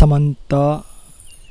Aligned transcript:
සමන්තා 0.00 0.74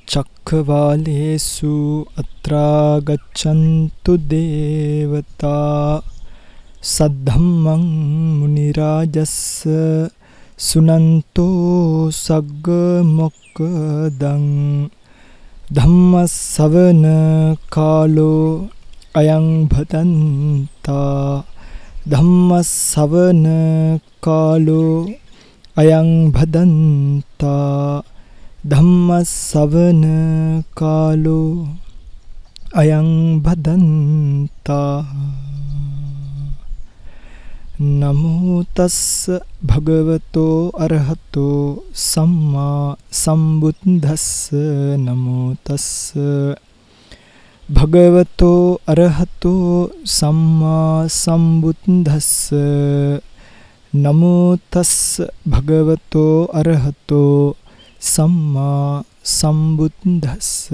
චක්කවාලේසු 0.08 1.74
අත්‍රා 2.22 2.98
ගච්ඡන්තු 3.08 4.14
දේවතා 4.32 6.02
සද්ධම්මං 6.84 7.84
මුනි 8.38 8.68
රාජස්ස 8.72 9.38
සුනන්තෝ 10.60 12.10
සග්ග 12.16 12.68
මොක්කදං 13.12 14.46
ධම්මස්සවන 15.76 17.06
කාලෝ 17.70 18.50
අයං 19.16 19.48
භදන්තා 19.72 21.44
ධම්මස්සවන 22.12 23.46
කාලෝ 24.26 24.96
අයං 25.78 26.10
භදන්තා 26.34 28.02
ධම්මස්සවන 28.62 30.04
කාලෝ 30.76 31.72
අයං 32.74 33.40
භදන්තා 33.40 34.96
නමෝ 37.80 38.68
තස්ස 38.76 39.32
භගවතෝ 39.64 40.76
අරහතෝ 40.76 41.84
සම්මා 41.96 42.98
සම්බුද්දස්ස. 43.10 44.52
නමෝ 44.98 45.56
තස්ස 45.64 46.12
භගවතෝ 47.70 48.84
අරහතෝ 48.86 49.90
සම්මා 50.06 51.08
සම්බුද්දස්ස. 51.08 52.52
නමෝ 53.94 54.58
තස්ස 54.70 55.24
භගවතෝ 55.48 56.52
අරහතෝ 56.52 57.56
සම්මා 58.02 59.04
සම්බුද්දස්ස. 59.26 60.72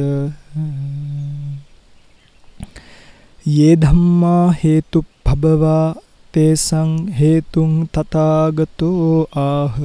යේ 3.45 3.75
ධම්මා 3.77 4.45
හේතු 4.53 5.05
භබවා 5.25 5.95
තේසං 6.33 6.91
හේතුං 7.11 7.73
තථාගතෝ 7.89 9.27
ආහ. 9.41 9.75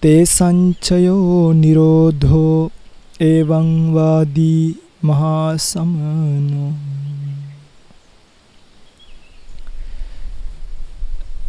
තේසංචයෝ 0.00 1.52
නිරෝධෝ 1.54 2.70
එවං 3.22 3.70
වාදී 3.94 4.64
මහා 5.02 5.58
සමනෝ 5.60 6.72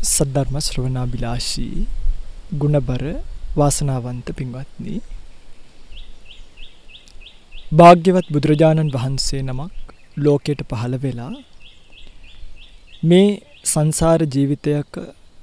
සද්ධර්ම 0.07 0.55
ශ්‍රවණාබිලාෂී 0.59 1.87
ගුණබර 2.53 3.03
වාසනාවන්ත 3.57 4.27
පින්වත්නි 4.37 4.95
භාග්‍යවත් 7.71 8.27
බුදුරජාණන් 8.27 8.91
වහන්සේ 8.91 9.41
නමක් 9.43 9.73
ලෝකයට 10.17 10.61
පහළ 10.69 10.95
වෙලා 10.97 11.33
මේ 13.03 13.29
සංසාර 13.65 14.19
ජීවිතයක 14.25 14.91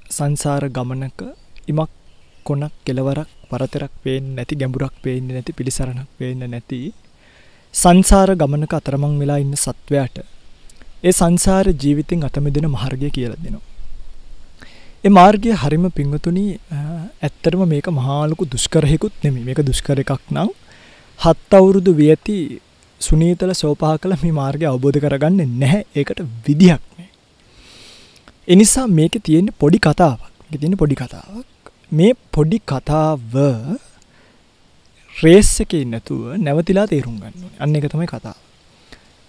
සංසාර 0.09 0.63
ගමනක 0.69 1.21
ඉමක් 1.67 1.91
කොනක් 2.45 2.73
කෙලවරක් 2.85 3.29
පරතරක් 3.49 3.93
පේන්නේ 4.03 4.35
නැති 4.37 4.55
ගැඹුරක් 4.55 4.95
පේන්නේ 5.03 5.35
නැති 5.35 5.57
පිළිසරණක් 5.57 6.09
පේන්නේ 6.17 6.47
නැති 6.47 6.79
සංසාර 7.73 8.29
ගමනක 8.35 8.73
අතරමං 8.73 9.15
වෙලා 9.21 9.39
ඉන්න 9.39 9.55
සත්වයාට 9.57 10.17
ඒ 11.03 11.13
සංසාර 11.13 11.65
ජීවිතෙන් 11.75 12.27
අත 12.27 12.37
මිදෙන 12.39 12.67
මාර්ගය 12.71 13.09
කියලා 13.09 13.43
දෙනවා. 13.43 13.74
ඒ 15.05 15.09
මාර්ගය 15.17 15.49
හරිම 15.61 15.83
පිංගතුණි 15.97 16.43
ඇත්තටම 17.25 17.63
මේක 17.73 17.87
මහා 17.97 18.21
ලොකු 18.29 18.45
දුෂ්කරහෙකුත් 18.53 19.13
නෙමෙයි. 19.23 19.43
මේක 19.49 19.59
දුෂ්කර 19.69 19.97
එකක් 20.03 20.23
නම් 20.35 20.49
හත් 21.19 21.51
අවුරුදු 21.59 21.91
වියති 21.99 22.37
සුනීතල 23.01 23.51
සෝපහ 23.61 23.83
කළ 24.03 24.15
මේ 24.23 24.37
මාර්ගය 24.39 24.65
අවබෝධ 24.71 24.97
කරගන්නේ 25.03 25.51
නැහැ. 25.61 25.81
ඒකට 25.99 26.21
විදිහක් 26.45 26.81
නැහැ. 26.87 27.09
ඒ 28.51 28.57
නිසා 28.61 28.87
මේකේ 28.99 29.25
තියෙන 29.27 29.53
පොඩි 29.61 29.83
කතාවක්. 29.87 30.23
මේකේ 30.41 30.61
තියෙන 30.63 30.77
පොඩි 30.81 30.97
කතාවක්. 31.03 31.45
මේ 31.97 32.11
පොඩි 32.35 32.59
කතාව 32.73 33.37
රේස් 35.15 35.53
එකේ 35.65 35.85
නැතුව 35.93 36.21
නැවතිලා 36.47 36.89
තේරුම් 36.93 37.15
ගන්න 37.21 37.33
ඕනේ. 37.45 37.57
අන්න 37.63 37.75
ඒක 37.77 37.89
තමයි 37.93 38.11
කතාව. 38.15 38.37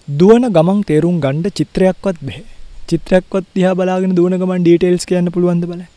දුවන 0.07 0.53
ගමන් 0.57 0.85
තේරුම් 0.91 1.17
ගන්න 1.25 1.57
චිත්‍රයක්වත් 1.59 2.17
බෑ. 2.27 2.45
චිත්‍රයක්වත් 2.91 3.45
දිහා 3.55 3.77
බලාගෙන 3.79 4.17
දුවන 4.17 4.35
ගමන් 4.41 4.65
ඩීටේල්ස් 4.65 5.05
කියන්න 5.09 5.31
පුළුවන්ද 5.35 5.63
බලන්න. 5.69 5.87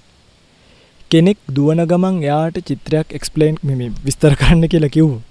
කෙනෙක් 1.11 1.39
දුවන 1.57 1.83
ගමන් 1.91 2.23
එයාට 2.27 2.57
චිත්‍රයක් 2.69 3.17
එක්ස්ප්ලেইন 3.19 3.59
මේ 3.67 3.91
විස්තර 4.07 4.35
කරන්න 4.41 4.71
කියලා 4.73 4.95
කිව්වොත් 4.97 5.27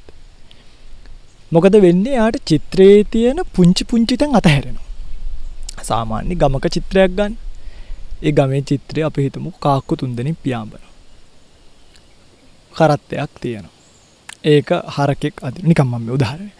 මොකද 1.52 1.76
වෙන්නේ 1.86 2.16
එයාට 2.16 2.38
චිත්‍රයේ 2.46 2.98
තියෙන 3.14 3.40
පුංචි 3.56 3.84
පුංචි 3.92 4.18
තැන් 4.18 4.36
අතහැරෙනවා. 4.40 4.88
සාමාන්‍ය 5.84 6.36
ගමක 6.36 6.66
චිත්‍රයක් 6.76 7.16
ගන්න. 7.18 7.34
ඒ 8.24 8.32
ගමේ 8.32 8.62
චිත්‍රය 8.70 9.02
අපි 9.08 9.26
හිතමු 9.26 9.52
කාක්කු 9.66 10.00
තුන්දෙනෙක් 10.02 10.38
පියාඹනවා. 10.44 10.90
කරත්තයක් 12.74 13.32
තියෙනවා. 13.42 13.76
ඒක 14.46 14.70
හරකෙක් 14.96 15.36
අදින 15.48 15.66
නිකම් 15.72 15.88
මම 15.88 16.06
මේ 16.06 16.16
උදාහරණය. 16.18 16.52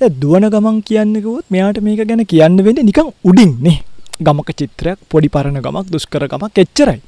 දැන් 0.00 0.18
දුවන 0.22 0.46
ගමන් 0.54 0.76
කියන්නේ 0.88 1.24
කිව්වොත් 1.24 1.46
මෙයාට 1.50 1.80
මේක 1.86 2.00
ගැන 2.10 2.24
කියන්න 2.32 2.58
වෙන්නේ 2.66 2.88
නිකන් 2.90 3.10
උඩින් 3.24 3.52
නේ. 3.66 3.78
ගමක 4.20 4.50
චිත්‍රයක් 4.52 4.98
පොඩි 5.10 5.28
පරණ 5.28 5.60
ගමක් 5.60 5.86
දුෂ්කර 5.90 6.22
ගමක් 6.26 6.54
එච්චරයි. 6.58 7.00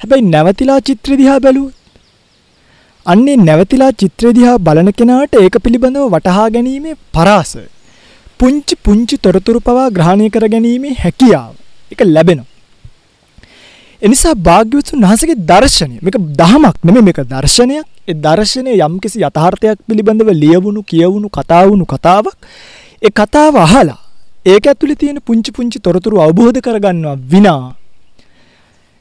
හැබැයි 0.00 0.28
නැවතිලා 0.28 0.80
චිත්‍රය 0.80 1.16
දිහා 1.16 1.38
බැලුවොත් 1.40 1.74
අන්නේ 3.06 3.36
නැවතිලා 3.38 3.92
චිත්‍රය 3.92 4.30
දිහා 4.32 4.56
බලන 4.58 4.90
කෙනාට 4.92 5.34
ඒක 5.36 5.56
පිළිබඳව 5.64 6.06
වටහා 6.14 6.48
ගැනීමේ 6.50 6.96
පරාස 7.12 7.52
පුංචි 8.40 8.74
පුංචි 8.84 9.16
තොරතුරු 9.18 9.60
පවා 9.60 9.88
ග්‍රහණය 9.90 10.28
කර 10.30 10.44
ගැනීමේ 10.48 10.94
හැකියාව 10.94 11.52
ඒක 11.92 12.02
ලැබෙනවා. 12.06 12.50
එනිසා 14.02 14.34
භාග්‍යවතුන් 14.40 15.02
වහන්සේගේ 15.02 15.38
දර්ශනය 15.50 15.96
මේක 16.02 16.16
දහමක් 16.40 16.76
නෙමෙයි 16.84 17.06
මේක 17.08 17.20
දර්ශනයක්. 17.24 17.86
ඒ 18.08 18.14
දර්ශනය 18.16 18.70
යම්කිසි 18.78 19.18
යථාර්ථයක් 19.20 19.78
පිළිබඳව 19.88 20.30
ලියවුණු 20.34 20.80
කියවුණු 20.82 21.28
කතා 21.30 21.62
වුණු 21.68 21.86
කතාවක්. 21.86 22.34
ඒ 23.02 23.12
කතාව 23.12 23.54
අහලා 23.58 24.01
ඒක 24.44 24.66
ඇතුලේ 24.66 24.98
තියෙන 24.98 25.18
පුංචි 25.24 25.50
පුංචි 25.56 25.78
තොරතුරු 25.78 26.16
අවබෝධ 26.18 26.58
කරගන්නවා 26.60 27.16
විනා 27.32 27.74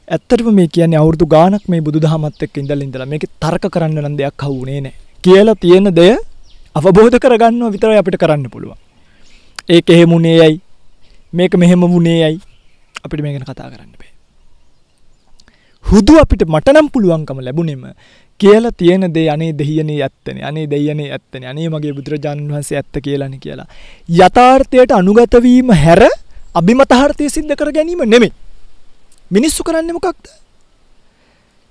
ඇත්තටම 0.07 0.49
මේ 0.57 0.67
කියන්නේ 0.67 0.99
අවුරුදු 1.01 1.25
ගාණක් 1.25 1.63
මේ 1.67 1.81
බුදුදහමත් 1.81 2.43
එක්ක 2.45 2.57
ඉඳලා 2.61 2.85
ඉඳලා 2.85 3.07
මේකේ 3.13 3.29
තර්ක 3.41 3.65
කරන්න 3.75 3.97
නම් 4.03 4.15
දෙයක් 4.19 4.43
අහුුනේ 4.45 4.81
නැහැ. 4.85 4.93
කියලා 5.23 5.57
තියෙන 5.63 5.89
දෙය 5.99 6.13
අවබෝධ 6.75 7.17
කරගන්නවා 7.17 7.73
විතරයි 7.75 7.97
අපිට 8.01 8.17
කරන්න 8.23 8.45
පුළුවන්. 8.53 8.77
ඒක 9.69 9.89
එහෙම 9.89 10.13
උනේ 10.13 10.37
යයි 10.41 10.61
මේක 11.33 11.53
මෙහෙම 11.55 11.89
වුනේ 11.93 12.17
යයි 12.21 12.37
අපිට 13.03 13.23
මේක 13.23 13.33
ගැන 13.35 13.47
කතා 13.49 13.69
කරන්න 13.73 13.91
බෑ. 13.97 14.11
හුදු 15.85 16.21
අපිට 16.23 16.45
මට 16.45 16.75
නම් 16.75 16.87
පුළුවන්කම 16.93 17.41
ලැබුණෙම 17.41 17.83
කියලා 18.41 18.73
තියෙන 18.73 19.05
දේ 19.15 19.27
අනේ 19.29 19.51
දෙහියනේ 19.57 19.99
ඇත්තනේ 20.03 20.43
අනේ 20.43 20.65
දෙයියනේ 20.69 21.09
ඇත්තනේ 21.11 21.47
අනේ 21.47 21.69
මගේ 21.69 21.93
බුදුරජාණන් 21.93 22.51
වහන්සේ 22.51 22.77
ඇත්ත 22.77 22.95
කියලානේ 23.05 23.39
කියලා. 23.39 23.67
යථාර්ථයට 24.19 24.91
අනුගත 24.91 25.35
වීම 25.43 25.69
හැර 25.75 26.01
අභිමතාර්ථය 26.53 27.29
සිද්ධ 27.29 27.55
කර 27.55 27.71
ගැනීම 27.71 28.03
නෙමෙයි. 28.05 28.33
මිනිස්සු 29.31 29.63
කරන්නේ 29.63 29.93
මොකක්ද? 29.93 30.25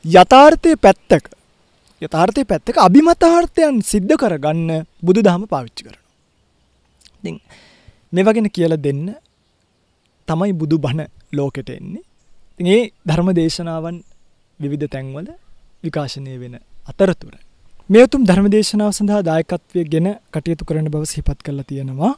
යථාර්ථයේ 0.04 0.76
පැත්තක 0.78 1.24
යථාර්ථයේ 2.02 2.44
පැත්තක 2.44 2.76
අභිමතාර්ථයන් 2.78 3.82
සිද්ධ 3.84 4.14
කරගන්න 4.16 4.86
බුදුදහම 5.02 5.42
පාවිච්චි 5.46 5.82
කරනවා. 5.84 6.06
ඉතින් 7.18 7.36
මේවා 8.12 8.34
ගැන 8.34 8.50
කියලා 8.50 8.82
දෙන්න 8.82 9.04
තමයි 10.28 10.52
බුදු 10.54 10.78
බණ 10.78 11.10
ලෝකෙට 11.32 11.70
එන්නේ. 11.70 12.02
ඉතින් 12.52 12.66
ඒ 12.68 12.82
ධර්ම 13.06 13.28
දේශනාවන් 13.34 13.96
විවිධ 14.60 14.88
තැන්වල 14.88 15.28
විකාශනය 15.84 16.38
වෙන 16.38 16.54
අතරතුර. 16.86 17.34
මේ 17.90 18.02
උතුම් 18.02 18.22
ධර්මදේශනාව 18.24 18.90
සඳහා 18.90 19.20
දායකත්වය 19.22 19.84
ගෙන 19.88 20.08
කටයුතු 20.32 20.64
කරන 20.64 20.88
බව 20.88 21.04
සිහිපත් 21.04 21.40
කරලා 21.42 21.64
තියෙනවා. 21.64 22.12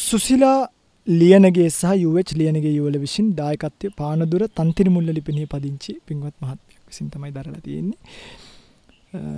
සුසිලා 0.00 0.58
ලියනගේ 1.06 1.68
සහ 1.70 1.84
UH 2.02 2.30
ලියනගේ 2.34 2.74
යුවල 2.74 2.98
විසින් 2.98 3.26
දායකත්වය 3.34 3.88
පානදුර 3.96 4.42
තන්තිරි 4.50 4.90
මුල්ල 4.90 5.08
ලිපිනේ 5.10 5.46
පදිංචි 5.46 5.92
පින්වත් 6.06 6.36
මහත්මයෙක් 6.40 6.80
විසින් 6.86 7.10
තමයි 7.10 7.32
දරලා 7.32 7.62
තියෙන්නේ. 7.62 7.98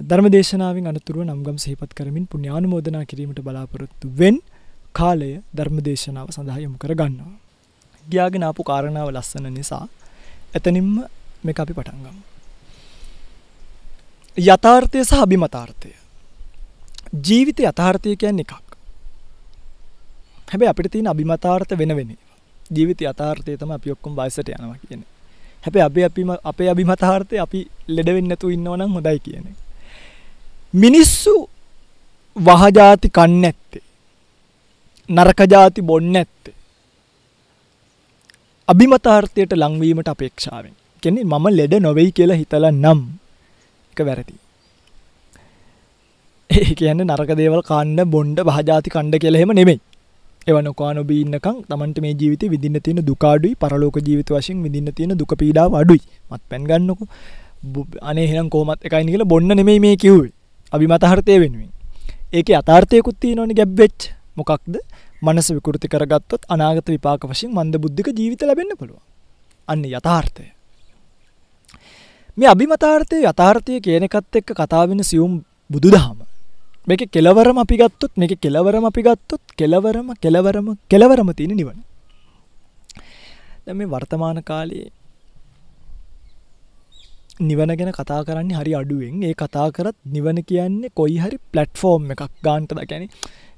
ධර්මදේශනාවෙන් 0.08 0.86
අනතුරුව 0.86 1.22
නම්ගම් 1.24 1.58
සිහිපත් 1.58 1.92
කරමින් 1.94 2.24
පුණ්‍යානුමෝදනා 2.26 3.04
කිරීමට 3.04 3.40
බලාපොරොත්තු 3.40 4.06
වෙන් 4.18 4.36
කාලය 4.92 5.30
ධර්මදේශනාව 5.56 6.28
සඳහා 6.30 6.58
යොමු 6.58 6.76
කර 6.76 6.92
ගන්නවා. 6.94 7.32
ගියාගෙන 8.06 8.42
ආපු 8.42 8.62
කාරණාව 8.62 9.08
ලස්සන 9.10 9.46
නිසා 9.50 9.84
එතනින්ම 10.54 10.90
මේක 11.44 11.60
අපි 11.60 11.72
පටන් 11.72 12.02
ගමු. 12.04 12.22
යථාර්ථය 14.38 15.04
සහ 15.04 15.14
අභිමතාර්ථය. 15.14 15.90
ජීවිතේ 17.26 17.68
යථාර්ථය 17.68 18.16
කියන්නේ 18.16 18.46
එකක්. 18.48 18.76
හැබැයි 20.48 20.70
අපිට 20.70 20.92
තියෙන 20.92 21.06
අභිමතාර්ථ 21.06 21.72
වෙන 21.78 21.96
වෙන 21.96 22.10
ඒවා. 22.10 22.38
ජීවිතේ 22.70 23.08
යථාර්ථය 23.08 23.56
තමයි 23.56 23.74
අපි 23.74 23.90
ඔක්කොම 23.90 24.16
වයසට 24.16 24.48
යනවා 24.48 24.76
කියන්නේ. 24.88 25.08
හැබැයි 25.64 25.86
අපි 25.86 26.04
අපි 26.04 26.22
අපේ 26.44 26.68
අභිමතාර්ථය 26.70 27.38
අපි 27.38 27.60
ලෙඩ 27.88 28.06
වෙන්නේ 28.06 28.28
නැතුව 28.28 28.50
ඉන්නව 28.50 28.76
නම් 28.76 28.92
හොඳයි 28.96 29.18
කියන 29.20 29.46
එක. 29.46 29.58
මිනිස්සු 30.74 31.34
වහජාති 32.36 33.08
කන්නේ 33.10 33.40
නැත්තේ. 33.40 33.84
නරක 35.08 35.40
ಜಾති 35.50 35.82
බොන්නේ 35.82 36.12
නැත්තේ. 36.12 36.54
අභිමතාර්ථයට 38.68 39.52
ලංවීමට 39.52 40.08
අපේක්ෂාවෙන්. 40.08 40.76
කියන්නේ 41.04 41.28
මම 41.32 41.46
ලෙඩ 41.58 41.74
නොවේයි 41.86 42.16
කියලා 42.18 42.40
හිතලා 42.42 42.72
නම් 42.74 43.00
එක 43.92 44.00
වැරදි. 44.08 44.34
ඒ 46.50 46.74
කියන්නේ 46.80 47.08
නරක 47.08 47.32
දේවල් 47.40 47.62
කන්න 47.70 48.10
බොණ්ඩ 48.14 48.40
වහජාති 48.48 48.94
කණ්ඩ 48.94 49.22
කියලා 49.24 49.42
එහෙම 49.42 49.52
නෙමෙයි. 49.60 49.80
ඒව 50.48 50.58
නොකා 50.68 50.92
නොබී 50.98 51.20
ඉන්නකම් 51.24 51.58
Tamanට 51.70 51.98
මේ 52.04 52.14
ජීවිතේ 52.20 52.50
විඳින්න 52.54 52.78
තියෙන 52.86 53.00
දුක 53.10 53.24
අඩුයි 53.24 53.54
පරලෝක 53.62 53.98
ජීවිත 54.08 54.32
වශයෙන් 54.36 54.64
විඳින්න 54.64 54.94
තියෙන 54.96 55.14
දුක 55.20 55.34
පීඩාව 55.42 55.76
අඩුයි. 55.82 56.02
මත්පැන් 56.30 56.64
ගන්නකො. 56.70 57.04
අනේ 58.10 58.24
එහෙනම් 58.28 58.48
කොහොමත් 58.54 58.88
එකයි 58.88 59.04
කියලා 59.10 59.30
බොන්න 59.34 59.52
නෙමෙයි 59.60 59.84
මේ 59.86 59.96
කිව්වේ. 59.96 60.32
අභිමතාර්ථය 60.72 61.38
වෙනුවෙන්. 61.42 61.70
ඒකේ 62.32 62.58
යථාර්ථයකුත් 62.60 63.16
තියෙනවනේ 63.22 63.58
ගැබ් 63.60 63.72
වෙච්ච. 63.82 64.10
මොකක්ද? 64.36 64.74
මනස 65.22 65.48
විකෘති 65.56 65.92
කරගත්තොත් 65.92 66.42
අනාගත 66.48 66.88
විපාක 66.94 67.24
වශයෙන් 67.30 67.54
මන්ද 67.54 67.78
බුද්ධික 67.84 68.08
ජීවිත 68.18 68.42
ලැබෙන්න 68.42 68.74
පුළුවන්. 68.80 69.04
අන්න 69.68 69.84
යථාර්ථය. 69.84 70.44
මේ 72.36 72.48
අභිමතාර්ථය 72.48 73.16
යථාර්ථය 73.22 73.80
කියන 73.80 74.04
එකත් 74.04 74.36
එක්ක 74.40 74.50
කතා 74.54 74.84
වෙන 74.88 75.00
සියුම් 75.02 75.32
බුදුදහම. 75.70 76.18
මේක 76.88 77.02
කෙලවරම 77.10 77.58
අපි 77.58 77.76
ගත්තොත් 77.76 78.12
මේක 78.16 78.32
කෙලවරම 78.40 78.84
අපි 78.84 79.02
ගත්තොත් 79.02 79.42
කෙලවරම 79.54 80.08
කෙලවරම 80.16 80.66
කෙලවරම 80.88 81.28
තියෙන 81.34 81.54
නිවන. 81.54 81.78
දැන් 83.64 83.76
මේ 83.76 83.86
වර්තමාන 83.88 84.40
කාලේ 84.42 84.88
නිවන 87.40 87.70
ගැන 87.72 87.92
කතා 87.92 88.24
කරන්නේ 88.24 88.56
හරි 88.56 88.72
අඩුවෙන් 88.74 89.22
ඒ 89.22 89.34
කතා 89.34 89.68
කරත් 89.70 89.96
නිවන 90.08 90.42
කියන්නේ 90.42 90.94
කොයි 90.94 91.18
හරි 91.18 91.36
ප්ලට්ෆෝර්ම් 91.52 92.10
එකක් 92.10 92.26
ගාන්ට 92.42 92.72
දකැන 92.72 93.08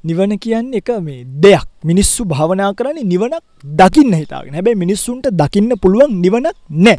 නිවන 0.05 0.39
කියන්නේ 0.39 0.81
එක 0.81 0.91
මේ 1.01 1.25
දෙයක් 1.41 1.67
මිනිස්සු 1.85 2.27
භාවනා 2.27 2.75
කරන්නේ 2.75 3.07
නිවනක් 3.07 3.43
දකින්න 3.79 4.15
හිතාගෙන 4.15 4.55
හැබැයි 4.55 4.83
මිනිස්සුන්ට 4.85 5.27
දකින්න 5.33 5.73
පුළුවන් 5.79 6.15
නිවනක් 6.21 6.57
නෑ 6.81 6.99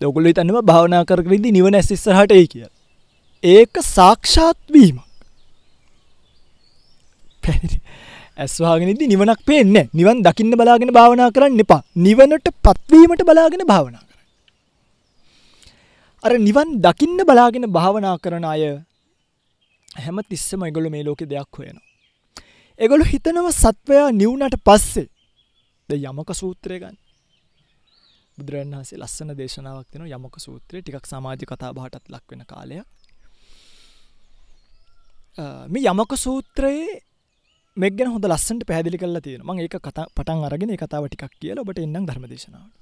දොකුල්ලි 0.00 0.32
තන්නම 0.32 0.58
භාවනා 0.62 1.02
කරකරදි 1.04 1.50
නිවන 1.50 1.74
ඇසිස්සහට 1.74 2.32
ඒ 2.32 2.46
කිය 2.46 2.66
ඒක 3.44 3.84
සාක්ෂාත්වීමක් 3.88 5.08
ඇස්වාගෙනදි 8.38 9.06
නිවනක් 9.06 9.40
පේන්නේ 9.44 9.88
නිවන් 9.92 10.18
දකින්න 10.22 10.52
බලාගෙන 10.52 10.92
භාවනා 10.92 11.30
කරන්න 11.30 11.62
එපා. 11.64 11.82
නිවනට 11.96 12.48
පත්වීමට 12.64 13.22
බලාගෙන 13.22 13.64
භාවනා 13.66 14.02
කර 14.02 14.18
අර 16.24 16.32
නිවන් 16.38 16.68
දකින්න 16.78 17.18
බලාගෙන 17.24 17.66
භාවනා 17.68 18.16
කරන 18.18 18.44
අය 18.44 18.62
හැම 19.96 20.18
තිස්සම 20.28 20.62
එගොලු 20.62 20.88
මේ 20.90 21.04
ලෝකෙ 21.04 21.24
දෙයක් 21.24 21.50
හොයනවා. 21.52 21.86
එගොලු 22.80 23.04
හිතනව 23.04 23.46
සත්වයා 23.54 24.08
නිවුනට 24.12 24.56
පස්සේ 24.64 25.08
ද 25.88 25.90
යමක 26.00 26.30
සූත්‍රය 26.32 26.78
ගන්න. 26.78 26.96
බුදුරන් 28.38 28.72
වහන්සේ 28.72 28.98
ලස්සන 28.98 29.34
දේශනාවක් 29.34 29.88
දෙන 29.92 30.06
යමක 30.08 30.36
සූත්‍රය 30.38 30.80
ටිකක් 30.80 31.06
සමාජ 31.06 31.44
කතා 31.44 31.70
බහටත් 31.72 32.06
ලක් 32.08 32.24
වෙන 32.30 32.44
කාලයක්. 32.46 32.86
මේ 35.68 35.86
යමක 35.86 36.12
සූත්‍රයේ 36.18 37.02
මෙක් 37.76 37.94
ගැන 37.94 38.10
හොඳ 38.10 38.26
ලස්සන්ට 38.26 38.66
පැදිලි 38.66 38.98
කල්ලා 38.98 39.22
තියෙන 39.22 39.42
මං 39.42 39.58
ඒක 39.60 39.76
කතා 39.80 40.06
පටන් 40.10 40.44
අරගෙන 40.44 40.74
කතාව 40.76 41.04
ටිකක් 41.06 41.34
කියලා 41.36 41.64
ඔබට 41.64 41.78
එන්නම් 41.78 42.06
ධර්ම 42.06 42.24
දේශනාවට. 42.26 42.74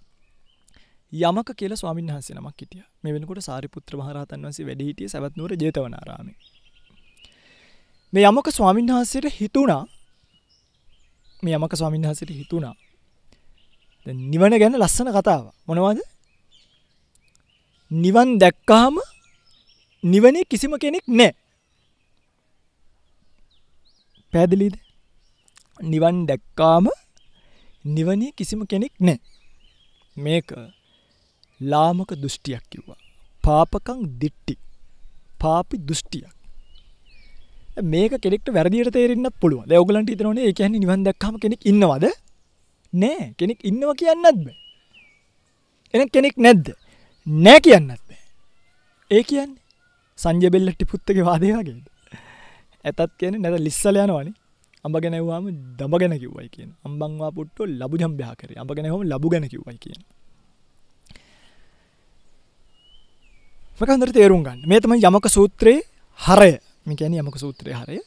යමක 1.12 1.50
කියලා 1.54 1.76
ස්වාමීන් 1.76 2.08
වහන්සේ 2.08 2.34
නමක් 2.34 2.60
හිටිය 2.60 2.84
මේ 3.02 3.12
වෙනකොට 3.12 3.40
සාරිපුත්‍ර 3.40 3.96
මහරහතන් 3.96 4.40
වහන්සේ 4.42 4.66
වැඩ 4.66 4.82
හිටියේ 4.82 5.08
සවැත් 5.08 5.36
නුවර 5.36 5.52
ජේතවනාරාමේ. 5.54 6.36
මේ 8.12 8.24
යමක 8.24 8.48
ස්වාමීන් 8.50 8.88
වහන්සේට 8.88 9.26
හිතුණා 9.40 9.84
මේ 11.42 11.54
යමක 11.54 11.74
ස්වාමීන් 11.74 12.02
වහන්සේට 12.02 12.32
හිතුණා 12.32 12.74
නිවන 14.06 14.58
ගැන 14.58 14.78
ලස්සන 14.78 15.10
කතාව 15.10 15.52
මොනවද? 15.66 16.00
නිවන් 17.90 18.38
දැක්කාම 18.38 18.98
නිවනේ 20.04 20.44
කිසිම 20.44 20.72
කෙනෙක් 20.78 21.04
නැහැ. 21.08 21.34
පැහැදිලිද? 24.32 24.76
නිවන් 25.82 26.26
දැක්කාම 26.26 26.86
නිවනේ 27.84 28.32
කිසිම 28.32 28.66
කෙනෙක් 28.66 28.92
නැහැ. 29.00 29.20
මේක 30.16 30.52
ලාමක 31.60 32.10
දෘෂ්ටියක් 32.14 32.64
කිව්වා. 32.70 33.00
පාපකං 33.44 34.00
දිට්ටි. 34.20 34.54
පාපි 35.40 35.76
දෘෂ්ටියක්. 35.78 36.34
මේක 37.82 38.12
කෙනෙක්ට 38.22 38.48
වැරදියට 38.48 38.92
තේරෙන්නත් 38.92 39.34
පුළුවන්. 39.40 39.66
දැන් 39.68 39.80
ඔයගලන්ට 39.80 40.10
හිතනෝනේ 40.10 40.46
ඒ 40.48 40.52
කියන්නේ 40.52 40.80
නිවන් 40.80 41.04
දැක්කම 41.04 41.36
කෙනෙක් 41.38 41.66
ඉන්නවද? 41.66 42.25
නෑ. 42.92 43.34
කෙනෙක් 43.38 43.60
ඉන්නවා 43.64 43.94
කියන්නත් 43.94 44.22
බෑ. 44.46 44.56
එහෙනම් 45.94 46.08
කෙනෙක් 46.08 46.36
නැද්ද? 46.36 46.66
නෑ 47.26 47.60
කියන්නත් 47.60 48.00
බෑ. 48.08 48.22
ඒ 49.10 49.22
කියන්නේ 49.22 49.62
සංජය 50.18 50.50
බෙල්ලට්ටි 50.50 50.90
පුත්තගේ 50.90 51.28
වාදය 51.28 51.52
වගේද? 51.52 51.86
ඇතත් 52.84 53.12
කියන්නේ 53.18 53.40
නැත 53.40 53.60
ලිස්සල 53.60 53.96
යනවනේ. 54.02 54.34
අඹ 54.84 54.96
ගැන 55.02 55.16
ඇහුවාම 55.18 55.46
දඹ 55.78 55.94
ගැන 56.00 56.14
කිව්වයි 56.22 56.48
කියන. 56.48 56.70
අම්බන් 56.86 57.18
වා 57.20 57.30
පුට්ටෝ 57.30 57.66
ලබු 57.66 57.96
ජම්බයා 58.02 58.34
කරේ. 58.40 58.58
අඹ 58.62 58.70
ගැන 58.74 58.86
ඇහුවම 58.86 59.08
ලබු 59.12 59.28
ගැන 59.32 59.48
කිව්වයි 59.48 59.78
කියන. 59.84 60.00
මකන්දර 63.80 64.10
තේරුම් 64.12 64.42
ගන්න. 64.46 64.62
මේ 64.70 64.80
තමයි 64.80 65.04
යමක 65.04 65.28
සූත්‍රයේ 65.28 65.82
හරය. 66.20 66.52
මේ 66.86 66.96
කියන්නේ 66.96 67.20
යමක 67.20 67.38
සූත්‍රය 67.44 67.72
හරය. 67.72 68.00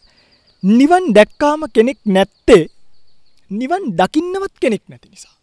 නිවන් 0.64 1.14
දැක්කාම 1.14 1.62
කෙනෙක් 1.76 2.00
නැත්තේ 2.06 2.64
නිවන් 3.52 3.84
දකින්නවත් 3.92 4.54
කෙනෙක් 4.62 4.84
නැති 4.90 5.10
නිසා. 5.10 5.36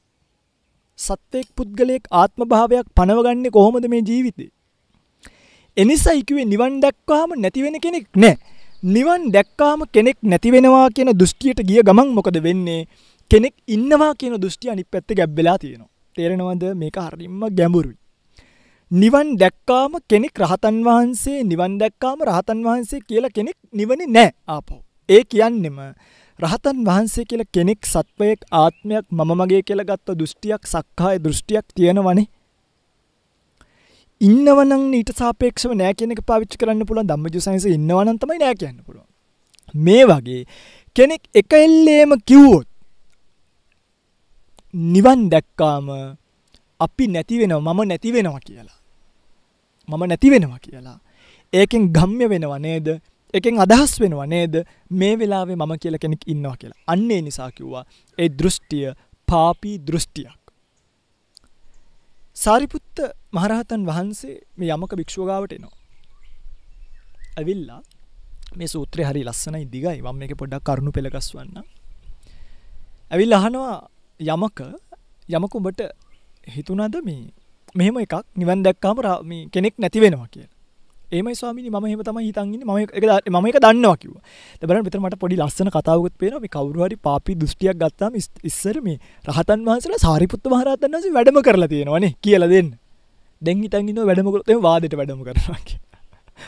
සත්වයෙක් 0.99 1.49
පුද්ගලයෙක් 1.57 2.05
ආත්ම 2.11 2.41
භාවයක් 2.45 2.87
පනවගන්නේ 2.97 3.51
කොහොමද 3.51 3.87
මේ 3.89 4.03
ජීවිතේ? 4.09 4.51
එනිසා 5.77 6.15
කිව්වේ 6.29 6.45
නිවන් 6.45 6.81
දැක්කාම 6.81 7.31
නැති 7.37 7.63
වෙන 7.63 7.77
කෙනෙක් 7.81 8.07
නැහැ. 8.17 8.39
නිවන් 8.85 9.23
දැක්කාම 9.33 9.81
කෙනෙක් 9.93 10.19
නැති 10.23 10.53
වෙනවා 10.53 10.89
කියන 10.91 11.11
දෘෂ්ටියට 11.13 11.61
ගිය 11.69 11.83
ගමන් 11.83 12.09
මොකද 12.15 12.39
වෙන්නේ? 12.43 12.87
කෙනෙක් 13.31 13.55
ඉන්නවා 13.69 14.15
කියන 14.15 14.35
දෘෂ්ටිය 14.41 14.71
අනිත් 14.71 14.89
පැත්තේ 14.91 15.19
ගැබ් 15.19 15.37
වෙලා 15.37 15.59
තියෙනවා. 15.59 15.91
තේරෙනවද? 16.17 16.65
මේක 16.75 16.97
හරියම 16.97 17.41
ගැඹුරුයි. 17.59 17.97
නිවන් 18.91 19.29
දැක්කාම 19.37 19.99
කෙනෙක් 20.09 20.39
රහතන් 20.39 20.77
වහන්සේ 20.87 21.39
නිවන් 21.43 21.73
දැක්කාම 21.79 22.19
රහතන් 22.23 22.61
වහන්සේ 22.63 23.01
කියලා 23.01 23.35
කෙනෙක් 23.35 23.57
නිවනේ 23.73 24.07
නැහැ 24.07 24.33
ආපහු. 24.49 24.77
ඒ 25.09 25.23
කියන්නෙම 25.25 25.79
රහතන් 26.39 26.79
වහන්සේ 26.85 27.25
කියලා 27.25 27.53
කෙනෙක් 27.53 27.87
සත්වයක් 27.87 28.41
ආත්මයක් 28.53 29.05
මම 29.11 29.31
මගේ 29.41 29.63
කියලා 29.63 29.89
ගත්ත 29.91 30.17
දෘෂ්ටියක් 30.21 30.63
සක්කාය 30.67 31.17
දෘෂ්ටියක් 31.19 31.67
තියෙනවනේ. 31.75 32.27
ඉන්නවනම් 34.21 34.85
ඊට 34.93 35.13
සාපේක්ෂව 35.17 35.73
නෑ 35.73 35.95
කියන 35.95 36.13
එක 36.15 36.23
පාවිච්චි 36.27 36.61
කරන්න 36.61 36.89
පුළුවන් 36.89 37.09
ධම්මජු 37.09 37.41
සයන්ස් 37.41 37.67
ඉන්නවනම් 37.69 38.19
තමයි 38.19 38.39
නෑ 38.39 38.55
කියන්න 38.55 38.79
පුළුවන්. 38.87 39.09
මේ 39.77 40.05
වගේ 40.05 40.43
කෙනෙක් 40.97 41.23
එක 41.35 41.53
එල්ලේම 41.53 42.13
කිව්වොත් 42.29 42.69
නිවන් 44.75 45.29
දැක්කාම 45.33 45.89
අපි 46.81 47.05
නැති 47.09 47.41
වෙනවා 47.41 47.75
මම 47.75 47.83
නැති 47.89 48.13
වෙනවා 48.13 48.41
කියලා. 48.41 48.79
මම 49.89 50.03
නැති 50.05 50.31
වෙනවා 50.31 50.59
කියලා. 50.59 50.99
ඒකෙන් 51.53 51.93
ගම්ම්‍ය 51.93 52.29
වෙනවා 52.29 52.59
නේද? 52.59 52.89
එකෙන් 53.35 53.59
අදහස් 53.59 54.01
වෙනවා 54.01 54.27
නේද? 54.27 54.55
මේ 54.91 55.15
වෙලාවේ 55.19 55.57
මම 55.57 55.73
කියලා 55.79 55.99
කෙනෙක් 55.99 56.23
ඉන්නවා 56.27 56.57
කියලා. 56.57 56.81
අන්න 56.87 57.11
ඒ 57.11 57.23
නිසා 57.23 57.51
කිව්වා 57.51 57.85
ඒ 58.19 58.29
දෘෂ්ටිය 58.29 58.95
පාපී 59.29 59.77
දෘෂ්ටියක්. 59.79 60.41
සාරිපුත්ත 62.37 62.97
මහරහතන් 63.33 63.83
වහන්සේ 63.87 64.37
මේ 64.59 64.71
යමක 64.71 64.93
භික්ෂුව 64.95 65.27
ගාවට 65.27 65.53
එනවා. 65.53 65.77
ඇවිල්ලා 67.39 67.81
මේ 68.57 68.69
සූත්‍රය 68.69 69.03
හරි 69.05 69.25
ලස්සනයි 69.25 69.65
දිගයි 69.65 69.99
මම 70.03 70.17
මේක 70.19 70.35
පොඩ්ඩක් 70.37 70.65
කරුණු 70.65 70.93
පෙළ 70.93 71.11
ගස්වන්න. 71.11 71.65
ඇවිල්ලා 73.11 73.41
අහනවා 73.41 73.77
යමක 74.21 74.61
යමක 75.29 75.55
ඔබට 75.55 75.81
හිතුණාද 76.47 76.97
මේ 77.05 77.23
මෙහෙම 77.75 77.97
එකක් 77.99 78.15
නිවන් 78.37 78.63
දැක්කාම 78.63 78.97
කෙනෙක් 79.53 79.75
නැති 79.79 80.01
වෙනවා 80.01 80.29
කියලා. 81.07 81.13
ඒමයි 81.13 81.35
ස්වාමීනි 81.35 81.71
මම 81.71 81.87
එහෙම 81.87 82.03
තමයි 82.03 82.27
හිතන් 82.27 82.53
ඉන්නේ 82.53 82.67
මම 82.67 82.79
ඒක 82.79 83.29
මම 83.29 83.47
ඒක 83.47 83.59
දන්නවා 83.59 83.97
කිව්වා. 83.97 84.23
දැන් 84.59 84.69
බලන්න 84.69 84.85
මෙතන 84.85 85.01
මට 85.01 85.19
පොඩි 85.19 85.37
ලස්සන 85.37 85.71
කතාවකුත් 85.71 86.15
පේනවා 86.19 86.41
මේ 86.41 86.49
කවුරු 86.49 86.85
හරි 86.85 86.97
පාපී 86.99 87.37
දෘෂ්ටියක් 87.37 87.77
ගත්තාම 87.77 88.19
ඉස්සර 88.45 88.81
මේ 88.83 88.99
රහතන් 89.25 89.67
වහන්සේලා 89.67 89.99
සාරිපුත්ත 89.99 90.47
මහ 90.47 90.63
රහතන් 90.63 90.93
වහන්සේ 90.93 91.13
වැඩම 91.13 91.43
කරලා 91.43 91.69
තියෙනවානේ 91.69 92.13
කියලා 92.21 92.49
දෙන්න. 92.49 92.71
දැන් 93.43 93.63
හිතන් 93.63 93.91
ඉන්නවා 93.91 94.07
වැඩම 94.07 94.33
කරොත් 94.33 94.49
එහෙම 94.49 94.63
වාදෙට 94.63 94.97
වැඩම 94.97 95.23
කරනවා 95.23 95.61
කියලා. 95.65 95.85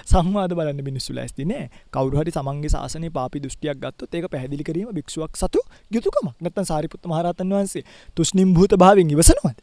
සංවාද 0.04 0.52
බලන්න 0.52 0.82
මිනිස්සු 0.84 1.14
ලෑස්ති 1.14 1.44
නෑ. 1.44 1.70
කවුරු 1.90 2.20
හරි 2.20 2.32
තමන්ගේ 2.32 2.72
ශාසනයේ 2.74 3.10
පාපී 3.10 3.42
දෘෂ්ටියක් 3.44 3.80
ගත්තොත් 3.82 4.14
ඒක 4.14 4.28
පැහැදිලි 4.30 4.64
කිරීම 4.64 4.90
භික්ෂුවක් 4.92 5.32
සතු 5.36 5.64
යුතුයකමක්. 5.90 6.34
නැත්නම් 6.40 6.68
සාරිපුත්ත 6.72 7.06
මහ 7.06 7.22
රහතන් 7.22 7.56
වහන්සේ 7.56 7.84
තුෂ්ණිම් 8.16 8.54
භූත 8.54 8.76
භාවයෙන් 8.76 9.16
ඉවසනවද? 9.16 9.58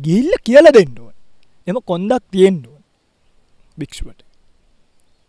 ගිල්ල 0.00 0.30
කියල 0.42 0.66
දෙන්නුවන් 0.68 1.14
එම 1.66 1.76
කොන්දක් 1.82 2.22
තියෙන්ඩුවන් 2.30 2.79
භික්ෂුවට. 3.78 4.20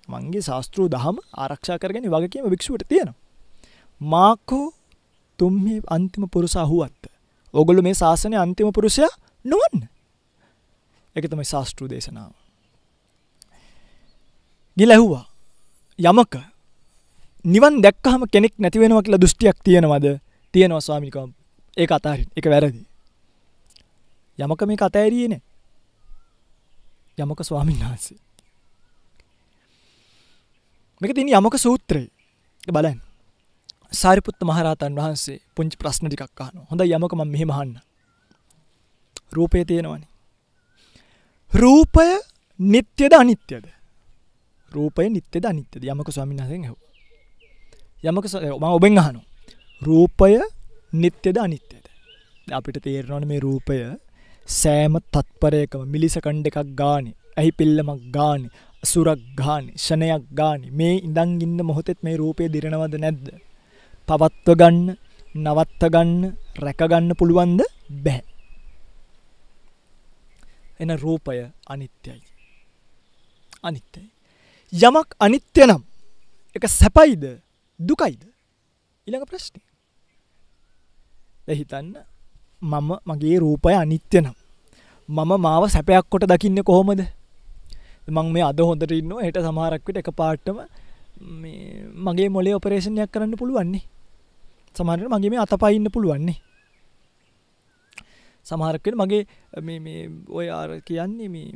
මංගේ 0.09 0.41
ශාස්තෘ 0.41 0.89
දහම 0.89 1.17
ආරක්ෂා 1.35 1.77
කරගෙන 1.77 2.05
වගකීම 2.05 2.49
භික්ෂුවට 2.49 2.87
තියෙනවා. 2.87 3.17
මාකෝ 4.01 4.73
තුම්හි 5.39 5.81
අන්තිම 5.87 6.29
පුරුසා 6.29 6.65
හුවත්ත. 6.65 7.03
ඔගොලු 7.53 7.81
මේ 7.81 7.93
ශාසනය 7.93 8.35
අන්තිම 8.35 8.71
පුරුෂය 8.71 9.07
නොවන්න. 9.45 9.87
එක 11.15 11.25
තමයි 11.25 11.45
ශාස්තෘ 11.45 11.89
දේශනාව. 11.89 12.31
ගිලැහුවා 14.77 15.25
යමක 15.99 16.33
නිවන් 17.45 17.75
දැක්කහම 17.81 18.23
කෙනෙක් 18.27 18.53
නැතිවෙනවා 18.57 19.01
කියලා 19.01 19.21
දෘෂ්ටියක් 19.21 19.57
තියෙනවද? 19.63 20.07
තියෙනවා 20.53 20.81
ස්වාමිකම් 20.81 21.29
ඒ 21.77 21.87
අතාරින්. 21.89 22.27
එක 22.35 22.45
වැරදි. 22.45 22.85
යමක 24.39 24.61
මේ 24.63 24.77
කතෑරියේ 24.77 25.27
නෑ. 25.27 25.41
යමක 27.17 27.39
ස්වාමීන් 27.41 27.79
වහන්සේ. 27.79 28.17
මේක 31.01 31.15
තින 31.15 31.29
යමක 31.29 31.55
සූත්‍රය. 31.57 32.03
බලන් 32.67 32.97
සාරිපුත්ත 33.91 34.41
මහරහතන් 34.49 34.93
වහන්සේ 34.99 35.39
පුංචි 35.55 35.77
ප්‍රශ්න 35.77 36.05
ටිකක් 36.07 36.41
අහනවා. 36.43 36.65
හොඳ 36.69 36.81
යමක 36.87 37.13
මම 37.17 37.31
මෙහෙම 37.33 37.51
අහන්න. 37.51 37.73
රූපය 39.33 39.65
තියෙනවනේ. 39.65 40.07
රූපය 41.51 42.07
නිට්ටයද 42.59 43.13
අනිත්‍යද? 43.13 43.65
රූපය 44.71 45.09
නිත්‍යද 45.09 45.45
අනිත්‍යද? 45.45 45.83
යමක 45.83 46.09
ස්වාමීන් 46.09 46.41
වහන්සේගෙන් 46.41 46.63
ඇහුවා. 46.65 46.89
යමක 48.03 48.25
මම 48.59 48.69
ඔබෙන් 48.69 48.97
අහනවා. 48.97 49.25
රූපය 49.81 50.31
නිත්‍යද 50.93 51.37
අනිත්‍යද? 51.37 51.85
අපිට 52.49 52.77
තේරෙනවනේ 52.85 53.31
මේ 53.31 53.39
රූපය 53.39 53.77
සෑම 54.47 54.95
තත්පරයකම 55.13 55.81
මිලිසකණ්ඩ 55.93 56.47
එකක් 56.49 56.75
ගානේ. 56.75 57.15
ඇහි 57.37 57.51
පිල්ලමක් 57.51 58.01
ගානේ. 58.17 58.51
අසුරක් 58.83 59.21
ගානේ 59.35 59.77
ෂණයක් 59.77 60.23
ගානේ. 60.33 60.71
මේ 60.71 60.95
ඉඳන් 61.07 61.41
ඉන්න 61.41 61.59
මොහොතෙත් 61.61 61.99
මේ 62.03 62.15
රූපය 62.17 62.43
දිරනවද 62.53 62.95
නැද්ද? 62.97 63.25
පවත්ව 64.07 64.49
ගන්න 64.61 64.87
නවත්ත 65.35 65.81
ගන්න 65.93 66.21
රැක 66.57 66.81
ගන්න 66.91 67.11
පුළුවන්ද 67.15 67.61
බෑ 68.05 68.21
එන 70.81 70.91
රූපය 70.97 71.37
අනිත්‍යයි. 71.67 72.21
අනිත්‍යයි. 73.63 74.09
යමක් 74.73 75.09
අනිත්‍ය 75.19 75.61
නම් 75.67 75.83
එක 76.55 76.63
සැපයිද 76.69 77.23
දුකයිද? 77.79 78.21
ඊළඟ 79.07 79.25
ප්‍රශ්නේ 79.25 79.71
හිතන්න 81.49 81.95
මම 82.61 82.89
මගේ 83.05 83.37
රූපය 83.39 83.73
අනිත්‍ය 83.73 84.17
නම්. 84.21 84.35
මම 85.09 85.31
මාව 85.37 85.63
සැපයක් 85.69 86.05
කොට 86.09 86.25
දකින්න 86.25 86.63
කොහොමද? 86.63 87.01
මං 88.15 88.27
මේ 88.35 88.45
අද 88.49 88.59
හොඳට 88.67 88.93
ඉන්න 88.99 89.11
හෙට 89.25 89.37
සමහරක්විට 89.47 89.99
එක 90.01 90.09
පාට්ටම 90.21 90.57
මගේ 92.07 92.29
මොලේ 92.35 92.55
ඔපරේෂණයක් 92.59 93.11
කරන්න 93.13 93.35
පුළුවන්නේ. 93.41 93.83
සමහරට 94.77 95.11
මගේ 95.13 95.31
මේ 95.33 95.43
අතපයින්න 95.45 95.91
පුළුවන්නේ. 95.95 96.37
සමහරක්වෙන 98.45 98.95
මගේ 99.01 99.23
ඔය 100.29 100.47
ආර 100.59 100.71
කියන්නේ 100.87 101.29
මේ 101.35 101.49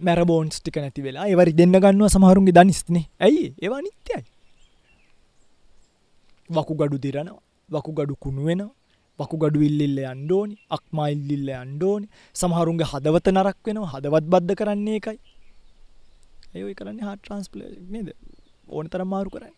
මැරබෝන්ස් 0.00 0.60
ටික 0.60 0.76
නැති 0.82 1.06
වෙලා 1.06 1.30
ඒවරි 1.30 1.56
දෙන්න 1.60 1.74
ගන්නවා 1.76 2.14
සමහරුන්ගේ 2.16 2.56
දනිස්නේ. 2.58 3.06
ඇයි? 3.20 3.46
ඒවා 3.62 3.82
නිත්‍යයි 3.86 4.24
වකු 6.50 6.74
ගඩු 6.74 6.98
දිරනවා 6.98 7.40
වකු 7.68 7.90
ගඩු 7.98 8.14
කුණු 8.24 8.42
වෙනවා 8.48 8.74
වකුගඩු 9.18 9.58
ඉල්ලිල්ල 9.68 9.98
අන්ඩෝනි 10.12 10.54
අක්මා 10.76 11.08
ඉල්ලිල්ල 11.14 11.50
අන්ඩෝනි 11.62 12.06
සමහරුන්ගේ 12.34 12.88
හදවත 12.92 13.26
නරක් 13.34 13.58
වෙනවා 13.66 13.90
හදවත් 13.92 14.24
බද්ධ 14.32 14.54
කරන්නේ 14.60 14.96
එකයි 15.00 15.18
ඒයි 16.54 16.74
කරන්නේ 16.74 17.04
හා 17.04 17.16
ට්‍රන්ස්පල 17.16 17.60
නේද? 17.88 18.08
ඕන 18.68 18.86
තරම් 18.88 19.08
මාරු 19.08 19.30
කරන්න. 19.30 19.56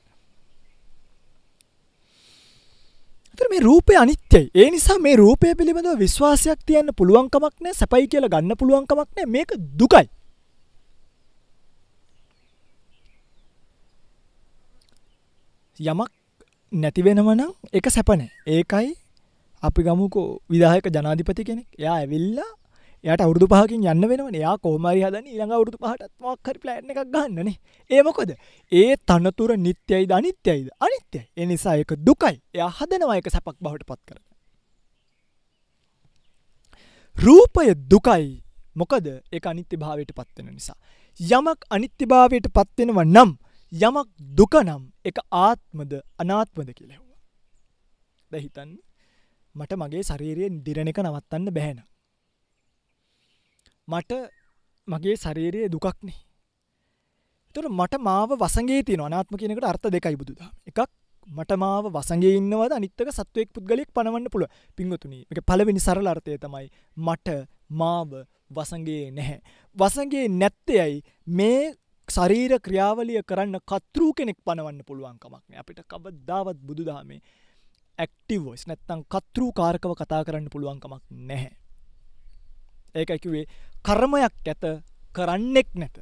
මේ 3.52 3.60
රූපය 3.60 3.96
අනිත්‍යයි. 3.96 4.50
ඒ 4.54 4.70
නිසා 4.70 4.98
මේ 4.98 5.16
රූපය 5.16 5.54
පිළිබඳව 5.54 5.98
විශ්වාසයක් 5.98 6.60
තියන්න 6.66 6.94
පුළුවන්කමක් 6.98 7.54
නෑ 7.60 7.74
සැපයි 7.74 8.08
කියලා 8.08 8.32
ගන්න 8.34 8.56
පුළුවන්කමක් 8.56 9.08
නෑ. 9.16 9.26
මේක 9.26 9.50
දුකයි. 9.80 10.06
යමක් 15.80 16.10
නැතිවෙනවනම් 16.72 17.52
එක 17.72 17.86
සැපනෑ 17.90 18.30
ඒකයි 18.46 18.90
අපි 19.62 19.80
ගමුකෝ 19.82 20.28
විදාහක 20.50 20.86
ජනාධිපති 20.88 21.44
කෙනෙක්. 21.44 21.68
එයා 21.78 21.96
ඇවිල්ලා 21.96 22.50
යට 23.04 23.20
අවුරදු 23.20 23.46
පහකින් 23.46 23.84
යන්න 23.84 24.04
වෙනවන. 24.10 24.34
එයා 24.34 24.56
කෝමරි 24.58 25.02
හදන 25.02 25.26
ඊළඟ 25.26 25.52
අවුරදු 25.52 25.76
පහටත් 25.76 26.12
මක්හරි 26.20 26.58
ප්ලෑන් 26.58 26.90
එකක් 26.92 27.00
ගන්නනේ 27.06 27.56
ඒමකොද 27.90 28.30
ඒ 28.72 28.96
තනතුර 29.02 29.50
නිත්‍යයි 29.58 30.06
අනිත්‍යයිද? 30.10 30.68
අනිත්‍යයි. 30.78 31.24
එනිසා 31.36 31.76
එක 31.76 31.96
දුකයි. 32.00 32.36
එයා 32.54 32.70
හදනවා 32.70 33.18
එක 33.18 33.28
සැපක් 33.28 33.58
බවට 33.58 33.88
පත් 33.88 34.00
කර 34.08 34.18
රූපය 37.16 37.74
දුකයි. 37.86 38.42
මොකද? 38.74 39.06
ඒ 39.28 39.40
අනිත්‍ය 39.44 39.76
භාවයට 39.76 40.12
පත්වෙන 40.12 40.50
නිසා. 40.50 40.78
යමක් 41.20 41.60
අනිත්‍යභාවයට 41.70 42.46
පත්වෙනව 42.48 42.98
නම් 43.04 43.30
යමක් 43.72 44.08
දුක 44.30 44.54
නම් 44.56 44.82
එක 45.04 45.18
ආත්මද 45.30 45.92
අනාත්මද 46.18 46.70
කියලෙව්වා 46.70 47.18
දැහිතන්න 48.30 48.72
මට 49.54 49.72
මගේ 49.76 50.02
ශරීරයෙන් 50.02 50.62
දිරණ 50.64 50.88
එක 50.88 50.98
නවත්තන්න 50.98 51.50
බැහැන. 51.50 51.80
මට 53.88 54.12
මගේ 54.88 55.16
ශරීරයේ 55.16 55.68
දුකක්නේ. 55.68 56.18
තුර 57.54 57.64
මට 57.70 57.98
මාව 58.00 58.30
වසගේ 58.36 58.82
තින 58.82 59.00
අනාත්ම 59.00 59.36
කියනකට 59.36 59.64
අර්ථ 59.64 59.86
දෙකයි 59.88 60.16
බුදුද 60.16 60.40
එකක් 60.66 60.80
මට 61.28 61.52
මාව 61.54 61.84
වසගේ 61.88 62.36
ඉන්නවද 62.36 62.72
අනිත්තක 62.72 63.10
සත්වයෙක් 63.10 63.50
පුද්ගලෙක් 63.50 63.90
පනවන්න 63.90 64.28
පුළුව 64.28 64.50
පිංගතුනි 64.78 65.20
එක 65.26 65.42
පලවෙනි 65.42 65.80
සරල 65.80 66.06
අර්ථය 66.06 66.38
තමයි 66.38 66.68
මට 66.98 67.28
මාව 67.72 68.10
වසගේ 68.50 69.10
නැහැ. 69.10 69.38
වසගේ 69.76 70.26
නැත්තයයි 70.30 71.02
මේ 71.28 71.74
ශරීර 72.08 72.58
ක්‍රියාවලිය 72.60 73.22
කරන්න 73.22 73.58
කතෘ 73.62 74.02
කෙනෙක් 74.12 74.38
පනවන්න 74.40 74.82
පුළුවන්කමක්න 74.82 75.58
අපිට 75.58 75.82
කබද්දාවත් 75.84 76.58
බුදුදාමේ 76.60 77.20
ඇක්ටිවෝස් 77.98 78.66
නැත්තං 78.66 79.02
කතෘ 79.06 79.42
කාරකව 79.52 79.92
කතා 79.94 80.22
කරන්න 80.24 80.48
පුළුවන්කමක් 80.48 81.02
නැහැ. 81.10 81.61
ඒකයිකිවේ 82.94 83.44
කර්මයක් 83.84 84.34
ඇත 84.44 84.64
කරන්නෙක් 85.14 85.70
නැත 85.74 85.96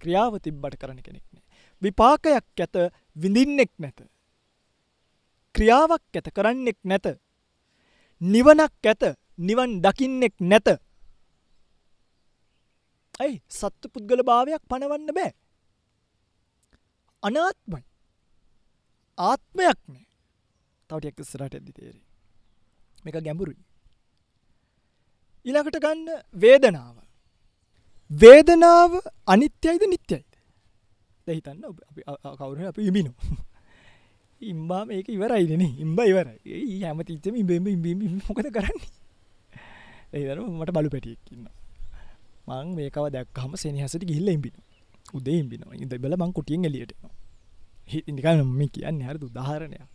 ක්‍රියාව 0.00 0.32
තිබ්බට 0.40 0.76
කරන 0.80 0.98
කෙනෙක් 0.98 1.24
නෑ. 1.30 1.44
විපාකයක් 1.82 2.46
ඇත 2.56 2.76
විඳින්නෙක් 3.16 3.72
නැත. 3.78 3.98
ක්‍රියාවක් 5.54 6.04
ඇත 6.12 6.28
කරන්නෙක් 6.36 6.78
නැත. 6.84 7.06
නිවනක් 8.20 8.84
ඇත 8.84 9.02
නිවන් 9.38 9.70
දකින්නෙක් 9.84 10.34
නැත. 10.42 10.68
ඇයි 13.20 13.42
සත්තු 13.50 13.86
පුද්ගල 13.92 14.24
භාවයක් 14.24 14.62
පනවන්න 14.70 15.12
බෑ. 15.12 15.32
අනාත්මයි 17.22 17.84
ආත්මයක් 19.18 19.80
නෑ 19.88 20.06
තවටයක් 20.90 21.20
ඉස්සරට 21.20 21.54
ඇදි 21.54 21.72
තේරේ 21.72 22.04
මේක 23.04 23.16
ගැඹුරුයි 23.26 23.60
ඊළඟට 25.46 25.78
ගන්න 25.84 26.08
වේදනාව. 26.42 26.96
වේදනාව 28.10 28.92
අනිත්‍යයිද 29.26 29.82
නිත්‍යයිද 29.92 30.30
දැහිතන්න 31.26 31.62
කවුරු 32.38 32.68
අප 32.68 32.78
ඉබිනු 32.80 33.12
ඉම්බා 34.42 34.82
මේක 34.88 35.08
ඉවරයිදන 35.08 35.62
ඉම්බ 35.84 35.98
ඉවරයි. 36.02 36.80
හැම 36.82 37.00
තිච්චම 37.08 37.34
ඉබෙම 37.42 37.66
ඉබීම 37.68 38.20
මොකද 38.20 38.48
කරන්නේ? 38.56 38.90
ඒදර 40.12 40.38
මට 40.40 40.70
බලු 40.76 40.90
පැටියක්කින්න 40.94 41.46
මං 42.48 42.66
මේකව 42.78 43.06
දැක්කහම 43.16 43.52
සෙනහසට 43.62 44.04
ගිල්ල 44.10 44.28
ඉම්බින 44.36 44.56
උදේ 45.14 45.38
ඉම්බින 45.42 45.62
ඉද 45.84 45.94
බල 46.04 46.14
මං 46.20 46.32
කුටියෙන් 46.36 46.68
එලියට 46.68 46.92
හිනිකන්න 47.90 48.42
මේ 48.58 48.70
කියන්න 48.74 49.00
හරදු? 49.06 49.26
උදාහරණයක්. 49.30 49.88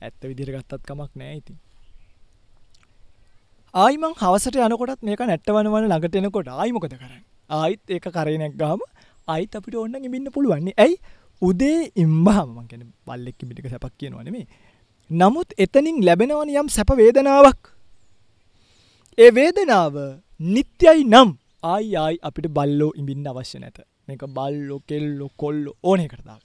ඇත්ත 0.00 0.22
විදිර 0.30 0.50
ගත්තත් 0.54 0.82
කමක් 0.88 1.12
නෑ 1.20 1.36
ඉතින්. 1.40 1.58
ආයිමං 3.74 4.12
හවසට 4.18 4.56
යනකොටත් 4.64 5.00
මේක 5.06 5.22
නැට්ටවනවන 5.28 5.86
ළඟට 5.90 6.16
එනකොට 6.18 6.48
ආයිමොකද 6.48 6.92
කරන්න? 6.92 7.22
ආයිත් 7.50 7.94
ඒක 7.94 8.06
කරනයක් 8.16 8.54
ගාම 8.60 8.82
අයිත් 9.28 9.56
අපිට 9.58 9.76
ඔන්න 9.76 9.96
ඉමින්න 9.98 10.30
පුළුවන්නේ 10.34 10.74
ඇයි? 10.84 10.94
උදේ 11.42 11.80
ඉම්බාමකැන 12.02 12.84
බල්ලෙක් 13.06 13.40
මිටික 13.48 13.66
සැපක් 13.72 13.94
කියනවනෙමේ 13.98 14.46
නමුත් 15.10 15.56
එතනින් 15.58 15.98
ලැබෙනවන 16.06 16.54
යම් 16.54 16.68
සැප 16.68 16.94
වේදනාවක්. 17.00 17.74
ඒ 19.18 19.30
වේදනාව 19.38 19.94
නිත්‍යයි 20.54 21.02
නම් 21.04 21.34
ආයි 21.64 21.90
ආයි 21.96 22.22
අපිට 22.22 22.48
බල්ලෝ 22.56 22.90
ඉමින්න 23.00 23.26
අවශ්‍ය 23.26 23.58
නැත. 23.58 23.82
මේක 24.06 24.22
බල්ලෝ 24.38 24.80
කෙල්ලො 24.88 25.28
කොල්ලො 25.36 25.74
ඕනය 25.82 26.06
කරදාග 26.06 26.42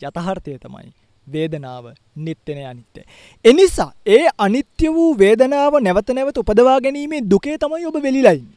යතහර්ථය 0.00 0.58
තමයි 0.64 0.92
වේදනාව 1.32 1.84
නිත්‍යනය 2.16 2.64
අනිත්‍යයි. 2.64 3.04
එනිසා 3.44 3.90
ඒ 4.06 4.24
අනිත්‍ය 4.38 4.94
වූ 4.94 5.10
වේදනාව 5.18 5.78
නැවත 5.82 6.10
නැවත 6.10 6.38
උපදවා 6.38 6.78
ගැනීමේ 6.80 7.22
දුකේ 7.30 7.58
තමයි 7.58 7.86
ඔබ 7.86 8.02
වෙලිලයින්. 8.02 8.48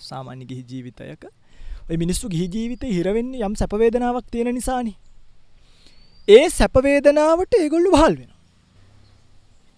සාමාන්‍ය 0.00 0.44
ගිහි 0.44 0.64
ජීවිතයක 0.70 1.28
ඔය 1.90 1.96
මිනිස්සු 1.96 2.28
ගිහි 2.28 2.48
ජීවිතේ 2.54 2.90
හිරවෙන්නේ 2.90 3.44
යම් 3.44 3.54
සැපවේදනාවක් 3.56 4.26
තියෙන 4.30 4.54
නිසානේ. 4.54 4.96
ඒ 6.28 6.48
සැපවේදනාවට 6.50 7.54
ඒගොල්ලු 7.54 7.92
වහල් 7.92 8.16
වෙනවා. 8.16 8.38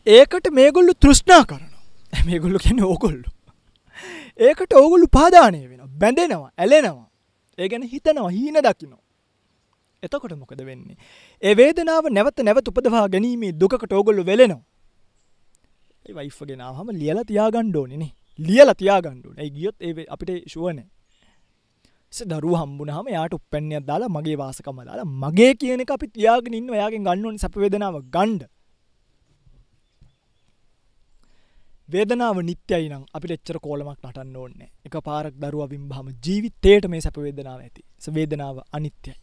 ඒකට 0.06 0.50
මේගොල්ලු 0.52 0.94
තෘෂ්ණා 0.94 1.44
කරනවා. 1.44 1.82
මේගොල්ලු 2.28 2.58
කියන්නේ 2.58 2.84
ඕගොල්ලු. 2.84 3.28
ඒකට 4.38 4.72
ඕගොල්ලු 4.72 5.06
පාදානය 5.12 5.62
වෙනවා. 5.68 5.88
බැඳෙනවා, 5.98 6.50
ඇලෙනවා. 6.56 7.08
ඒ 7.58 7.68
ගැන 7.68 7.82
හිතනවා, 7.84 8.30
හීන 8.30 8.58
දකිනවා. 8.66 9.02
එතකොට 10.02 10.34
මොකද 10.34 10.62
වෙන්නේ. 10.68 10.96
ඒ 11.42 11.54
වේදනාව 11.54 12.06
නැවත 12.10 12.40
නැවත 12.40 12.70
උපදවා 12.70 13.06
ගැනීමේ 13.08 13.52
දුකට 13.54 13.92
ඕගොල්ලු 13.92 14.24
වෙලෙනවා. 14.24 14.62
ඒ 16.06 16.14
වයිෆ්ගෙන 16.18 16.62
ආවම 16.68 16.88
ලියලා 17.00 17.24
තියාගන්න 17.24 17.76
ඕනේ 17.76 18.00
නේ. 18.02 18.12
ලියලා 18.38 18.74
තියාගන්න 18.74 19.20
ඕනේ. 19.26 19.44
ඒ 19.44 19.50
ගියොත් 19.50 19.76
ඒ 19.80 20.06
අපිට 20.14 20.32
ෂුවර් 20.46 20.72
නෑ. 20.78 20.88
ස 22.12 22.22
දරුව 22.30 22.54
හම්බුනහම 22.60 23.10
යාට 23.16 23.36
උප්පැන්නයක් 23.38 23.84
දාලා 23.90 24.14
මගේ 24.16 24.38
වාසකම 24.42 24.80
දාලා 24.88 25.10
මගේ 25.24 25.52
කියන 25.60 25.84
එක 25.84 25.92
අපි 25.96 26.06
තියාගෙන 26.16 26.56
ඉන්න 26.60 26.72
ඔයාගෙන් 26.76 27.06
ගන්න 27.06 27.26
ඕනේ 27.26 27.44
සැප 27.44 27.60
වේදනාව 27.64 28.00
ගන්න. 28.16 28.40
වේදනාව 31.88 32.38
නිත්‍යයි 32.48 32.86
නම් 32.88 33.04
අපිට 33.16 33.34
එච්චර 33.36 33.58
කෝලමක් 33.66 33.98
නටන්න 33.98 34.36
ඕනේ. 34.42 34.70
එක 34.86 34.96
පාරක් 35.08 35.34
දරුවා 35.42 35.72
බිම්බහම 35.72 36.08
ජීවිතේට 36.24 36.88
මේ 36.92 37.02
සැප 37.06 37.18
වේදනාව 37.26 37.60
ඇති. 37.60 37.82
වේදනාව 38.16 38.56
අනිත්‍යයි. 38.72 39.16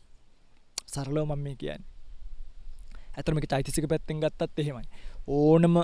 සරලව 0.87 1.23
මම 1.25 1.39
මේ 1.39 1.55
කියන්නේ. 1.55 1.87
ඇත්තටම 3.13 3.35
මේක 3.35 3.49
චෛතසික 3.49 3.87
පැත්තෙන් 3.87 4.19
ගත්තත් 4.19 4.59
එහෙමයි. 4.59 4.85
ඕනම 5.29 5.77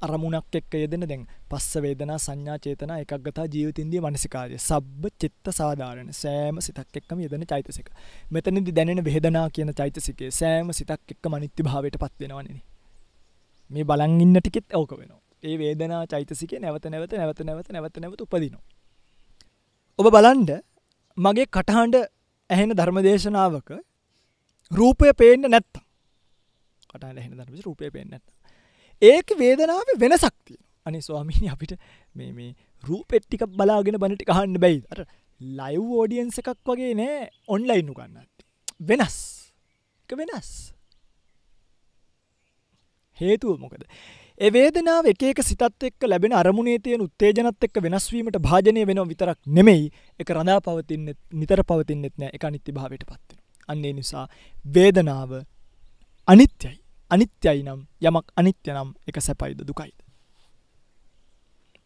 අරමුණක් 0.00 0.54
එක්ක 0.54 0.74
යෙදෙන 0.74 1.04
දැන් 1.04 1.22
පස්ස 1.50 1.82
වේදනා 1.84 2.18
සංඥා 2.18 2.58
චේතනා 2.58 2.98
එකග්ගතා 3.04 3.46
ජීවිතින්දී 3.54 4.00
මනසිකාර්ය 4.00 4.58
සබ්බ 4.58 5.10
චිත්ත 5.20 5.50
සාධාරණ 5.50 6.10
සෑම 6.14 6.60
සිතක් 6.60 6.98
එක්කම 7.00 7.22
යෙදෙන 7.24 7.44
චෛතසික. 7.46 7.88
මෙතනදී 8.30 8.74
දැනෙන 8.74 9.02
වේදනා 9.04 9.46
කියන 9.50 9.72
චෛතසිකයේ 9.74 10.30
සෑම 10.32 10.70
සිතක් 10.72 11.14
එක්කම 11.14 11.34
අනිත්‍ය 11.34 11.62
භාවයට 11.62 11.98
පත් 11.98 12.14
වෙනවනේ. 12.22 12.60
මේ 13.70 13.84
බලන් 13.84 14.20
ඉන්න 14.20 14.38
ටිකෙත් 14.38 14.68
ඕක 14.72 14.92
වෙනවා. 14.92 15.20
ඒ 15.42 15.56
වේදනා 15.58 16.02
චෛතසිකේ 16.06 16.60
නැවත 16.60 16.86
නැවත 16.86 17.12
නැවත 17.12 17.40
නැවත 17.42 17.68
නැවත 17.72 17.98
නැවත 17.98 18.20
උපදිනවා. 18.20 18.62
ඔබ 19.98 20.06
බලන්න 20.08 20.48
මගේ 21.16 21.46
කටහඬ 21.48 21.96
ඇහෙන 22.50 22.70
ධර්මදේශනාවක 22.72 23.70
රූපය 24.70 25.12
පේන්න 25.14 25.46
නැත්තම්. 25.46 25.84
කටහඬ 26.88 27.18
ඇහෙන 27.18 27.32
ධර්මදේශ 27.32 27.66
රූපය 27.66 27.90
පේන්න 27.90 28.10
නැත්තම්. 28.10 28.32
ඒක 29.02 29.36
වේදනාව 29.36 29.94
වෙනසක් 29.96 30.34
තියෙන 30.44 30.62
අනි 30.86 31.00
ස්වාමීනි 31.00 31.48
අපිට 31.48 31.74
මේ 32.14 32.32
මේ 32.32 32.50
රූපෙට්ටික 32.82 33.44
බලාගෙන 33.52 33.98
බනටි 33.98 34.30
අහන්න 34.30 34.58
බැයි 34.58 34.82
අර 34.90 35.00
ලයිව් 35.40 35.90
ෝඩියන්ස 35.96 36.40
එකක් 36.40 36.54
වගේ 36.66 36.94
නෑ 36.94 37.18
ඔන්ලයින්නු 37.48 37.94
ගන්නට 37.94 38.46
වෙනස්. 38.82 39.18
වෙනස්. 40.08 40.50
හේතුව 43.18 43.58
මොකද? 43.58 43.84
එවේදනාව 44.40 45.06
එක 45.06 45.42
සිතත් 45.42 45.62
එක්ක 45.82 46.02
ලැබෙන 46.04 46.32
අරමුණේ 46.32 46.78
තියෙන 46.78 47.02
උත්තේජනත් 47.02 47.64
එක්ක 47.64 47.80
වෙනස්වීමට 47.80 48.38
භාජනය 48.40 48.86
වෙන 48.86 49.02
විතරක් 49.06 49.38
නෙමෙයි 49.48 49.90
එක 50.20 50.30
රඳා 50.30 50.60
පවතින්න 50.60 51.10
නිතර 51.32 51.62
පවතින්නෙත් 51.64 52.14
නෑ 52.16 52.30
එක 52.32 52.44
අනිත්‍ය 52.44 52.72
භාවයට 52.72 53.04
පත්වෙන 53.04 53.37
අන්නේ 53.68 53.92
නිසා 53.92 54.26
වේදනාව 54.74 55.30
අනිත්‍යයි. 56.28 56.78
අනිත්‍යයි 57.10 57.62
නම් 57.62 57.80
යමක් 58.00 58.26
අනිත්‍ය 58.36 58.70
නම් 58.72 58.90
එක 59.08 59.16
සැපයිද? 59.20 59.58
දුකයිද. 59.62 59.96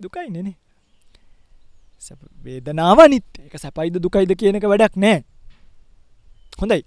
දුකයි 0.00 0.30
නෙනේ 0.30 0.56
වේදනාව 2.44 2.98
අනිත්‍ය 3.00 3.46
එක 3.46 3.58
සැපයිද? 3.58 3.98
දුකයිද 3.98 4.30
කියන 4.34 4.56
එක 4.56 4.66
වැඩක් 4.66 4.96
නෑ. 4.96 5.22
හොඳයි. 6.60 6.82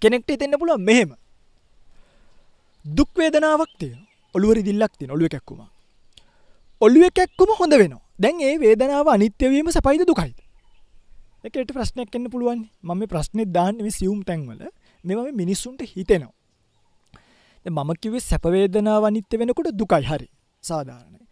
කෙනෙක්ට 0.00 0.30
හිතෙන්න 0.30 0.58
පුළුවන් 0.60 0.82
මෙහෙම. 0.82 1.16
දුක් 2.84 3.10
වේදනාවක් 3.16 3.72
තියෙන 3.78 4.00
ඔළුවරි 4.34 4.62
දිල්ලක් 4.62 4.92
තියෙන 4.98 5.10
ඔළුව 5.10 5.28
කැක්කුම 5.28 5.60
ඔළුව 6.80 7.10
කැක්කුම 7.12 7.50
හොඳ 7.58 7.72
වෙනවා. 7.72 8.04
දැන් 8.18 8.40
ඒ 8.40 8.58
වේදනාව 8.60 9.08
අනිත්‍යවීම 9.08 9.72
සැපයිද? 9.72 10.04
දුකයිද? 10.06 10.36
එකට 11.48 11.72
ප්‍රශ්නයක් 11.72 12.14
එන්න 12.14 12.30
පුළුවන් 12.30 12.64
මම 12.84 13.06
ප්‍රශ්නෙත් 13.06 13.52
දාන්න 13.52 13.76
මේ 13.78 13.90
සියුම් 13.90 14.20
තැන්වල 14.22 14.66
මෙම 15.04 15.18
මිනිස්සුන්ට 15.34 15.82
හිතෙනවා 15.86 16.34
මම 17.66 17.90
කිව්වේ 18.02 18.20
සැප 18.20 18.44
වේදනාව 18.46 19.04
අනිත්‍ය 19.04 19.34
වෙනකොට 19.36 19.70
දුකයි 19.72 20.04
හරි 20.04 20.28
සාධාරණයි. 20.64 21.24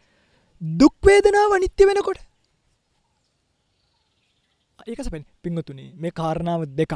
දුක් 0.62 0.94
වේදනාව 1.02 1.52
අනිත්‍ය 1.52 1.85
වෙනකොට 1.87 2.20
ඒක 4.87 5.00
සපෙන් 5.02 5.24
පිංගතුනි 5.42 5.87
මේ 5.94 6.11
කාරණාව 6.11 6.62
දෙකක්. 6.70 6.94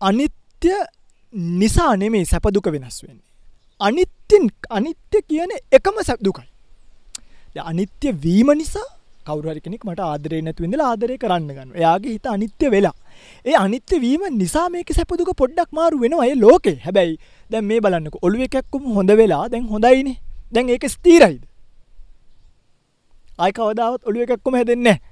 අනිත්‍ය 0.00 0.72
නිසා 1.60 1.92
නෙමේ 1.96 2.24
සැප 2.24 2.46
දුක 2.50 2.66
වෙනස් 2.66 3.02
වෙන්නේ. 3.02 3.28
අනිත්‍යෙන් 3.80 4.44
අනිත්‍ය 4.70 5.18
කියන 5.28 5.52
එකම 5.72 5.96
සැප 6.02 6.20
දුකයි. 6.20 6.48
අනිත්‍ය 7.62 8.08
වීම 8.14 8.50
නිසා 8.54 8.88
කවුරුහරි 9.30 9.62
කෙනෙක් 9.66 9.84
මට 9.88 10.06
ආදරේ 10.08 10.40
නැතුව 10.46 10.66
ඉඳලා 10.68 10.88
ආදරේ 10.92 11.18
කරන්න 11.24 11.50
ගන්නවා. 11.56 11.78
එයාගේ 11.82 12.14
හිත 12.16 12.26
අනිත්‍ය 12.34 12.70
වෙලා. 12.74 12.96
ඒ 13.46 13.56
අනිත්‍ය 13.64 14.00
වීම 14.06 14.24
නිසා 14.40 14.66
මේක 14.76 14.90
සැප 14.98 15.12
දුක 15.20 15.32
පොඩ්ඩක් 15.42 15.70
මාරු 15.80 16.02
වෙනවා. 16.04 16.30
ඒ 16.30 16.40
ලෝකේ. 16.44 16.76
හැබැයි 16.86 17.14
දැන් 17.50 17.64
මේ 17.70 17.80
බලන්නකෝ 17.84 18.24
ඔළුවේ 18.28 18.50
කැක්කුම 18.56 18.90
හොඳ 18.98 19.12
වෙලා 19.22 19.44
දැන් 19.52 19.68
හොඳයිනේ. 19.74 20.16
දැන් 20.54 20.74
ඒක 20.74 20.88
ස්ථිරයිද? 20.94 21.42
ආයි 23.38 23.52
කවදාවත් 23.58 24.02
ඔළුවේ 24.08 24.28
කැක්කුම 24.32 24.58
හැදෙන්නේ 24.60 24.96
නැහැ. 24.96 25.08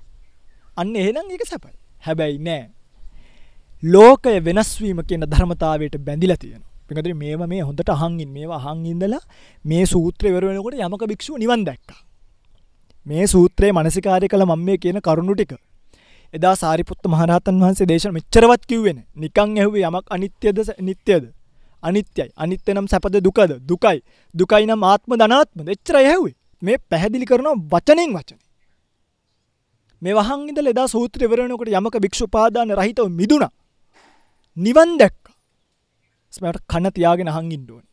අන්න 0.76 0.96
එහෙනම් 0.96 1.30
ඒක 1.34 1.46
සැපයි. 1.52 1.76
හැබැයි 2.06 2.38
නෑ. 2.48 2.64
ලෝකය 3.82 4.34
වෙනස් 4.40 4.72
වීම 4.82 5.00
කියන 5.08 5.24
ධර්මතාවයට 5.32 5.96
බැඳිලා 6.06 6.40
තියෙනවා. 6.42 6.68
පිටකදී 6.88 7.14
මේව 7.14 7.42
මේ 7.52 7.62
හොඳට 7.68 7.90
අහන් 7.94 8.20
ඉන්න 8.24 8.32
මේවා 8.32 8.60
අහන් 8.60 8.84
ඉඳලා 8.86 9.22
මේ 9.64 9.84
සූත්‍රය 9.86 10.30
ඉවර 10.32 10.44
වෙනකොට 10.50 10.78
යමක 10.86 11.04
භික්ෂුව 11.10 11.38
නිවන් 11.38 11.64
දැක්කා. 11.68 12.00
මේ 13.08 13.26
සූත්‍රයේ 13.26 13.72
මනසිකාරය 13.72 14.28
කළ 14.28 14.44
මම 14.44 14.62
මේ 14.62 14.76
කියන 14.76 15.00
කරුණු 15.00 15.34
ටික. 15.34 15.52
එදා 16.34 16.54
සාරිපුත්ත 16.54 17.04
මහරහතන් 17.06 17.60
වහන්සේ 17.62 17.86
දේශන 17.86 18.12
මෙච්චරවත් 18.12 18.62
කිව්වෙන 18.66 18.98
නිකං 19.16 19.54
ඇහුවේ 19.58 19.84
යමක් 19.90 20.06
අනිත්‍යද 20.10 20.58
නිත්‍යද? 20.80 21.24
අනිත්‍යයි. 21.82 22.28
අනිත්‍ය 22.36 22.74
නම් 22.74 22.86
සැපද 22.86 23.16
දුකද? 23.20 23.52
දුකයි. 23.70 23.98
දුකයි 24.34 24.66
නම් 24.66 24.84
ආත්ම 24.84 25.16
ධනාත්ම 25.16 25.72
එච්චර 25.74 25.96
ඇහුවේ. 25.96 26.34
මේ 26.62 26.78
පැහැදිලි 26.90 27.26
කරනවා 27.26 27.56
වචනෙන් 27.72 28.12
වචන. 28.16 28.38
මේ 30.02 30.14
වහන් 30.14 30.48
ඉඳලා 30.50 30.74
එදා 30.74 30.88
සූත්‍රය 30.88 31.24
ඉවරනකොට 31.24 31.72
යමක 31.72 31.96
භික්ෂු 32.04 32.26
පාදාන 32.28 32.76
රහිතව 32.78 33.08
මිදුණා. 33.20 33.52
නිවන් 34.56 34.92
දැක්කා. 35.00 35.34
ස්මයට 36.32 36.64
කන 36.66 36.92
තියාගෙන 36.92 37.28
අහන් 37.28 37.52
ඉන්න 37.52 37.70
ඕනේ. 37.70 37.88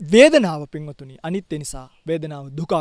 වේදනාව 0.00 0.66
පින්වතුනි 0.68 1.16
අනිත්‍ය 1.22 1.58
නිසා 1.58 1.88
වේදනාව 2.06 2.50
දුකක්. 2.50 2.74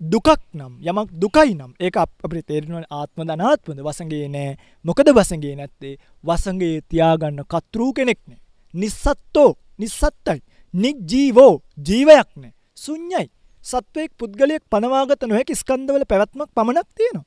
දුකක් 0.00 0.28
නම් 0.52 0.72
යමක් 0.82 1.10
දුකයි 1.12 1.54
නම් 1.54 1.72
ඒක 1.80 1.96
අපිට 1.96 2.46
තේරෙනවා 2.46 2.84
ආත්ම 2.90 3.22
දනාත්මද 3.22 3.80
වසඟේ 3.80 4.28
නෑ. 4.28 4.56
මොකද 4.84 5.08
වසඟේ 5.08 5.54
නැත්තේ? 5.56 5.96
වසඟේ 6.24 6.82
තියාගන්න 6.82 7.40
කතෘ 7.44 7.80
කෙනෙක් 7.94 8.20
නෑ. 8.26 8.40
නිස්සත්තෝ 8.74 9.56
නිස්සත්තයි. 9.78 10.42
නිජීවෝ 10.74 11.62
ජීවයක් 11.78 12.30
නෑ. 12.36 12.52
ශුන්‍යයි. 12.74 13.30
සත්වයෙක් 13.64 14.12
පුද්ගලයෙක් 14.18 14.62
පනවාගත 14.70 15.22
නොහැකි 15.22 15.54
ස්කන්ධවල 15.54 16.04
පැවැත්මක් 16.04 16.50
පමණක් 16.54 16.88
තියෙනවා. 16.94 17.26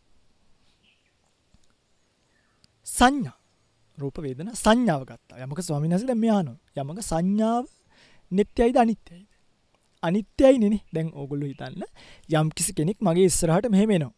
සංඥා. 2.87 3.37
රූප 3.97 4.17
වේදනා 4.19 4.55
සංඥාව 4.55 5.01
ගත්තා. 5.03 5.41
යමක 5.41 5.59
ස්වාමීන් 5.59 5.91
වහන්සේ 5.91 6.07
දැන් 6.07 6.21
මෙහානෝ 6.21 6.57
යමක 6.75 7.01
සංඥාව 7.01 7.65
නිත්‍යයිද 8.31 8.77
අනිත්‍යයිද 8.77 9.27
අනිත්‍යයි 10.03 10.57
නෙනේ 10.57 10.81
දැන් 10.93 11.09
ඕගොල්ලෝ 11.13 11.49
හිතන්න 11.49 11.83
යම් 12.33 12.49
කිසි 12.51 12.73
කෙනෙක් 12.73 12.97
මගේ 13.01 13.25
ඉස්සරහට 13.25 13.67
මෙහෙම 13.69 13.91
එනවා. 13.91 14.13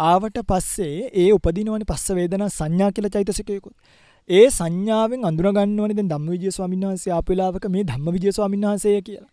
ආවට 0.00 0.38
පස්සේ 0.48 1.10
ඒ 1.14 1.28
උපදිනවනේ 1.32 1.88
පස්ස 1.88 2.16
වේදනා 2.18 2.48
සංඥා 2.50 2.90
කියලා 2.90 3.14
චෛතසිකයකුත්. 3.16 3.74
ඒ 4.30 4.46
සංඥාවෙන් 4.50 5.24
අඳුරගන්නවනේ 5.24 5.98
දැන් 5.98 6.08
ධම්මවිජය 6.08 6.50
ස්වාමීන් 6.50 6.86
වහන්සේ 6.86 7.12
ආපු 7.12 7.32
වෙලාවක 7.32 7.68
මේ 7.68 7.84
ධම්මවිජය 7.84 8.32
ස්වාමීන් 8.32 8.66
වහන්සේ 8.66 9.02
කියලා. 9.02 9.30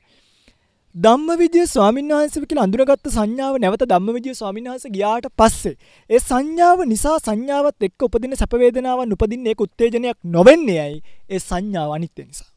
ධම්මවිජය 0.95 1.65
ස්වාමීන් 1.67 2.11
වහන්සේ 2.11 2.45
කියලා 2.45 2.63
අඳුරගත්ත 2.63 3.09
සංඥාව 3.09 3.57
නැවත 3.57 3.83
ධම්මවිජය 3.85 4.35
ස්වාමීන් 4.35 4.69
වහන්සේ 4.69 4.91
ගියාට 4.91 5.31
පස්සේ 5.37 5.75
ඒ 6.09 6.21
සංඥාව 6.21 6.85
නිසා 6.85 7.17
සංඥාවත් 7.19 7.89
එක්ක 7.89 8.07
උපදින 8.07 8.35
සැප 8.35 8.53
වේදනාවන් 8.57 9.13
උපදින්නේ 9.13 9.53
ඒක 9.53 9.61
උත්තේජනයක් 9.61 10.17
නොවෙන්නේ 10.27 10.79
ඇයි? 10.79 11.03
ඒ 11.29 11.39
සංඥාව 11.39 11.91
අනිත්‍ය 11.91 12.23
නිසා. 12.23 12.48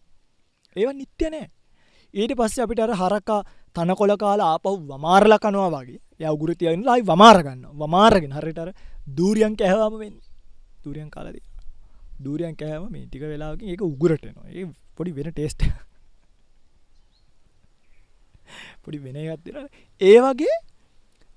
ඒවා 0.76 0.92
නිට්ටය 0.92 1.30
නෑ. 1.30 1.46
ඊට 2.14 2.34
පස්සේ 2.34 2.64
අපිට 2.64 2.80
අර 2.80 2.92
හරකා 2.94 3.40
තනකොළ 3.76 4.16
කාලා 4.16 4.50
ආපහු 4.54 4.76
වමාරලා 4.88 5.38
කනවා 5.38 5.70
වගේ. 5.70 6.00
එයා 6.20 6.32
උගුරු 6.32 6.54
තියාගෙන 6.54 6.88
ආයි 6.88 7.04
වමාර 7.04 7.38
ගන්නවා. 7.42 7.78
වමාරගෙන 7.82 8.32
හරියට 8.32 8.58
අර 8.58 8.70
දූරියන් 9.16 9.56
කැහවම 9.56 9.96
වෙන්නේ. 9.98 10.28
දූරියන් 10.84 11.10
කාලද 11.10 11.38
දූරියන් 12.18 12.56
කෑම 12.56 12.90
මේ 12.90 13.06
ටික 13.06 13.24
වෙලාකින් 13.24 13.68
ඒක 13.68 13.82
උගුරටනවා 13.82 14.48
ඒ 14.50 14.66
පොඩි 14.96 15.14
වෙන 15.16 15.30
ටේස්ට 15.30 15.62
පොඩි 18.84 18.98
වෙන 18.98 19.18
ගත්තිර 19.20 19.56
ඒ 20.00 20.18
වගේ 20.20 20.56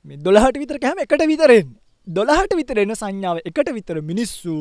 මේ 0.06 0.20
දොළහට 0.20 0.58
විතර 0.58 0.80
කෑම 0.80 1.04
එකට 1.06 1.26
විතරෙන් 1.26 1.70
දොළහට 2.08 2.58
විතර 2.60 2.78
එන 2.78 2.96
සංඥාව 2.96 3.42
එකට 3.44 3.74
විතර 3.78 4.02
මිනිස්සු 4.04 4.56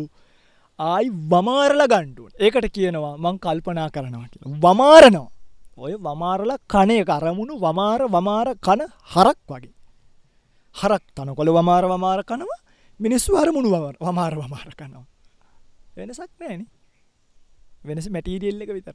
ආයි 0.78 1.08
වමාරල 1.32 1.82
ගණ්ඩුවන් 1.87 2.32
ඒකට 2.37 2.66
කියනවා 2.74 3.14
මං 3.16 3.37
කල්පනා 3.38 3.88
කරනවා 3.90 4.28
කියලා. 4.32 4.58
වමාරනවා. 4.64 5.30
ඔය 5.76 5.92
වමාරල 5.98 6.52
කනය 6.68 6.98
කරමුණු 7.04 7.54
වමාර 7.58 8.00
වමාර 8.08 8.48
කන 8.56 8.80
හරක් 9.12 9.38
වගේ. 9.48 9.74
හරක් 10.74 11.04
තනකොළ 11.16 11.50
වමාර 11.50 11.84
වමාර 11.87 12.20
කනවා 12.24 12.60
මිනිස්සු 13.00 13.37
අරමුණු 13.37 13.68
වමාර 13.70 13.96
වමාර 14.00 14.34
වමාර 14.34 14.68
කනවා. 14.72 15.06
වෙනසක් 15.96 16.30
නෑන 16.40 16.66
වෙනස 17.84 18.06
මැටීඩියල්ල 18.08 18.62
එක 18.62 18.72
විතර 18.76 18.94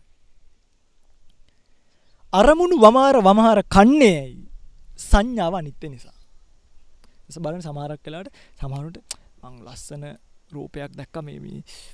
අරමුණු 2.33 2.75
වමාර 2.77 3.15
වමහාර 3.19 3.59
කන්නේ 3.67 4.17
ඇයි? 4.19 4.45
සංඥාව 5.01 5.53
අනිත්‍ය 5.55 5.87
නිසා. 5.89 6.17
බලන 7.37 7.61
සමාරක් 7.61 8.01
කලාට 8.03 8.27
සමහරුට 8.59 8.97
මං 9.43 9.55
ලස්සන 9.65 10.03
රූපයක් 10.51 10.91
දැක්ක. 10.99 11.15
මේ 11.23 11.39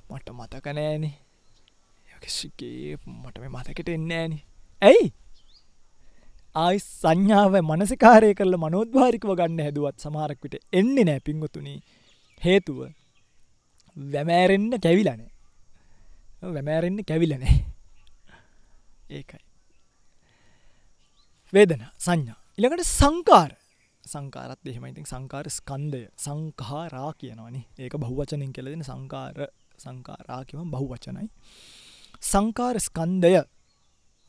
මට 0.09 0.27
මතක 0.31 0.65
නෑනේ. 0.79 1.15
යකසිගේ 2.15 2.97
මට 3.21 3.39
මේ 3.39 3.51
මතකට 3.51 3.89
එන්න 3.89 4.11
ෑනේ 4.13 4.41
ඇයි? 4.81 5.07
ආයි 6.55 6.79
සංඥාව 6.81 7.55
මනසිකාරය 7.69 8.29
කරල 8.33 8.57
මනෝද්වාරිකව 8.57 9.31
ගන්න 9.39 9.63
හැදුවත් 9.65 9.97
සමහරක්විට 10.03 10.55
එන්නේ 10.73 11.05
නෑ 11.09 11.23
පිංගොතුනි 11.27 11.73
හේතුව 12.41 12.79
වැමෑරෙන්න්න 13.97 14.79
කැවිලනේ 14.85 15.31
වැමෑරෙන්න්න 16.55 17.07
කැවිලනේ 17.09 17.57
ඒකයි. 19.09 19.43
වේදන 21.53 21.85
සංඥා. 21.97 22.39
ඉළඟට 22.57 22.87
සංකාර. 22.91 23.51
සංකාරත් 24.05 24.61
එහෙමයිතින් 24.65 25.05
සංකාර 25.05 25.47
ස්කන්දය 25.49 26.01
සංකාරා 26.17 27.11
කියනවනි 27.19 27.61
ඒක 27.77 27.93
බහුවචනින් 27.97 28.53
කෙලෙන 28.53 28.83
සංකාර 28.83 29.37
සංකාරාකිවම් 29.77 30.69
බහු 30.71 30.85
වචනයි 30.91 31.27
සංකාර 32.21 32.77
ස්කන්දය 32.79 33.33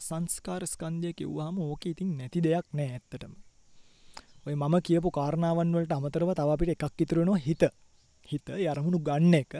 සංස්කාර 0.00 0.62
ස්කන්දය 0.64 1.12
කිව්වාම 1.12 1.58
ඕක 1.60 1.86
ඉතින් 1.86 2.10
නැති 2.18 2.40
දෙයක් 2.40 2.66
නෑ 2.72 2.88
ඇත්තටම. 2.90 3.32
ඔය 4.46 4.54
මම 4.54 4.74
කියපු 4.80 5.10
කාරණාවන් 5.10 5.72
වලට 5.72 5.92
අමතරව 5.92 6.30
තවපිට 6.34 6.72
එකක් 6.74 7.00
ඉතුරෙනවා 7.00 7.38
හිත. 7.38 7.62
හිත 8.28 8.46
යරමුණු 8.50 8.98
ගන්න 9.00 9.34
එක. 9.34 9.54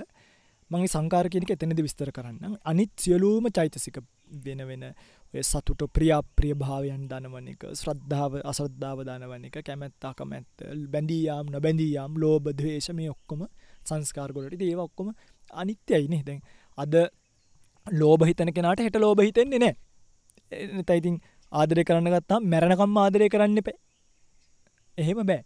මගේ 0.70 0.88
සංකාර 0.88 1.26
කෙනෙක 1.28 1.50
එතනද 1.50 1.80
විස්තර 1.80 2.10
කරන්න 2.10 2.58
අනිත් 2.64 2.92
සියලූම 2.98 3.44
චෛතසික 3.56 3.98
වෙන 4.44 4.60
වෙන 4.68 4.84
ඔය 4.86 5.25
සතුට 5.42 5.82
ප්‍රියප්‍රිය 5.90 6.54
භාවයන් 6.54 7.02
දනවන 7.08 7.48
එක 7.48 7.62
ශ්‍රද්ධාව 7.72 8.32
අසද්ධාව 8.44 8.98
දනවන 9.04 9.46
එක 9.46 9.58
කැමැත්තා 9.60 10.12
කමැත්ත 10.14 10.66
බැඳීයාම් 10.88 11.46
නොබැඳීයාම් 11.48 12.12
ලෝබ 12.16 12.50
දවේශ 12.52 12.90
මේ 12.92 13.10
ඔක්කොම 13.10 13.46
සංස්කාරගොලට 13.84 14.62
ඒව 14.62 14.80
ඔක්කොම 14.80 15.12
අනිත්‍යයිනේ 15.54 16.22
දැන් 16.22 16.40
අද 16.78 16.94
ලෝබ 17.86 18.20
හිතන 18.22 18.52
කෙනට 18.52 18.80
හෙට 18.80 18.96
ලෝබ 18.96 19.20
හිතෙන්නේ 19.20 19.58
නෑ. 19.58 19.74
තයිතින් 20.84 21.20
ආදරය 21.52 21.84
කරන්න 21.84 22.10
ගත්තා 22.10 22.40
මැරණකම් 22.42 22.96
ආදරය 22.96 23.28
කරන්න 23.28 23.58
එපේ. 23.58 23.78
එහෙම 24.98 25.22
බෑ. 25.22 25.42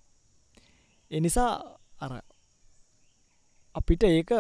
එනිසා 1.11 1.51
අර 1.99 2.13
අපිට 3.75 4.03
ඒක 4.05 4.33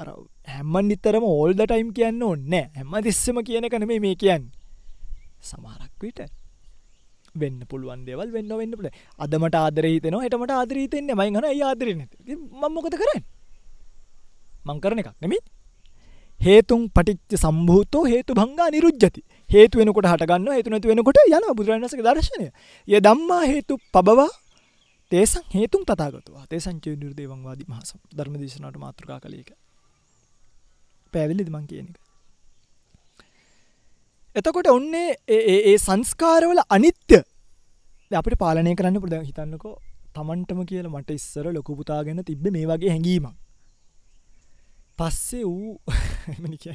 අර 0.00 0.08
හැම්මන් 0.48 0.88
නිතරම 0.88 1.24
ඕල්ද 1.24 1.60
ටයිම් 1.60 1.92
කියන්න 1.92 2.22
ඕන්න 2.22 2.52
හැම 2.52 2.94
තිස්සම 3.02 3.38
කියන 3.42 3.68
කන 3.68 3.86
මේ 3.86 4.14
කියන්න. 4.16 4.50
සමාරක් 5.44 5.92
විට 6.00 6.20
වෙන්න 7.34 7.58
පුළුවන් 7.64 8.04
දෙවල් 8.04 8.28
වෙන්න 8.30 8.52
වෙන්න 8.52 8.72
පුළ 8.72 8.90
අදමට 9.18 9.56
ආදරහිතන 9.56 10.16
හටමට 10.18 10.52
ආදරීතෙන්නේ 10.52 11.16
මයි 11.16 11.30
හන 11.32 11.46
ආදරන 11.62 12.04
මංමොකද 12.62 12.94
කරන්න? 12.94 13.24
මං 14.64 14.78
කරන 14.80 15.02
එකක් 15.02 15.10
නෙමි 15.20 15.38
හේතුන් 16.40 16.82
පටිච්ච 16.90 17.34
සම්භූතෝ 17.36 18.04
හේතු 18.04 18.34
භංගා 18.34 18.68
නිරුජ්ජති. 18.68 19.20
හේතු 19.48 19.78
වෙනකොට 19.78 20.06
හටගන්න 20.06 20.48
හේතු 20.50 20.70
නැති 20.70 20.88
වෙනකොට 20.88 21.18
යන 21.26 21.46
බුදුරණසක 21.52 22.00
දර්ශනය. 22.00 22.48
ය 22.88 23.00
දම්මා 23.00 23.42
හේතු 23.44 23.78
පබවා 23.90 24.30
තේසං 25.12 25.44
හේතුන් 25.50 25.82
තතාගතුවා 25.84 26.46
තේසංචය 26.46 26.96
නිර්දේවංවාදී 26.96 27.68
මහසම් 27.68 28.00
ධර්ම 28.12 28.34
දේශනට 28.36 28.78
මාතෘකා 28.78 29.18
කළේක 29.20 29.50
පැවිලිදි 31.12 31.50
මං 31.50 31.66
කියන 31.66 31.86
එක 31.86 32.03
එතකොට 34.36 34.68
ඔන්නේ 34.68 35.10
ඒ 35.28 35.76
සංස්කාරවල 35.78 36.60
අනිත්‍ය. 36.68 37.18
අපිට 38.10 38.36
පාලනය 38.38 38.74
කරන්න 38.74 39.00
පුද 39.00 39.14
හිතන්නකෝ 39.20 39.74
තමන්ටම 40.14 40.60
කියල 40.64 40.88
මට 40.88 41.10
ඉස්සර 41.12 41.46
ලොකුපුතා 41.52 42.00
ගැන 42.06 42.24
තිබ්බ 42.24 42.46
මේ 42.48 42.66
වගේ 42.66 42.90
හැඟීමක්. 42.90 43.36
පස්සේ 44.98 45.44
වූ 45.44 45.78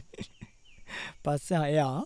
පස්ස 1.24 1.52
අයා 1.60 2.04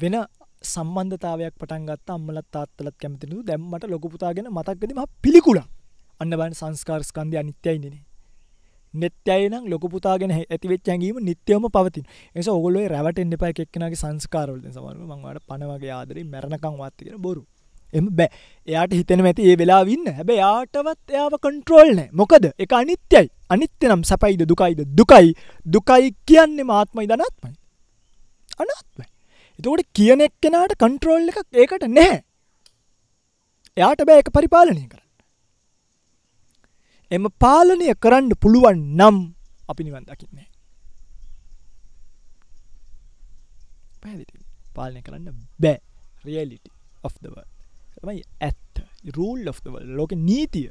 වෙන 0.00 0.16
සම්බන්ධතාවයක් 0.64 1.54
පටන් 1.54 1.86
ගත් 1.86 2.10
අම්මලත් 2.10 2.48
තාත්තලත් 2.50 2.96
කැමතිනු 2.96 3.42
දැම්මට 3.42 3.84
ලොකුපුතාගෙන 3.86 4.50
මතක්කදම 4.50 5.02
පිළිකුල 5.22 5.58
අන්න 6.20 6.32
බන් 6.32 6.54
සංස්කාර්ස්කන්ධය 6.54 7.38
අනිත්‍යයි 7.38 7.78
නෙනේ 8.94 9.10
නෙත්‍යයි 9.26 9.48
නම් 9.48 9.68
ලොක 9.68 9.84
පුතාගෙන 9.90 10.30
ඇතිවෙච් 10.30 10.88
ඇඟීම 10.88 11.18
නිත්‍යම 11.20 11.68
පවතින්. 11.68 12.04
එස 12.34 12.48
ඔගොල 12.48 12.78
රැවට 12.94 13.18
එන්න 13.18 13.36
පයි 13.42 13.66
එක්නගේ 13.66 13.94
සංස්කාරවල 13.94 14.62
සමර 14.72 14.96
මංවට 14.96 15.44
පනවගේ 15.48 15.90
ආදරේ 15.90 16.24
මැරණකං 16.24 16.78
වාත්තිකෙන 16.78 17.18
බොරු. 17.18 17.44
එම 17.92 18.08
බෑ. 18.10 18.30
එයාට 18.68 18.92
හිතන 18.92 19.26
ඇති 19.26 19.50
ඒ 19.50 19.56
වෙලා 19.56 19.82
වන්න 19.84 20.14
හැබ 20.14 20.30
යාටවත් 20.30 21.14
එයාව 21.14 21.36
කන්ට්‍රෝල්නෑ 21.38 22.08
මොකද? 22.12 22.52
එක 22.58 22.72
අනිත්‍යයි. 22.72 23.30
අනිත්‍ය 23.50 23.88
නම් 23.88 24.02
සැපයිද 24.04 24.46
දුකයිද? 24.48 24.80
දුකයි. 24.98 25.34
දුකයි 25.66 26.14
කියන්නේ 26.26 26.64
මාත්මයි 26.64 27.06
දනත්මයි 27.06 27.54
අනත්මයි? 28.58 29.06
එතකොට 29.58 29.86
කියන 29.94 30.20
එක්කෙනාට 30.20 30.76
කන්ට්‍රෝල් 30.76 31.28
එකක් 31.28 31.44
ඒකට 31.54 31.88
නැහැ. 31.88 32.22
එයාට 33.76 34.06
බෑ 34.08 34.22
එක 34.22 34.32
පරිපාලනය 34.32 34.86
කර 34.88 35.05
එම 37.10 37.24
පාලනය 37.42 37.88
කරන්න 37.94 38.30
පුළුවන් 38.42 38.80
නම් 38.98 39.18
අපි 39.68 39.82
නිවන් 39.84 40.04
දකින්නේ. 40.04 40.48
පැදිි 44.02 44.42
පාලනය 44.74 45.02
කරන්න 45.02 45.28
බෑ. 45.60 45.78
Reality 46.24 46.70
of 47.02 47.14
the 47.22 47.30
world. 47.30 47.52
තමයි 48.00 48.22
ඇත්ත. 48.40 48.74
Rule 49.16 49.48
of 49.48 49.62
the 49.62 49.70
world. 49.70 49.88
ලෝක 49.98 50.12
නීතිය. 50.12 50.70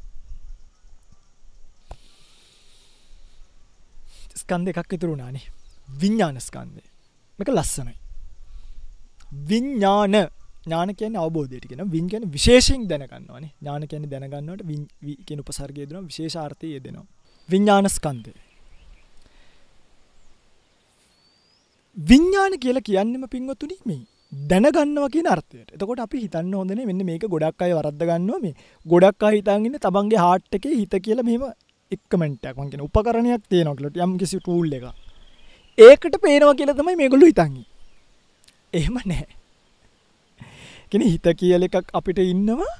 ස්කන්ධ 4.36 4.70
එකක් 4.72 4.94
ඉතුරුණානේ 4.94 5.48
විඤ්ඥාන 6.02 6.40
ස්කන්දය 6.40 6.84
මේක 7.40 7.50
ලස්සනයි. 7.50 7.96
විඤ්ඥාන 9.50 10.16
ඥාන 10.66 10.96
කියන 10.96 11.16
අවබෝධයට 11.18 11.68
කියෙන 11.68 11.92
වින් 11.92 12.08
කියන 12.08 12.26
විශේෂෙන් 12.32 12.88
දැනගන්නවනේ 12.88 13.52
ඥාන 13.52 13.88
කියන 13.88 14.10
දැනගන්නවට 14.10 14.64
කියන 15.26 15.40
උපසර්ගය 15.40 15.86
දෙන 15.86 16.08
විශේෂාර්ථය 16.08 16.68
යෙදෙනවා. 16.70 17.06
විඤ්ඥානස්කන්දය. 17.50 18.34
විඤ්ඥාන 21.98 22.60
කියලා 22.60 22.82
කියන්නම 22.84 23.26
පින්වතුනි 23.28 23.78
මේ 23.86 24.02
දැනගන්නවා 24.34 25.10
කියන 25.10 25.28
අර්ථයට. 25.28 25.70
එතකොට 25.72 26.00
අපි 26.00 26.24
හිතන්න 26.24 26.54
හොඳන 26.54 26.82
මෙන්න 26.84 27.06
මේක 27.06 27.28
ගොඩක් 27.28 27.62
අය 27.62 27.72
වරද්ද 27.74 28.02
ගන්නවා 28.04 28.42
මේ 28.42 28.56
ගොඩක් 28.86 29.24
අය 29.24 29.38
හිතාගන්න 29.38 29.80
තබන්ගේ 29.80 30.20
හාට් 30.20 30.58
එක 30.58 30.68
හිත 30.74 30.98
කියල 31.02 31.24
මෙම 31.24 31.46
එක්කමෙන්ටක් 31.92 32.58
වන්ගෙන 32.58 32.82
උපකරණයක් 32.82 33.44
තියෙනොකලට 33.50 33.98
යම් 34.00 34.18
කිසි 34.18 34.40
ටූල් 34.40 34.74
එක 34.74 34.86
ඒකට 35.78 36.22
පේනවා 36.22 36.56
කියල 36.56 36.74
තමයි 36.74 36.96
මේගොලු 36.96 37.26
හිතන්නේ 37.26 37.66
එහෙම 38.74 38.98
නෑ 39.06 39.26
කෙන 40.92 41.02
හිත 41.02 41.28
කියල 41.40 41.64
එකක් 41.68 41.88
අපිට 41.94 42.20
ඉන්නවා. 42.20 42.74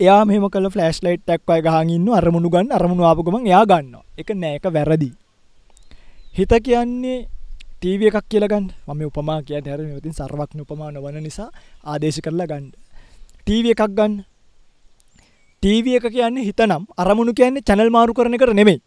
එයා 0.00 0.24
මෙම 0.24 0.46
කල 0.50 0.66
ෆලස්් 0.70 0.98
ලයිට් 1.04 1.22
ටක්වයි 1.26 1.60
ගහගන්න 1.62 2.08
අරමුණු 2.18 2.48
ගන්න 2.50 2.72
අරමුණු 2.72 3.04
ආපුගම 3.04 3.46
යා 3.46 3.64
ගන්න 3.64 3.94
එක 4.18 4.30
නෑක 4.34 4.66
වැරදි. 4.74 5.10
හිත 6.36 6.52
කියන්නේ 6.66 7.18
ටීව 7.78 8.00
එකක් 8.08 8.26
කියලගන්න 8.30 8.66
මම 8.88 9.02
උපමා 9.06 9.42
කිය 9.46 9.60
හැර 9.60 9.80
තින් 10.02 10.14
සරවක්න 10.18 10.64
උපමාන 10.64 10.96
වන 10.96 11.22
නිසා 11.22 11.50
ආදේශ 11.84 12.20
කරලා 12.24 12.46
ගන්න. 12.46 12.72
ටීව 13.44 13.66
එකක් 13.72 13.82
ගන්න. 13.98 14.14
ටීව 15.62 15.86
එක 15.98 16.06
කියන්නේ 16.10 16.46
හිතනම්. 16.48 16.82
අරමුණු 16.96 17.32
කියන්නේ 17.32 17.62
චැනල් 17.62 17.90
මාරු 17.90 18.12
කරන 18.12 18.36
කර 18.40 18.50
නෙමෙයි. 18.52 18.80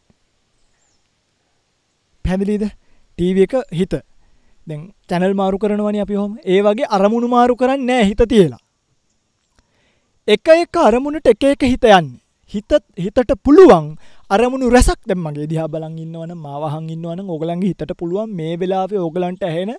පැදිලිද 2.26 2.64
ටීව 3.18 3.38
එක 3.46 3.54
හිත. 3.72 3.94
දැන් 4.68 4.82
චැනල් 5.10 5.34
මාරු 5.34 5.58
කරනවනි 5.58 6.04
අපි 6.06 6.16
හොම 6.22 6.32
ඒ 6.46 6.62
වගේ 6.62 6.92
අරමුණු 6.98 7.28
මාරු 7.36 7.56
කරන්න 7.56 7.86
නෑ 7.90 8.08
හිත 8.10 8.22
තියලා. 8.32 8.62
එක 10.28 10.48
එක 10.54 10.78
අරමුණට 10.88 11.28
එක 11.28 11.44
එක 11.44 11.62
හිත 11.64 11.86
යන්නේ. 11.90 12.20
හිත 12.54 12.72
හිතට 12.98 13.32
පුළුවන් 13.46 13.88
අරමුණු 14.30 14.68
රැසක් 14.70 15.00
දැන් 15.10 15.20
මගේ 15.20 15.48
දිහා 15.52 15.68
බලන් 15.68 15.96
ඉන්නවනම් 16.04 16.40
මාව 16.40 16.64
අහන් 16.68 16.86
ඉන්නවනම් 16.96 17.32
ඕගලන්ගේ 17.34 17.72
හිතට 17.72 17.94
පුළුවන් 18.00 18.36
මේ 18.40 18.54
වෙලාවේ 18.62 19.02
ඕගලන්ට 19.06 19.44
ඇහෙන 19.44 19.72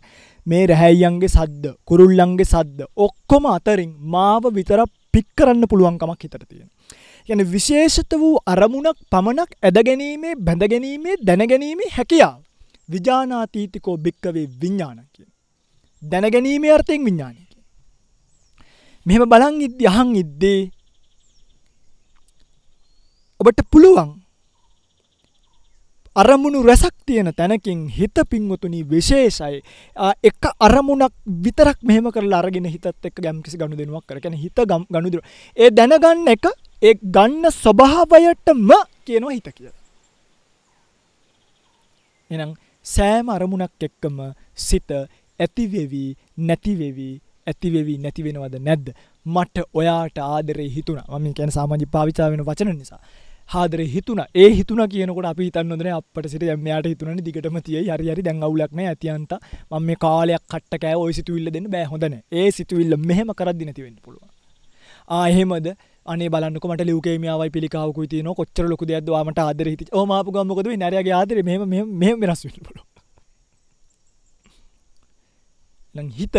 මේ 0.46 0.64
රැහැයියන්ගේ 0.70 1.31
සද්ද 1.31 1.72
කුරුල්ලන්ගේ 1.88 2.48
සද්ද 2.53 2.88
ඔක්කොම 3.07 3.46
අතරින් 3.55 3.92
මාව 4.14 4.51
විතරක් 4.59 4.90
පික් 5.14 5.29
කරන්න 5.37 5.64
පුළුවන් 5.70 5.96
කමක් 6.01 6.20
හිතට 6.24 6.37
තියෙනවා. 6.42 6.74
කියන්නේ 7.29 7.53
විශේෂිත 7.55 8.12
වූ 8.22 8.35
අරමුණක් 8.46 8.98
පමණක් 9.12 9.51
ඇදගැනීමේ 9.62 10.35
බැඳගැනීමේ 10.46 11.16
දැනගැනීමේ 11.22 11.90
හැකියාව. 11.96 12.37
විජානාතීතිකෝ 12.88 13.96
භික්කවේ 13.98 14.46
විඤ්ඥාන 14.61 15.01
කියන. 15.12 15.31
දැනගැනීමේ 16.03 16.72
අර්ථයෙන් 16.72 17.05
විඤ්ඥානය 17.05 17.40
කිය. 17.42 17.62
මෙහෙම 19.07 19.24
බලන් 19.27 19.61
ඉද්දි 19.61 19.85
අහන් 19.87 20.16
ඉද්දේ 20.16 20.61
ඔබට 23.40 23.61
පුළුවන් 23.70 24.11
අරමුණු 26.16 26.62
රැසක් 26.62 26.94
තියෙන 27.07 27.31
තැනකින් 27.33 27.87
හිත 27.88 28.18
පින්වතුනි 28.31 28.81
විශේෂයි 28.85 29.61
එක 30.22 30.42
අරමුණක් 30.61 31.14
විතරක් 31.44 31.79
මෙහෙම 31.83 32.11
කරලා 32.11 32.40
අරගෙන 32.42 32.66
හිතත් 32.66 32.87
එක්ක 32.87 33.16
ගැම්කිසි 33.18 33.57
ගනුදෙනුවක් 33.57 34.05
කරගෙන 34.05 34.35
හිත 34.35 34.59
ගනුදෙනු 34.66 35.22
ඒ 35.57 35.70
දැනගන්න 35.70 36.29
එක 36.29 36.46
ඒ 36.83 36.94
ගන්න 36.94 37.51
ස්වභාවයටම 37.53 38.70
කියනවා 39.07 39.33
හිත 39.33 39.48
කියලා. 39.51 39.77
එහෙනම් 42.31 42.51
සෑම 42.88 43.31
අරමුණක් 43.31 43.87
එක්කම 43.88 44.18
සිත 44.66 44.90
ඇතිවෙවි 45.40 46.05
නැතිවෙවි 46.40 47.09
ඇතිවෙවි 47.46 47.94
නැති 48.05 48.27
වෙනවද 48.27 48.55
නැද්ද? 48.61 48.87
මට 49.27 49.64
ඔයාට 49.74 50.18
ආදරේ 50.27 50.68
හිතුණා. 50.77 51.18
මම 51.18 51.35
කියන්නේ 51.35 51.57
සාමාජික 51.57 51.90
භාවිතා 51.90 52.31
වෙන 52.31 52.44
වචන 52.48 52.70
නිසා. 52.74 53.01
හාදර 53.51 53.81
හිතුන 53.92 54.20
ඒ 54.35 54.48
හිතුන 54.51 54.81
කියනකොට 54.92 55.29
අපි 55.31 55.44
හිතන්න 55.46 55.70
හොඳනේ 55.72 55.94
අපට 55.98 56.27
සිට 56.33 56.42
දැන් 56.42 56.61
මෙයාට 56.61 56.88
හිතුණනේ 56.92 57.24
දිගටම 57.27 57.59
තියයි. 57.66 57.85
හරි 57.90 58.11
හරි. 58.12 58.22
දැන් 58.22 58.42
අවුලක් 58.42 58.72
නැහැ 58.72 58.94
ඇතියන්ත 58.94 59.33
මම 59.70 59.87
මේ 59.88 59.98
කාලයක් 60.05 60.44
කට්ට 60.53 60.81
කෑ 60.83 60.96
ওই 61.03 61.12
සිතුවිල්ල 61.18 61.53
දෙන්න 61.55 61.70
බෑ. 61.74 61.87
හොඳ 61.92 62.05
නැහැ 62.07 62.42
ඒ 62.42 62.51
සිතුවිල්ල 62.51 62.96
මෙහෙම 63.09 63.33
කරද්දි 63.38 63.68
නැති 63.68 63.87
වෙන්න 63.87 63.98
පුළුවන්. 64.05 64.29
ආ 65.09 65.24
එහෙමද? 65.29 65.68
අනේ 66.12 66.29
බලන්නකො 66.35 66.68
මට 66.71 66.87
ලියුකේමියාවයි 66.88 67.51
පිළිකාවකුයි 67.57 68.09
තියෙනවා. 68.12 68.38
කොච්චර 68.40 68.66
ලොකු 68.73 68.85
දෙයක්ද 68.90 69.09
ඔයා 69.12 69.25
මට 69.29 69.44
ආදරේ 69.44 69.73
හිටිච්ච 69.75 69.97
ඕ 69.99 70.07
මාපු 70.12 70.35
ගම 70.35 70.49
මොකද 70.51 70.66
වෙන්නේ? 70.66 70.83
නෑරයාගේ 70.85 71.16
ආදරේ 71.21 71.44
මෙහෙම 71.49 71.68
මෙහෙම 71.73 71.88
මෙහෙම 72.03 72.21
වෙනස් 72.23 72.44
වෙන්න 72.47 72.64
පුළුවන්. 72.66 72.87
නම් 75.94 76.09
හිත 76.18 76.37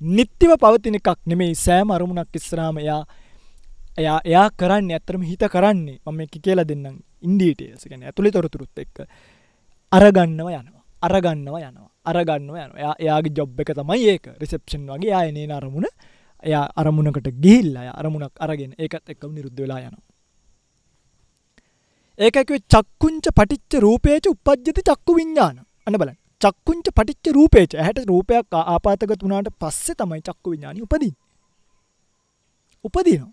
නිත්‍යව 0.00 0.52
පවතින 0.62 0.98
එකක් 1.00 1.18
නෙමෙයි 1.26 1.54
සෑම 1.66 1.94
අරමුණක් 1.96 2.38
ඉස්සරහාම 2.40 2.78
එයා 2.84 3.02
එයා 3.98 4.18
එයා 4.24 4.48
කරන්නේ 4.60 4.96
ඇත්තරම 4.98 5.22
හිත 5.30 5.44
කරන්නේ. 5.54 5.98
මම 6.06 6.20
එක 6.26 6.34
කියලා 6.44 6.68
දෙන්නම්. 6.70 6.96
ඉන්ඩීටේල්ස් 7.22 7.84
ගැන 7.90 8.02
ඇතුළි 8.02 8.30
තොරතුරුත් 8.36 8.78
එක්ක 8.84 8.96
අරගන්නවා 9.92 10.58
යනවා. 10.60 10.82
අරගන්නවා 11.02 11.62
යනවා. 11.68 11.90
අරගන්නවා 12.10 12.64
යනවා. 12.66 12.78
එයා 12.82 12.94
එයාගේ 12.98 13.34
ජොබ් 13.36 13.60
එක 13.60 13.70
තමයි 13.78 14.08
ඒක. 14.12 14.24
රිසෙප්ෂන් 14.40 14.88
වගේ 14.88 15.10
එයා 15.10 15.24
එනේ 15.30 15.46
අරමුණ. 15.58 15.88
එයා 16.42 16.64
අරමුණකට 16.76 17.28
ගිහිල්ලා 17.44 17.82
එයා 17.82 17.98
අරමුණක් 18.00 18.34
අරගෙන 18.38 18.72
ඒකත් 18.78 19.12
එක්කම 19.12 19.30
නිරුද්ධ 19.32 19.60
වෙලා 19.60 19.80
යනවා 19.80 20.04
ඒකකිව 22.18 22.56
චක්කුංච 22.68 23.26
පටිච්ච 23.30 23.72
රූපේච 23.78 24.26
උපජ්ජති 24.26 24.82
චක්කු 24.82 25.18
විඤ්ඥාන 25.18 25.58
අන්න 25.86 25.98
බලන්න 25.98 26.18
චක්කුංච 26.40 26.86
පටිච්ච 26.96 27.34
රූපේච 27.34 27.78
හැට 27.86 28.02
රූපයක් 28.04 28.58
ආපාතක 28.64 29.12
තුනාට 29.20 29.54
පස්සේ 29.60 29.94
තමයි 29.94 30.22
චක්කු 30.22 30.48
විඤ්ඥානි 30.50 30.84
උපදින් 30.86 31.14
උපදිනවා 32.84 33.32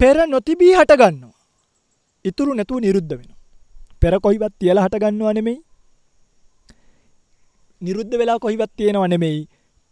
පෙර 0.00 0.16
නොතිබී 0.26 0.74
හටගන්නවා. 0.74 1.34
ඉතුරු 2.24 2.52
නැතුව 2.54 2.78
නිරුද්ධ 2.80 3.14
වෙන. 3.18 3.30
පෙර 4.00 4.12
කොහිවත් 4.20 4.54
තියල 4.60 4.78
හටගන්නවා 4.78 5.32
නෙමෙයි. 5.32 5.58
නිරුද්ධ 7.82 8.14
වෙලා 8.14 8.38
කොහිවත් 8.38 8.72
තියෙනව 8.76 9.04
නෙමෙයි. 9.06 9.40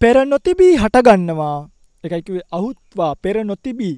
පෙර 0.01 0.17
නොතිබී 0.27 0.75
හටගන්නවා 0.77 1.59
එකයිකිවේ 2.05 2.47
අහුත්වා 2.53 3.13
පෙර 3.15 3.37
නොතිබී 3.45 3.97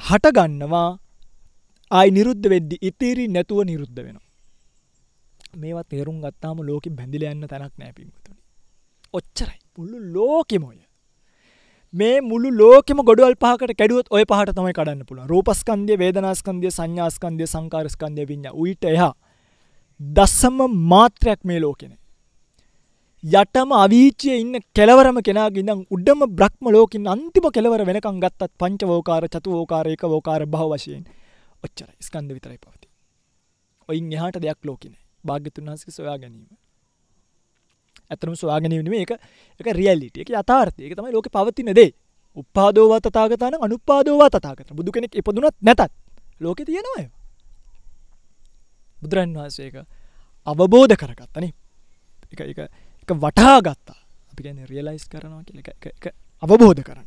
හටගන්නවා 0.00 0.88
ආයි 1.90 2.10
නිරුද්ධ 2.10 2.48
වෙද්දි 2.52 2.76
ඉතිරි 2.82 3.26
නැතුව 3.28 3.60
නිරුද්ධ 3.64 4.00
වෙන. 4.06 4.18
මේවා 5.56 5.86
තේරුම් 5.92 6.18
ගත්තාම 6.24 6.58
ලෝක 6.70 6.86
බැඳිල 6.98 7.24
යන්න 7.24 7.46
තැනක් 7.52 7.74
නෑ 7.78 7.92
පින්වතුනි. 7.92 8.38
ඔච්චරයි 9.14 9.60
මුල්ලු 9.78 9.98
ලෝකෙමොය. 10.14 10.78
මේ 11.94 12.16
මුළු 12.20 12.48
ලෝකෙම 12.62 12.98
ගොඩවල් 13.08 13.36
පහකට 13.42 13.78
කැඩුවොත් 13.80 14.08
ඔය 14.10 14.24
පහට 14.24 14.56
තමයි 14.56 14.74
කඩන්න 14.78 15.06
පුළුවන්. 15.08 15.28
රූපස්කන්ධය, 15.32 15.94
වේදනාස්කන්ධය, 16.02 16.70
සංඥාස්කන්ධය, 16.70 17.46
සංකාරස්කන්ධය, 17.46 18.24
විඤ්ඤා. 18.30 18.58
උයිට 18.62 18.84
එහා 18.84 19.14
දසම 20.00 20.58
මාත්‍රයක් 20.92 21.40
මේ 21.44 21.60
ලෝකේ 21.60 21.88
යටම 23.26 23.70
අවීචියේ 23.74 24.40
ඉන්න 24.40 24.56
කෙලවරම 24.72 25.18
කෙනාගේ 25.20 25.62
ඉඳන් 25.62 25.80
උඩම 25.90 26.20
බ්‍රහ්ම 26.32 26.66
ලෝකින් 26.70 27.06
අන්තිම 27.06 27.46
කෙලවර 27.50 27.82
වෙනකන් 27.82 28.20
ගත්තත් 28.20 28.52
පංචවෝකාර, 28.60 29.24
චතුවෝකාර, 29.28 29.86
ඒකවෝකාර 29.86 30.42
භව 30.46 30.70
වශයෙන් 30.74 31.04
ඔච්චරයි. 31.64 31.96
ස්කන්ධ 32.00 32.32
විතරයි 32.32 32.58
පවතී. 32.58 32.92
ඔයින් 33.88 34.12
එහාට 34.12 34.38
දෙයක් 34.38 34.60
ලෝකේ 34.64 34.90
නැහැ. 34.90 35.04
භාග්‍යතුන් 35.24 35.66
වහන්සේ 35.66 35.92
සොයා 35.92 36.18
ගැනීම. 36.18 36.54
ඇතනම 38.10 38.34
ස්වාගනීම 38.34 38.94
එක 38.94 39.12
එක 39.60 39.68
රියල්ලිට 39.72 40.16
එක 40.16 40.30
අතාර්ථය 40.32 40.86
එක 40.86 40.94
තමයි 40.94 41.12
ලෝක 41.12 41.28
පවතින 41.28 41.72
දේ 41.72 41.90
උපාදෝවා 42.36 43.00
තතාගතන 43.00 43.58
අනුපාදෝවා 43.60 44.30
තතාගත 44.30 44.70
බුදු 44.72 44.92
කෙනෙක් 44.92 45.14
ඉපදුනත් 45.14 45.56
නැතත් 45.60 45.92
ලෝකෙ 46.40 46.64
තියෙනවය 46.64 47.10
බුදුරන් 48.98 49.34
වහන්සේක 49.34 49.76
අවබෝධ 50.46 50.94
කරගත්තන 50.94 51.50
එක 52.32 52.40
එක 52.42 52.85
එක 53.08 53.14
වටහා 53.16 53.58
ගත්තා. 53.60 54.00
අපි 54.30 54.42
ගැන 54.42 54.58
රියලයිස් 54.66 55.04
කරනවා 55.06 55.42
කියල 55.42 55.60
එක 55.60 56.14
අවබෝධ 56.42 56.82
කරන 56.82 57.06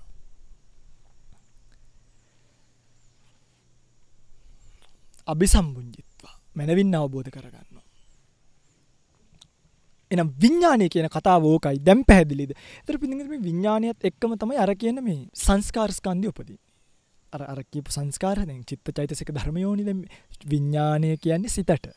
අභිසම්බුංජිත්වා 5.28 6.36
මැනවින් 6.56 6.96
අවබෝධ 6.96 7.30
කරගන්න 7.30 7.80
එනම් 10.12 10.30
විඤ්ඥානය 10.36 10.90
කියන 10.90 11.08
කතාව 11.08 11.44
ඕකයි. 11.46 11.78
දැම් 11.80 12.02
පැහැදිලිද? 12.04 12.56
තර 12.86 12.98
පිඳිම 12.98 13.30
විඤ්ඥානයත් 13.38 14.00
එක්කම 14.02 14.34
තමයි 14.36 14.58
අර 14.58 14.72
කියන 14.76 15.04
මේ 15.04 15.28
සංස්කාර්ස්කන්ධය 15.36 16.32
උපදී 16.32 16.58
අර 17.34 17.42
අරකීපු 17.44 17.92
සංස්කාරයෙන් 17.92 18.64
චිත්ත 18.66 18.90
චෛතසික 18.90 19.30
ධර්මයෝනිද 19.30 19.90
විඤ්ඥානය 20.46 21.18
කියන්නේ 21.18 21.50
සිතට. 21.50 21.92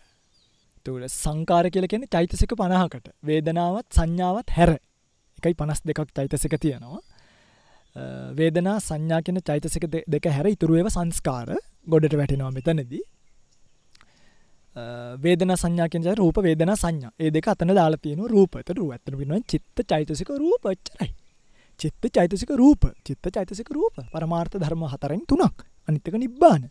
තුළ 0.84 1.04
සංකාර 1.08 1.70
කියල 1.74 1.86
කියන 1.92 2.04
චෛතසික 2.14 2.52
පණහකට 2.60 3.08
වේදනාවත් 3.28 3.88
සංඥාවත් 3.98 4.50
හැර. 4.58 4.72
එකයි 5.38 5.54
පනස් 5.54 5.80
දෙකක් 5.88 6.10
චෛතසික 6.16 6.54
තියෙනවා. 6.64 7.00
වේදනා 8.38 8.76
සංඥා 8.80 9.22
කියන 9.22 9.40
චෛතසික 9.48 9.86
දෙක 10.08 10.26
හැර 10.36 10.46
ඉතුරුවව 10.54 10.88
සංස්කාර 10.88 11.50
ගොඩට 11.86 12.16
වැටෙනවා 12.20 12.52
මෙතනදී. 12.58 13.02
වේදන 15.24 15.56
සංඥාකෙන් 15.56 16.06
රූප 16.16 16.36
වේදන 16.42 16.76
සංඥා. 16.76 17.12
ඒ 17.20 17.30
දෙක 17.30 17.48
අතන 17.48 17.74
දාලා 17.74 18.02
තියෙන 18.02 18.22
රූපයට 18.34 18.70
රුව 18.78 18.92
ඇත්තට 18.92 19.18
වෙනවා 19.18 19.42
චිත්ත 19.46 19.86
චෛතසික 19.88 20.30
රූප 20.44 20.64
එච්චරයි. 20.66 21.10
චිත්ත 21.80 22.04
චෛතසික 22.12 22.50
රූප. 22.50 22.82
චිත්ත 23.04 23.26
චෛතසික 23.34 23.70
රූප. 23.70 23.96
පරමාර්ථ 24.12 24.56
ධර්ම 24.56 24.84
හතරෙන් 24.92 25.26
තුනක්. 25.28 25.66
අනිත් 25.88 26.08
එක 26.08 26.14
නිබ්බාන. 26.14 26.70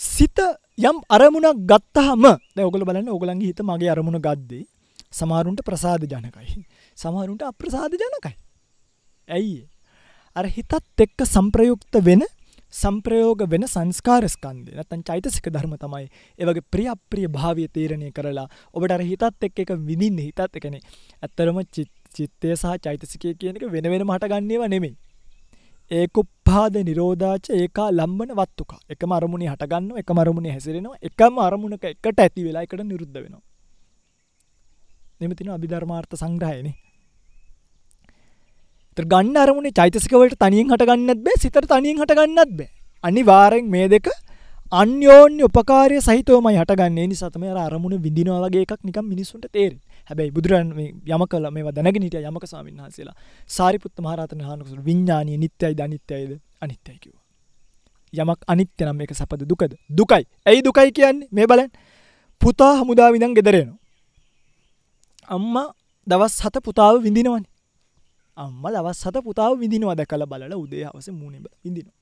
සිත 0.00 0.38
යම් 0.78 0.96
අරමුණක් 1.08 1.60
ගත්තහම 1.64 2.24
දැන් 2.24 2.64
ඔයගොල්ලෝ 2.64 2.88
බලන්න 2.88 3.08
ඔයගලන්ගේ 3.08 3.48
හිත 3.48 3.60
මගේ 3.62 3.90
අරමුණ 3.90 4.20
ගද්දී 4.20 4.64
සමහරුන්ට 5.10 5.62
ප්‍රසාද 5.64 6.04
ජනකයි. 6.04 6.64
සමහරුන්ට 6.98 7.42
අප්‍රසාද 7.42 7.92
ජනකයි. 7.94 8.34
ඇයි 9.28 9.68
අර 10.36 10.46
හිතත් 10.46 10.72
එක්ක 10.98 11.24
සම්ප්‍රයුක්ත 11.24 11.96
වෙන 12.02 12.24
සම්ප්‍රයෝග 12.72 13.40
වෙන 13.46 13.64
සංස්කාරස්කන්ධය 13.64 14.74
නැත්නම් 14.74 15.02
චෛතසික 15.02 15.48
ධර්ම 15.48 15.76
තමයි 15.76 16.08
ඒ 16.38 16.44
වගේ 16.44 16.66
ප්‍රිය 16.66 16.88
අප්‍රිය 16.88 17.28
භාවය 17.28 17.64
තීරණය 17.68 18.10
කරලා 18.12 18.46
ඔබට 18.74 18.92
අර 18.92 19.02
හිතත් 19.02 19.24
එක්ක 19.40 19.64
එක 19.64 19.72
විඳින්න. 19.80 20.18
හිතත් 20.18 20.40
එකනේ 20.40 20.82
ඇත්තරම 21.22 21.62
චිත්තය 22.12 22.52
සහ 22.52 22.76
චෛතසිකය 22.78 23.34
කියන 23.34 23.56
එක 23.56 23.64
වෙන 23.70 23.88
වෙනම 23.88 24.10
හටගන්නේව 24.10 24.68
නෙමෙයි. 24.68 24.94
ඒකුප්පාද 25.90 26.74
නිරෝධාච 26.88 27.50
ඒකා 27.50 27.90
ලම්බන 27.90 28.32
වත්තුක. 28.40 28.72
එකම 28.90 29.12
අරමුණේ 29.12 29.52
හටගන්නවා 29.52 29.98
එකම 29.98 30.18
අරමුණේ 30.18 30.54
හැසිරෙනවා 30.56 30.98
එකම 31.02 31.38
අරමුණක 31.38 31.84
එකට 31.84 32.20
ඇති 32.20 32.46
වෙලා 32.46 32.62
එකට 32.62 32.82
නිරුද්ධ 32.82 33.14
වෙනවා. 33.16 33.44
නෙමෙතින 35.20 35.50
අභිධර්මාර්ථ 35.50 36.16
සංග්‍රහයනේ 36.16 36.76
ගන්න 38.98 39.36
අරමුණේ 39.36 39.72
චෛතසිකවලට 39.72 40.38
තනියෙන් 40.40 40.70
හටගන්නත් 40.72 41.20
බෑ 41.24 41.38
සිතට 41.38 41.66
තනියෙන් 41.72 41.98
හටගන්නත් 42.00 42.52
බෑ. 42.58 42.70
අනිවාර්යෙන් 43.04 43.68
මේ 43.70 43.88
දෙක 43.88 44.08
අන්‍යෝන්‍ය 44.72 45.42
උපකාරය 45.44 46.00
සහිතවමයි 46.00 46.58
හටගන්නේ. 46.60 47.06
නිසා 47.06 47.30
තමයි 47.30 47.52
අර 47.52 47.58
අරමුණ 47.58 48.02
විඳිනවා 48.02 48.42
වගේ 48.44 48.64
එකක් 48.66 48.82
නිකන් 48.82 49.04
මිනිස්සුන්ට 49.04 49.46
තේරෙන්නේ. 49.52 49.85
හැබැයි 50.08 50.30
බුදුරන් 50.30 50.68
යම 51.06 51.22
කල 51.30 51.46
මේ 51.50 51.72
දැනගෙන 51.72 52.02
හිටිය 52.02 52.26
යමක 52.30 52.46
ස්වාමීන් 52.46 52.80
වහන්සේලා 52.80 53.16
සාරිපුත්ත 53.48 53.96
මහරහතන් 53.98 54.42
වහන්සේ 54.42 54.84
විඥානීය 54.88 55.38
නිට්ටයයි 55.44 55.82
අනිත්‍යයිද 55.86 56.32
අනිත්‍යයි 56.60 56.98
කිව්වා. 57.02 57.24
යමක් 58.12 58.40
අනිත්‍ය 58.46 58.84
නම් 58.84 58.96
මේක 58.96 59.12
සැපද 59.14 59.42
දුකද? 59.50 59.72
දුකයි. 59.90 60.24
ඇයි 60.46 60.62
දුකයි 60.62 60.92
කියන්නේ? 60.92 61.28
මේ 61.32 61.46
බලන්න. 61.46 61.70
පුතා 62.42 62.72
හමුදාව 62.80 63.12
ඉඳන් 63.14 63.34
ගෙදර 63.34 63.54
එනවා. 63.54 63.78
අම්මා 65.28 65.68
දවස් 66.06 66.34
7 66.44 66.60
පුතාව 66.60 67.02
විඳිනවනේ. 67.02 67.50
අම්මා 68.36 68.74
දවස් 68.76 68.98
7 69.04 69.22
පුතාව 69.22 69.52
විඳිනවා 69.62 69.96
දැකලා 70.00 70.26
බලලා 70.26 70.58
උදේ 70.64 70.84
හවස 70.84 71.08
මූණේ 71.20 71.40
බල 71.40 71.54
විඳිනවා. 71.64 71.96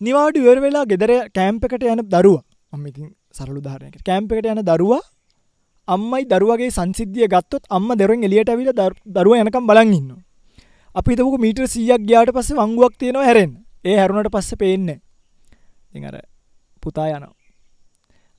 නිවාඩු 0.00 0.38
ඉවර 0.42 0.58
වෙලා 0.66 0.84
ගෙදර 0.84 1.10
කැම්ප් 1.30 1.64
එකට 1.66 1.84
යන 1.84 2.02
දරුවා 2.14 2.44
මම 2.72 2.86
ඉතින් 2.86 3.08
සරල 3.34 3.56
උදාහරණයකට 3.60 4.02
කැම්ප් 4.02 4.32
එකට 4.32 4.48
යන 4.52 4.62
දරුවා 4.70 5.02
අම්මයි 5.88 6.24
දරුවගේ 6.24 6.70
සංසිද්ධිය 6.70 7.28
ගත්තොත් 7.28 7.64
අම්මා 7.70 7.96
දරුවෙන් 7.96 8.26
එළියට 8.26 8.50
ඇවිල්ලා 8.50 8.90
දරුවා 9.16 9.40
යනකම් 9.42 9.66
බලන් 9.66 9.94
ඉන්නවා. 9.94 10.22
අපි 10.94 11.10
හිතමුකෝ 11.12 11.38
මීටර 11.38 11.64
100ක් 11.64 11.98
ගියාට 12.08 12.30
පස්සේ 12.36 12.56
වංගුවක් 12.56 12.94
තියෙනවා 12.98 13.24
හැරෙන්න. 13.24 13.52
ඒ 13.84 13.96
හැරුණට 14.00 14.30
පස්සේ 14.32 14.60
පේන්නේ 14.62 14.96
නැහැ. 14.96 15.02
ඉතින් 15.90 16.06
අර 16.10 16.16
පුතා 16.82 17.08
යනවා. 17.08 17.34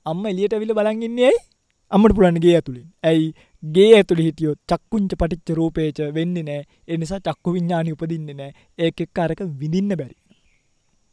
අම්මා 0.06 0.30
එළියට 0.30 0.56
ඇවිල්ලා 0.56 0.78
බලන් 0.80 1.02
ඉන්නේ 1.02 1.28
ඇයි? 1.28 1.44
අම්මට 1.90 2.14
පුළුවන් 2.16 2.40
ගේ 2.44 2.56
ඇතුලින්. 2.58 2.88
ඇයි 3.02 3.26
ගේ 3.62 3.90
ඇතුළේ 3.96 4.26
හිටියොත් 4.28 4.58
චක්කුංච 4.70 5.12
පටිච්ච 5.20 5.56
රූපේච 5.58 5.98
වෙන්නේ 6.18 6.42
නැහැ. 6.42 6.64
ඒ 6.88 6.96
නිසා 6.96 7.20
චක්කු 7.20 7.54
විඥානි 7.56 7.94
උපදින්නේ 7.96 8.38
නැහැ. 8.40 8.54
ඒක 8.78 9.00
එක්ක 9.06 9.18
අරක 9.24 9.40
විඳින්න 9.60 9.96
බැරි. 10.00 10.16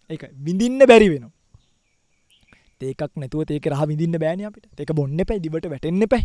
ඒක 0.09 0.23
විඳින්න 0.45 0.87
බැරි 0.91 1.09
වෙනවා. 1.13 1.33
ඒකක් 2.81 3.11
නැතුව 3.15 3.51
ඒක 3.51 3.67
රහ 3.67 3.81
විඳින්න 3.87 4.17
බෑනේ 4.19 4.47
අපිට. 4.49 4.65
ඒක 4.79 4.93
බොන්න 4.93 5.19
එපා, 5.19 5.39
දිවට 5.39 5.69
වැටෙන්න 5.69 6.01
එපා. 6.07 6.23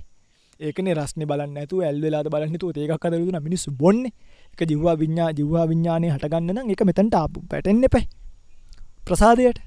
ඒකනේ 0.61 0.95
රස්නේ 0.95 1.27
බලන්න 1.27 1.55
නැතුව 1.55 1.85
ඇල් 1.85 2.01
වෙලාද 2.03 2.29
බලන්න 2.33 2.53
නැතුව 2.53 2.77
ඒකක් 2.77 3.05
අදලා 3.07 3.21
දුන්නා 3.21 3.41
මිනිස්සු 3.41 3.71
බොන්නේ. 3.73 4.13
ඒක 4.51 4.69
ජීවා 4.71 4.97
විඤ්ඤා 4.97 5.31
ජීවා 5.39 5.67
විඤ්ඤානේ 5.71 6.11
හටගන්න 6.15 6.53
නම් 6.55 6.71
ඒක 6.71 6.83
මෙතනට 6.89 7.15
ආපු 7.15 7.45
වැටෙන්න 7.51 7.85
එපා. 7.85 8.05
ප්‍රසාදයට. 9.07 9.59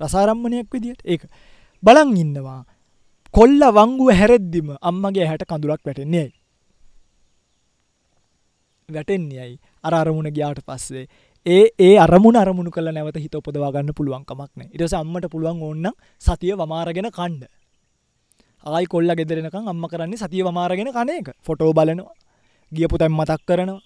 රසාරම්මණයක් 0.00 0.72
විදියට 0.72 1.02
ඒක 1.04 1.22
බලන් 1.82 2.16
ඉන්නවා. 2.16 2.62
කොල්ල 3.34 3.60
වංගුව 3.76 4.10
හැරෙද්දිම 4.12 4.68
අම්මගේ 4.80 5.24
ඇහැට 5.24 5.46
කඳුලක් 5.48 5.82
වැටෙන්නේ 5.86 6.20
ඇයි? 6.22 6.34
වැටෙන්නේ 8.88 9.40
ඇයි? 9.40 9.56
අර 9.84 9.94
අරමුණ 9.94 10.30
ගියාට 10.30 10.60
පස්සේ 10.62 11.06
ඒ 11.46 11.64
ඒ 11.86 11.90
අරමුණ 12.04 12.36
අරමුණු 12.40 12.70
කළ 12.74 12.88
නැවත 12.94 13.18
හිත 13.24 13.34
උපදවා 13.38 13.70
ගන්න 13.74 13.94
පුළුවන් 13.98 14.24
කමක් 14.28 14.50
නැහැ. 14.58 14.70
ඊට 14.72 14.82
පස්සේ 14.84 15.00
අම්මට 15.02 15.26
පුළුවන් 15.34 15.60
ඕනනම් 15.66 15.92
සතිය 16.26 16.54
වමාරගෙන 16.60 17.08
කන්න. 17.18 17.42
ආයි 18.66 18.88
කොල්ල 18.94 19.12
ගෙදර 19.20 19.38
එනකන් 19.42 19.68
අම්මා 19.72 19.90
කරන්නේ 19.92 20.22
සතිය 20.22 20.42
වමාරගෙන 20.48 20.90
කන 20.96 21.12
එක. 21.18 21.28
ෆොටෝ 21.46 21.70
බලනවා. 21.78 22.14
ගියපු 22.72 22.98
තැන් 23.00 23.14
මතක් 23.18 23.40
කරනවා. 23.48 23.78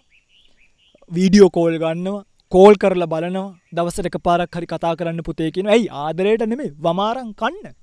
වීඩියෝ 1.11 1.51
කෝල් 1.59 1.77
ගන්නවා. 1.83 2.25
කෝල් 2.53 2.75
කරලා 2.83 3.11
බලනවා. 3.14 3.49
දවසට 3.77 4.09
එකපාරක් 4.11 4.57
හරි 4.57 4.70
කතා 4.73 4.94
කරන්න 4.96 5.20
පුතේ 5.29 5.51
කියනවා. 5.55 5.77
ඇයි 5.77 5.92
ආදරයට 6.05 6.46
නෙමෙයි 6.53 6.73
වමාරන් 6.87 7.31
කන්න. 7.42 7.77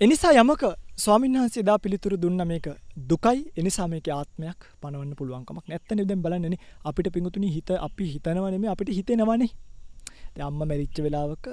එනිසා 0.00 0.32
යමක 0.42 0.62
ස්වාමීන් 1.00 1.36
වහන්සේ 1.36 1.64
දා 1.64 1.78
පිළිතුරු 1.78 2.16
දුන්න 2.22 2.42
මේක 2.46 2.66
දුකයි 3.10 3.40
එනිසා 3.56 3.88
මේක 3.88 4.06
ආත්මයක් 4.10 4.60
පනවන්න 4.80 5.16
පුළුවන්කමක් 5.18 5.66
නැත්තනේ 5.68 6.06
දැන් 6.06 6.22
බලන්නනේ 6.22 6.60
අපිට 6.84 7.08
පිඟුතුනි 7.14 7.50
හිත 7.56 7.70
අපි 7.78 8.04
හිතනව 8.14 8.46
නෙමෙයි 8.46 8.72
අපිට 8.74 8.96
හිතෙනවනේ 8.98 9.50
දැන් 10.34 10.46
අම්මා 10.46 10.66
මැරිච්ච 10.66 10.98
වෙලාවක 11.04 11.46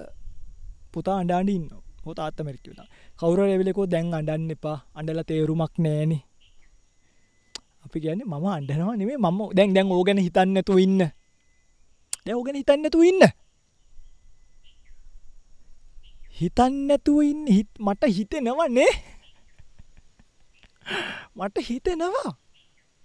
පුතා 0.94 1.18
අඬ 1.22 1.32
අඬ 1.32 1.50
ඉන්නවා. 1.50 1.82
හෝ 2.04 2.14
තාත්තා 2.14 2.46
මැරිච්ච 2.46 2.68
වෙලාව. 2.72 2.90
කවුරු 3.20 3.42
හරි 3.44 3.54
එවිලකෝ 3.58 3.88
දැන් 3.94 4.14
අඬන්න 4.14 4.54
එපා. 4.56 4.78
අඬලා 4.96 5.28
තේරුමක් 5.30 5.74
නැහෙනේ. 5.78 6.22
අපි 7.86 7.98
කියන්නේ 8.04 8.30
මම 8.32 8.46
අඬනවා 8.50 8.96
නෙමෙයි 9.00 9.20
මම 9.20 9.40
දැන් 9.58 9.76
දැන් 9.76 9.92
ඕක 9.92 10.06
ගැන 10.08 10.24
හිතන්නේ 10.28 10.54
නැතුව 10.54 10.80
ඉන්න. 10.80 11.02
දැන් 12.26 12.36
ඕක 12.38 12.46
ගැන 12.48 12.60
හිතන්නේ 12.62 12.84
නැතුව 12.84 13.04
ඉන්න. 13.12 13.24
හිතන්නැතුව 16.40 17.20
ඉන්න. 17.24 17.46
හිත් 17.50 17.70
මට 17.80 18.04
හිතෙනවා 18.18 18.70
නේ. 18.70 18.92
මට 21.36 21.58
හිතෙනවා. 21.70 22.32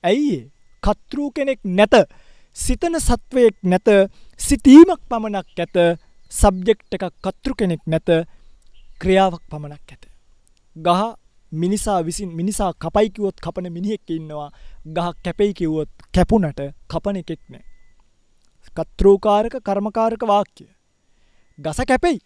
ඇයි 0.05 0.38
කතෘ 0.83 1.18
කෙනෙක් 1.35 1.61
නැත 1.79 1.95
සිතන 2.57 2.97
සත්වයෙක් 3.01 3.57
නැත 3.62 3.88
සිතීමක් 4.38 5.03
පමණක් 5.11 5.59
ඇත 5.59 5.77
සබ්ජෙක්ට් 6.33 6.95
එකක් 6.97 7.14
කතෘ 7.25 7.53
කෙනෙක් 7.59 7.83
නැත 7.87 8.09
ක්‍රියාවක් 9.01 9.45
පමණක් 9.51 9.92
ඇත. 9.92 10.05
ගහ 10.77 11.03
මිනිසා 11.53 12.01
විසින් 12.05 12.31
මිනිසා 12.38 12.73
කපයි 12.73 13.11
කිව්වොත් 13.11 13.40
කපන 13.40 13.66
මිනිහෙක් 13.73 14.11
ඉන්නවා. 14.11 14.51
ගහ 14.87 15.09
කැපෙයි 15.25 15.55
කිව්වොත් 15.55 15.90
කැපුණට 16.14 16.61
කපන 16.90 17.16
එකෙක් 17.16 17.42
නෑ. 17.51 17.64
කතෘකාරක 18.77 19.55
කර්මකාරක 19.66 20.23
වාක්‍ය. 20.33 20.64
ගස 21.59 21.79
කැපෙයි. 21.88 22.18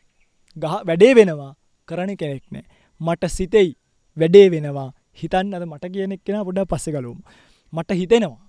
ගහ 0.57 0.75
වැඩේ 0.89 1.15
වෙනවා. 1.15 1.53
කරන 1.89 2.17
කෙනෙක් 2.17 2.45
නෑ. 2.51 2.65
මට 3.01 3.23
සිතෙයි 3.29 3.71
වැඩේ 4.17 4.49
වෙනවා. 4.51 4.91
හිතන්න 5.17 5.55
අද 5.55 5.65
මට 5.65 5.85
කියනෙක් 5.89 6.21
කෙන 6.25 6.45
පොඩ 6.45 6.61
පස්සෙ 6.67 6.91
කලුම් 6.93 7.19
මට 7.73 7.91
හිතෙනවා. 7.93 8.43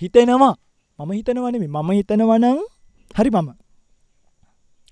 හිතෙනවා. 0.00 0.54
මම 0.98 1.10
හිතනවනෙම 1.12 1.64
මම 1.68 1.90
හිතනවනං 1.92 2.58
හරි 3.10 3.30
මම. 3.32 3.48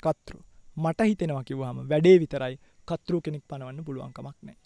කතෘ. 0.02 0.34
මට 0.76 1.00
හිතෙනවා 1.02 1.44
කිව්වාම 1.44 1.78
වැඩේ 1.88 2.16
විතරයි 2.18 2.54
කතෘ 2.88 3.14
කෙනෙක් 3.20 3.44
පනවන්න 3.48 3.84
පුළුවන්කමක් 3.84 4.36
නෑ 4.42 4.58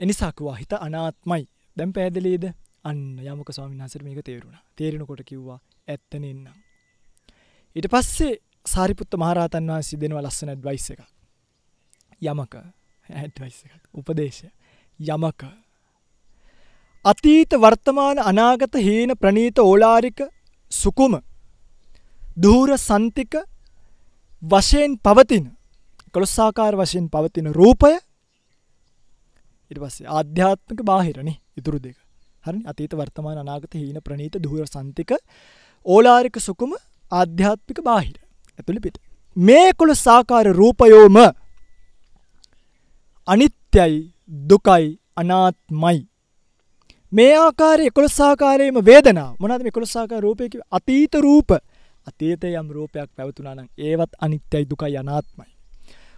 එනිසාකවා 0.00 0.54
හිත 0.54 0.72
අනාත්මයි. 0.76 1.44
දැම් 1.76 1.92
පැෑදලේද? 1.92 2.44
අන්න 2.84 3.00
යමක 3.20 3.50
ස්වාමි 3.52 3.78
හසර 3.78 4.02
මේක 4.04 4.20
තේරුණ. 4.24 4.58
තේරෙනකොට 4.76 5.22
කිව්වා 5.26 5.58
ඇත්තන 5.88 6.24
එන්නම්. 6.24 6.48
ඊට 7.76 7.88
පස්සේ 7.90 8.34
සාරිපුත්ත 8.66 9.12
මහරහතන් 9.16 9.70
වහන්සේ 9.70 10.00
දෙනවා 10.00 10.22
ලස්සන 10.22 10.52
ඇඩ්වයිස් 10.54 10.86
එක. 10.90 11.00
යමක 12.22 12.54
ඇඩ්වයිස් 13.10 13.58
එකක්. 13.66 13.84
උපදේශය 13.94 14.48
යමක. 15.00 15.42
අතීත 17.04 17.50
වර්තමාන 17.54 18.18
අනාගත 18.20 18.74
හීන 18.76 19.10
ප්‍රනීත 19.16 19.58
ඕලාරික 19.58 20.20
සුකුම 20.72 21.20
දූර 22.36 22.70
සන්තික 22.78 23.34
වශයෙන් 24.42 24.98
පවතින 24.98 25.46
කොළොස්සාකාර 26.12 26.74
වශයෙන් 26.76 27.08
පවතින 27.08 27.52
රූපය 27.52 27.94
ඉට 29.70 29.78
පස්සේ 29.78 30.06
ආධ්‍යාත්මක 30.08 30.80
බාහිරනේ 30.84 31.36
ඉතුරු 31.56 31.78
දෙක. 31.78 31.96
හරි 32.44 32.60
අතීත 32.64 32.92
වර්තමාන 32.92 33.38
අනාගත 33.38 33.74
හීන 33.74 33.98
ප්‍රනීත 34.04 34.34
දුහර 34.36 34.66
සන්තික 34.66 35.10
ඕලාරික 35.86 36.36
සුකුම 36.38 36.72
ආධ්‍යාත්මික 37.12 37.78
බාහිර. 37.82 38.16
ඇතුළි 38.58 38.80
පිට. 38.80 38.96
මේ 39.36 39.72
කොළ 39.72 39.94
සාකාර 39.96 40.46
රූපයෝම 40.52 41.18
අනිත්‍යයි 43.32 43.96
දුකයි 44.50 44.84
අනාත්මයි. 45.16 45.98
මේ 47.12 47.32
ආකාරය 47.36 47.88
එකොළොස්සාකාරයේම 47.90 48.78
වේදනාව. 48.88 49.32
මොනවද 49.40 49.64
මේ 49.64 49.72
එකොළොස්සාකාර 49.72 50.22
රූපය 50.26 50.48
කිව්වේ? 50.52 50.68
අතීත 50.70 51.14
රූප. 51.26 51.50
අතීතයේ 52.06 52.54
යම් 52.60 52.70
රූපයක් 52.76 53.10
පැවතුනා 53.16 53.54
නම් 53.54 53.68
ඒවත් 53.88 54.12
අනිත්‍යයි 54.26 54.64
දුකයි 54.70 54.96
අනාත්මයි. 55.02 55.50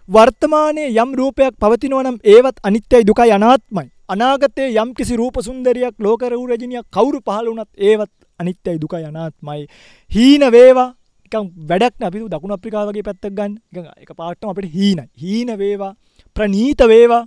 වර්තමානයේ 0.09 0.87
යම් 1.03 1.11
රූපයක් 1.19 1.57
පවතිනවා 1.61 2.03
නම් 2.03 2.19
ඒවත් 2.35 2.63
අනිත්‍යයි 2.69 3.07
දුකයි 3.09 3.33
අනාත්මයි. 3.37 3.87
අනාගතයේ 4.09 4.69
යම් 4.83 4.93
කිසි 4.99 5.19
රූප 5.21 5.41
සුන්දරියක් 5.47 5.95
ලෝක 5.99 6.23
රූ 6.33 6.45
රජිනියක් 6.47 6.87
කවුරු 6.95 7.19
පහළ 7.27 7.49
වුණත් 7.51 7.71
ඒවත් 7.89 8.13
අනිත්‍යයි 8.39 8.77
දුකයි 8.83 9.03
අනාත්මයි. 9.09 9.67
හීන 10.11 10.47
වේවා. 10.55 10.89
නිකන් 11.25 11.51
වැඩක් 11.69 11.99
නෑ. 11.99 12.07
අපි 12.07 12.23
දකුණු 12.33 12.55
අප්‍රිකාව 12.57 12.87
වගේ 12.89 13.07
පැත්තක් 13.09 13.35
ගන්න. 13.37 13.59
නිකන් 13.73 13.91
එක 14.03 14.15
පාටම 14.21 14.53
අපිට 14.53 14.73
හීනයි. 14.77 15.05
හීන 15.23 15.53
වේවා. 15.63 15.93
ප්‍රනීත 16.35 16.81
වේවා. 16.93 17.23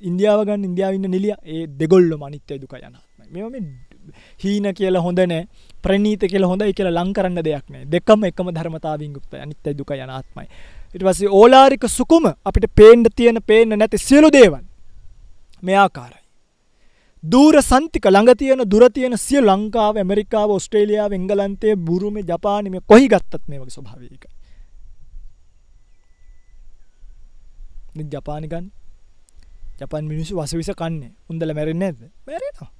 ඉන්දියාව 0.00 0.44
ගන්න 0.46 0.64
ඉන්දියාව 0.70 0.94
ඉන්න 0.98 1.10
නිලිය. 1.10 1.34
ඒ 1.44 1.66
දෙගොල්ලොම 1.80 2.22
අනිත්‍යයි 2.22 2.60
දුකයි 2.62 2.84
අනාත්මයි. 2.88 3.28
මේවා 3.32 3.50
මේ 3.50 3.62
හීන 4.44 4.68
කියලා 4.74 5.02
හොඳ 5.06 5.20
නෑ. 5.32 5.48
ප්‍රනීත 5.82 6.22
කියලා 6.32 6.50
හොඳයි 6.52 6.72
කියලා 6.78 6.96
ලං 6.98 7.12
කරන්න 7.16 7.44
දෙයක් 7.48 7.66
නෑ. 7.70 7.84
දෙකම 7.94 8.24
එකම 8.30 8.52
ධර්මතාවයෙන් 8.56 9.12
යුක්තයි. 9.16 9.40
අනිත්‍යයි 9.46 9.78
දුකයි 9.80 10.00
අනාත්මයි. 10.06 10.48
ඊට 10.94 11.04
පස්සේ 11.08 11.34
ඕලාරික 11.40 11.84
සුකුම 11.88 12.32
අපිට 12.44 12.70
පේන්න 12.74 13.04
තියෙන 13.16 13.42
පේන්න 13.46 13.78
නැති 13.78 13.98
සියලු 13.98 14.32
දේවල්. 14.38 14.64
මේ 15.62 15.78
ආකාරයි. 15.84 16.22
දූර 17.22 17.54
සන්තික 17.62 18.04
ළඟ 18.06 18.34
තියෙන 18.38 18.62
දුර 18.72 18.84
තියෙන 18.90 19.18
සිය 19.18 19.40
ලංකාව 19.40 19.96
ඇමරිකාව 19.96 20.50
ඔස්ට්‍රේලියාව 20.56 21.12
එංගලන්තය 21.12 21.74
බුරුමේ 21.76 22.22
ජපානය 22.22 22.70
මේ 22.70 22.80
කොහි 22.86 23.08
ගත්තත් 23.08 23.42
මේ 23.48 23.58
වගේ 23.58 23.74
ස්වභාවයක. 23.76 24.24
ජපානි 27.94 28.48
ගන්න. 28.48 28.70
ජපන් 29.80 30.04
මිනිස්සු 30.04 30.36
වසවිස 30.36 30.70
කන්නේ. 30.76 31.12
උන්දල 31.30 31.54
මැරෙන්නේ 31.54 31.92
නැද්ද? 31.92 32.10
මැරෙනවා. 32.26 32.70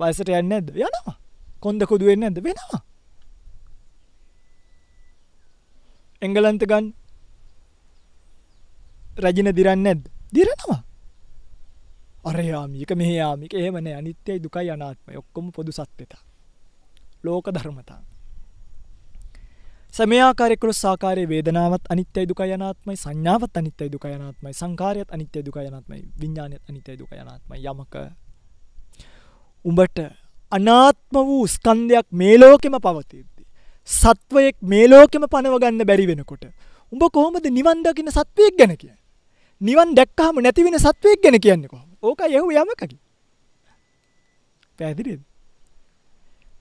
වයසට 0.00 0.28
යන්නේ 0.28 0.42
නැද්ද? 0.42 0.68
යනවා. 0.76 1.16
කොන්ද 1.60 1.82
කොදු 1.88 2.06
වෙන්නේ 2.06 2.30
නැද්ද? 2.30 2.44
වෙනවා. 2.44 2.82
එංගලන්ත 6.22 6.64
ගන්න. 6.64 6.92
රජින 9.24 9.50
දිරන්නේ 9.56 9.84
නැද්ද? 9.84 10.08
දිරනවා. 10.34 10.80
අර 12.24 12.40
යාමික 12.40 12.90
මෙහ 12.96 13.10
යාමික. 13.14 13.54
එහෙම 13.54 13.80
නෑ. 13.80 13.94
අනිත්‍යයි 14.00 14.42
දුකයි 14.42 14.70
අනාත්මයි. 14.70 15.16
ඔක්කොම 15.16 15.52
පොදු 15.52 15.72
සත්‍යතා. 15.72 16.22
ලෝක 17.24 17.48
ධර්මතා. 17.48 18.13
සමයාකාරයකුළු 19.94 20.74
සාකාරය 20.74 21.24
වේදනාවත් 21.28 21.84
අනිත්‍යයි 21.90 22.26
දුක 22.26 22.40
යනාත්මයි 22.46 22.96
සංඥාවත් 22.96 23.56
අනිත්‍යයි 23.56 23.90
දුක 23.90 24.04
යනාත්මයි 24.06 24.54
සංකාරයත් 24.54 25.08
අනිත්‍ය 25.10 25.46
දුක 25.46 25.56
යනාත්මයි 25.62 26.02
විඤ්ඥානයත් 26.20 26.62
අනිත්‍යයි 26.70 26.98
දුක 26.98 27.12
යනාත්මයි 27.14 27.64
යමක 27.64 27.96
උඹට 29.64 29.98
අනාත්ම 30.52 31.16
වූ 31.20 31.46
ස්කන්ධයක් 31.46 32.06
මේ 32.12 32.36
ලෝකෙම 32.38 32.76
පවතිද්දී. 32.76 33.46
සත්වයෙක් 33.92 34.56
මේ 34.62 34.86
ලෝකෙම 34.88 35.24
පනවගන්න 35.24 35.82
බැරි 35.84 36.06
වෙනකොට. 36.06 36.44
උඹ 36.92 37.02
කොහොමද 37.12 37.46
නිවන් 37.50 37.82
දකින 37.82 38.10
සත්වයෙක් 38.10 38.54
ගැන 38.58 38.76
කිය. 38.76 38.94
නිවන් 39.60 39.94
දැක්කාම 39.94 40.38
නැතිවෙන 40.38 40.78
සත්වයෙක් 40.78 41.22
ගැන 41.22 41.40
කියන්නේ 41.40 41.68
කොහොම 41.68 41.88
ඕක 42.02 42.20
යහු 42.28 42.50
යමකකි. 42.52 42.96
පැදිරිද. 44.78 45.20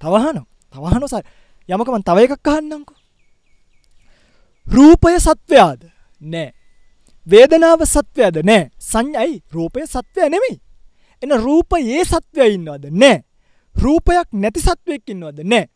තවහන 0.01 0.38
තවහන 0.73 1.07
සර 1.07 1.23
යමකමන් 1.69 2.03
තව 2.03 2.17
එකක් 2.25 2.47
අහන්නංකෝ. 2.47 3.02
රූපය 4.68 5.20
සත්වයාද 5.20 5.82
නෑ. 6.22 6.53
වේදනාව 7.28 7.84
සත්වයද 7.86 8.38
නෑ 8.43 8.70
සංඥයි 8.80 9.43
රූපය 9.51 9.86
සත්වය 9.86 10.30
නෙමෙයි. 10.30 10.59
එන 11.22 11.32
රූපයේ 11.38 12.05
සත්වය 12.05 12.47
ඉන්නවද 12.53 12.86
නෑ. 12.91 13.24
රූපයක් 13.76 14.28
නැති 14.34 14.59
සත්වයක් 14.59 15.09
ඉන්නවද 15.09 15.43
නෑ. 15.43 15.68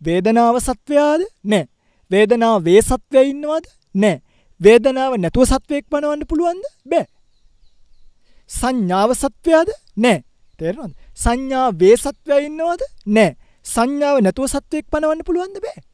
වේදනාව 0.00 0.58
සත්වයාද 0.58 1.22
නෑ. 1.44 1.68
වේදනාව 2.10 2.64
වේ 2.64 2.82
සත්වය 2.82 3.24
ඉන්නවද 3.30 3.66
නෑ. 3.94 4.22
වේදනාව 4.60 5.16
නැතුව 5.16 5.44
සත්වයක් 5.44 5.86
පනවන්න 5.90 6.26
පුළුවන්ද 6.26 6.64
බෑ. 6.84 7.06
සංඥාව 8.50 9.14
සත්වයාද 9.14 9.70
නෑ. 9.96 10.24
තේරෙනවද? 10.58 10.96
සංඥා 11.14 11.68
වේ 11.72 11.96
සත්වය 11.96 12.40
ඉන්නවද 12.48 12.82
නෑ. 13.06 13.36
සංඥාව 13.66 14.20
නැතුව 14.20 14.48
සත්වයක් 14.48 14.88
පනවන්න 14.88 15.24
පුළුවන්ද 15.24 15.60
බෑ. 15.60 15.89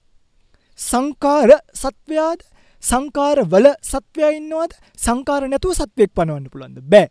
සංකාර 0.79 1.51
සත්වයාද? 1.75 2.41
සංකාර 2.83 3.39
වල 3.45 3.67
සත්වයා 3.83 4.31
ඉන්නවද? 4.31 4.73
සංකාර 4.97 5.49
නැතුව 5.49 5.73
සත්වයක් 5.73 6.13
පනවන්න 6.15 6.51
පුළුවන්ද? 6.51 6.81
බෑ. 6.85 7.09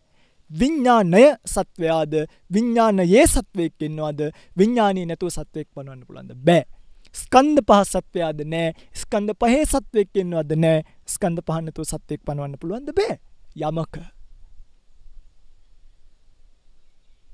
විඤ්ඥානය 0.51 1.25
සත්වයාද? 1.45 2.13
විඤ්ඥානයේ 2.51 3.27
සත්වයෙක් 3.27 3.81
එන්නවාද 3.81 4.21
විඤ්ඥානී 4.57 5.05
නැතුව 5.05 5.29
සත්වයෙක් 5.29 5.69
පනවන්න 5.73 6.05
පුළන්ද 6.05 6.33
බෑ. 6.37 6.65
ස්කන්ද 7.13 7.61
පහ 7.61 7.83
සත්වයාද? 7.85 8.41
නෑ. 8.45 8.73
ස්කන්ද 8.93 9.33
පහේ 9.33 9.65
සත්වයෙක් 9.65 10.09
එන්නවාද 10.15 10.51
නෑ. 10.55 10.83
ස්කන්ද 11.05 11.41
පහන්නතුව 11.41 11.85
සත්වයෙක් 11.85 12.21
පනවන්න 12.21 12.57
පුළුවන්ද? 12.57 12.93
බෑ. 12.93 13.17
යමක. 13.55 13.97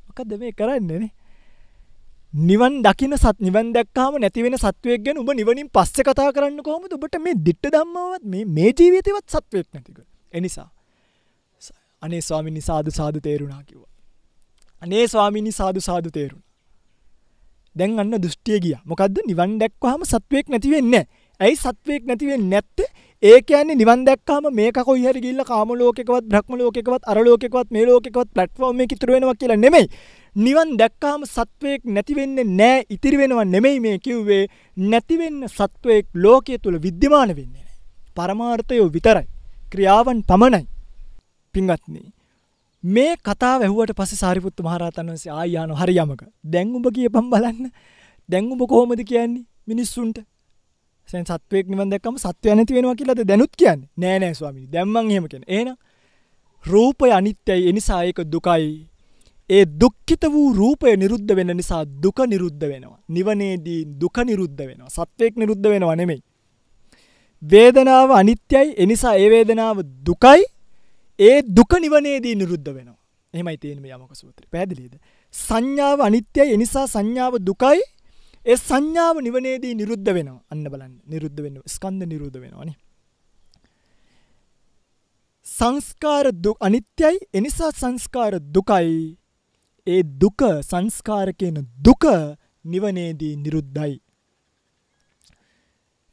මොකද 0.08 0.32
මේ 0.40 0.52
කරන්නේනේ 0.52 1.12
නිවන් 2.34 2.82
දකින 2.82 3.12
සත් 3.14 3.40
නිවන් 3.40 3.74
දැක්කාම 3.74 4.16
නැතිවෙන 4.16 4.56
සත්වයක් 4.56 5.04
ගැන 5.04 5.18
ඔබ 5.18 5.30
නිවනින් 5.32 5.68
පස්සේ 5.70 6.04
කතා 6.04 6.32
කරන්න 6.32 6.64
කොහොමද 6.64 6.94
ඔබට 6.94 7.16
මේ 7.20 7.36
දිට්ඨ 7.38 7.68
ධම්මවත් 7.70 8.24
මේ 8.26 8.46
මේ 8.48 8.72
ජීවිතේවත් 8.72 9.28
සත්වයක් 9.28 9.68
නැතික. 9.74 9.98
එනිසා 10.34 10.70
අනේ 12.02 12.22
ස්වාමිනී 12.22 12.62
සාදු 12.62 12.92
සාදු 12.92 13.20
තේරුණා 13.20 13.64
කිව්වා. 13.64 13.90
අනේ 14.82 15.08
ස්වාමිනී 15.08 15.52
සාදු 15.52 15.82
සාදු 15.82 16.10
තේරුණා. 16.10 16.48
දැන් 17.76 18.00
අන්න 18.00 18.16
දෘෂ්ටිය 18.18 18.60
ගියා. 18.60 18.82
මොකද්ද 18.86 19.18
නිවන් 19.28 19.60
දැක්කවහම 19.60 20.02
සත්වයක් 20.06 20.48
නැති 20.48 20.72
වෙන්නේ 20.72 21.04
ඇයි 21.40 21.56
සත්වයක් 21.56 22.08
නැති 22.08 22.28
වෙන්නේ 22.28 22.52
නැත්තේ? 22.54 22.90
ඒ 23.24 23.42
කියන්නේ 23.42 23.76
නිවන් 23.76 24.06
දැක්කාම 24.06 24.48
මේක 24.54 24.80
කොයි 24.86 25.04
හරි 25.04 25.22
ගිහිල්ලා 25.22 25.46
කාම 25.46 25.70
ලෝකෙකවත් 25.74 26.26
බ්‍රහ්ම 26.26 26.54
ලෝකෙකවත් 26.58 27.04
අර 27.06 27.18
ලෝකෙකවත් 27.20 27.68
මේ 27.72 27.86
ලෝකෙකවත් 27.86 28.30
ප්ලැට්ෆෝම් 28.34 28.80
එකේ 28.80 28.98
ඉතුරු 28.98 29.14
වෙනවා 29.14 29.36
කියලා 29.36 29.62
නෙමෙයි. 29.66 29.88
නිවන් 30.36 30.78
දැක්කාම 30.78 31.24
සත්වයෙක් 31.26 31.84
නැතිවෙන්න 31.86 32.40
නෑ 32.58 32.86
ඉතිරි 32.90 33.18
වෙනවා 33.18 33.44
නෙමෙයි 33.46 33.80
මේ 33.80 33.98
කිව්වේ. 34.00 34.48
නැතිවෙන්න 34.78 35.48
සත්වයෙක් 35.48 36.08
ලෝකය 36.16 36.58
තුළ 36.58 36.80
විද්‍යමාන 36.80 37.36
වෙන්නේ 37.36 37.64
නෑ. 37.64 37.78
පරමාර්ථයෝ 38.16 38.90
විතරයි. 38.90 39.28
ක්‍රියාවන් 39.72 40.24
පමණයි. 40.24 40.68
පින්වත්නි. 41.54 42.14
මේ 42.84 43.16
කතා 43.18 43.60
වැැහුවට 43.60 43.92
පස 43.94 44.14
සාරිපුත්තු 44.16 44.64
මහරතන් 44.64 45.10
වන්සේ 45.10 45.32
ආයානු 45.32 45.76
හරි 45.76 45.98
යමක. 45.98 46.24
දැංගුඹ 46.44 46.88
කිය 46.96 47.10
පම් 47.10 47.28
බලන්න. 47.30 47.72
දැංගුඹ 48.30 48.62
කොහොමද 48.70 49.04
කියන්නේ? 49.04 49.44
මිනිස්සුන්ට? 49.68 50.24
සැන් 51.10 51.26
සත්වයෙක් 51.26 51.68
නිවන් 51.68 51.92
දැක්කම 51.92 52.16
සත්වය 52.16 52.56
නැති 52.56 52.74
වෙනවා 52.74 52.96
කියලද 52.96 53.24
දැනුත් 53.28 53.52
කියන්න? 53.58 53.84
නෑනෑ 53.98 54.34
ස්වාමී 54.34 54.68
දැම්මන් 54.68 55.12
හෙම 55.12 55.28
කියෙන 55.28 55.44
ඒන 55.48 55.76
රූපය 56.64 57.12
අනිත්‍යයි. 57.12 57.68
එනිසායක 57.70 58.24
දුකයි. 58.32 58.91
ඒ 59.52 59.66
දුක්ඛිත 59.82 60.24
වූ 60.34 60.48
රූපය 60.54 60.96
නිරුද්ධ 60.96 61.32
වෙන 61.38 61.52
නිසා 61.60 61.84
දුක 62.04 62.20
නිරුද්ධ 62.34 62.66
වෙනවා. 62.72 63.00
නිවනේදී 63.10 63.82
දුක 64.02 64.18
නිරුද්ධ 64.30 64.62
වෙනවා. 64.70 64.90
සත්වයක් 64.90 65.34
නිරුද්ධ 65.38 65.68
වෙනවා 65.74 65.96
නෙමෙයි. 65.96 66.22
වේදනාව 67.44 68.10
අනිත්‍යයි. 68.12 68.68
ඒ 68.78 68.86
නිසා 68.86 69.16
ඒ 69.16 69.30
වේදනාව 69.30 69.78
දුකයි. 70.08 70.42
ඒ 71.20 71.38
දුක 71.58 71.72
නිවනේදී 71.86 72.36
නිරුද්ධ 72.36 72.70
වෙනවා. 72.78 73.00
එහෙමයි 73.34 73.58
තියෙන්නේ 73.58 73.82
මේ 73.82 73.96
යමක 73.96 74.14
සූත්‍රය. 74.16 74.46
පැහැදිලිද? 74.52 74.94
සංඥාව 75.32 76.00
අනිත්‍යයි. 76.02 76.48
ඒ 76.54 76.58
නිසා 76.58 76.86
සංඥාව 76.88 77.34
දුකයි. 77.40 77.82
ඒ 78.46 78.56
සංඥාව 78.56 79.16
නිවනේදී 79.22 79.74
නිරුද්ධ 79.76 80.10
වෙනවා. 80.14 80.42
අන්න 80.52 80.64
බලන්න. 80.64 80.94
නිරුද්ධ 81.08 81.42
වෙනවා. 81.42 81.68
ස්කන්ධ 81.68 82.06
නිරුද්ධ 82.06 82.40
වෙනවානේ. 82.40 82.78
සංස්කාර 85.48 86.26
දුක් 86.44 86.58
අනිත්‍යයි. 86.60 87.18
ඒ 87.34 87.42
නිසා 87.42 87.72
සංස්කාර 87.72 88.34
දුකයි. 88.56 89.18
ඒ 89.88 90.04
දුක 90.04 90.42
සංස්කාර 90.62 91.34
කියන 91.34 91.58
දුක 91.82 92.04
නිවනේදී 92.66 93.36
නිරුද්ධයි. 93.36 94.02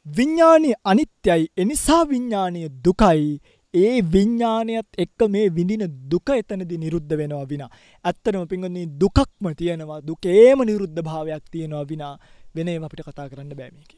විඥානීය 0.05 0.81
අනිත්‍යයි. 0.83 1.47
ඒ 1.57 1.65
නිසා 1.65 2.03
විඥානීය 2.05 2.69
දුකයි. 2.85 3.39
ඒ 3.73 4.01
විඤ්ඥානයත් 4.03 4.89
එක්ක 4.97 5.19
මේ 5.29 5.49
විඳින 5.49 5.85
දුක 6.09 6.29
එතනදි 6.29 6.77
නිරුද්ධ 6.77 7.13
වෙනවා 7.15 7.45
විනා. 7.45 7.69
ඇත්තනම 8.05 8.47
පිංගන්නේ 8.47 8.85
දුකක්ම 9.01 9.45
තියෙනවා 9.57 10.01
දුකේම 10.01 10.59
නිරුද්ධ 10.65 11.01
භාවයක් 11.01 11.43
තියෙනවා 11.51 11.85
විනා 11.87 12.15
වෙනේ 12.55 12.77
අපිට 12.79 13.05
කතා 13.05 13.29
කරන්න 13.29 13.53
බෑමික. 13.55 13.91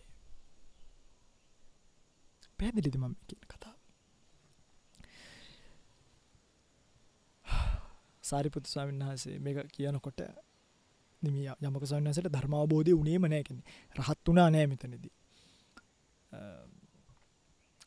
පැදිලිද 2.59 2.95
මම 2.97 3.15
කියන 3.27 3.43
කතා. 3.47 3.60
සාරිපුතු 8.31 8.67
ස්වාමීන් 8.67 9.03
වහන්සේ 9.03 9.37
මේක 9.39 9.57
කියනකොට 9.69 10.21
නිමිය 11.21 11.47
යමක 11.61 11.85
සන්නසට 11.85 12.29
ධර්මාබෝධය 12.29 12.93
උනේම 12.93 13.25
නෑකෙන 13.27 13.59
රහත් 13.95 14.25
වනා 14.27 14.49
නෑ 14.49 14.67
මෙතනදී. 14.67 15.13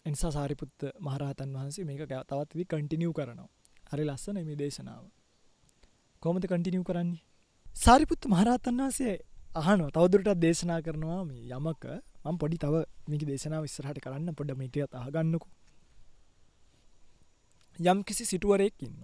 එනිසා 0.06 0.30
සාරිපුත්ත 0.30 0.80
මහරහතන් 1.00 1.52
වහන්සේ 1.52 1.84
මේක 1.84 2.02
තවත් 2.06 2.50
වි 2.54 2.64
කටිනියව් 2.66 3.12
කරනවා. 3.12 3.48
හරි 3.90 4.04
ලස්සන 4.04 4.40
මේ 4.40 4.56
දේශනාව. 4.56 5.04
කොමද 6.22 6.44
කටිනියව් 6.46 6.84
කරන්නේ. 6.84 7.22
සාරිපුත්ත 7.76 8.22
මහරහතන් 8.26 8.76
වහන්සේ 8.78 9.14
අහනෝ 9.54 9.88
තවදුරටත් 9.90 10.40
දේශනා 10.40 10.80
කරනවා 10.82 11.20
මේ 11.24 11.42
යමක 11.50 11.84
මම 12.24 12.36
පොඩි 12.38 12.58
තව 12.58 12.84
මේක 13.08 13.22
දේශනාව 13.24 13.64
ඉස්සරහට 13.64 13.98
කරන්න 14.00 14.34
පොඩ 14.34 14.50
මේටියත් 14.54 14.94
අහගන්නකු. 14.94 15.48
යම් 17.78 17.98
කිසි 18.02 18.24
සිටුවරයෙක් 18.24 18.76
ඉන්න. 18.80 18.98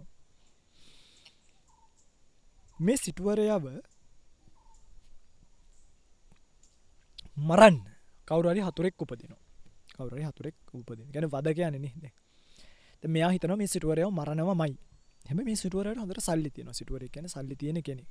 මේ 2.81 2.97
සිටුවරයාව 2.97 3.64
මරන්න 7.41 7.78
කවුරරි 8.28 8.61
හතුරෙක් 8.62 8.97
උපදිනවා. 8.99 9.41
කවුරේ 9.99 10.26
හතුරෙක් 10.26 10.57
උපදින 10.72 11.09
ගැන 11.09 11.26
වද 11.28 11.55
කියන 11.55 11.76
නේද 11.76 13.05
මෙයා 13.05 13.31
හිතන 13.31 13.53
මේ 13.55 13.68
සිටුවරයව 13.68 14.09
මරණව 14.11 14.51
මයි 14.55 14.74
හැම 15.24 15.41
මේ 15.41 15.57
සිටුවරට 15.57 15.99
හොඳට 15.99 16.22
සල්ලි 16.22 16.51
තියෙන 16.51 16.72
සිටුවර 16.74 17.05
කියන 17.09 17.28
සල්ලි 17.28 17.57
තියෙන 17.57 17.83
කෙනෙ 17.83 18.05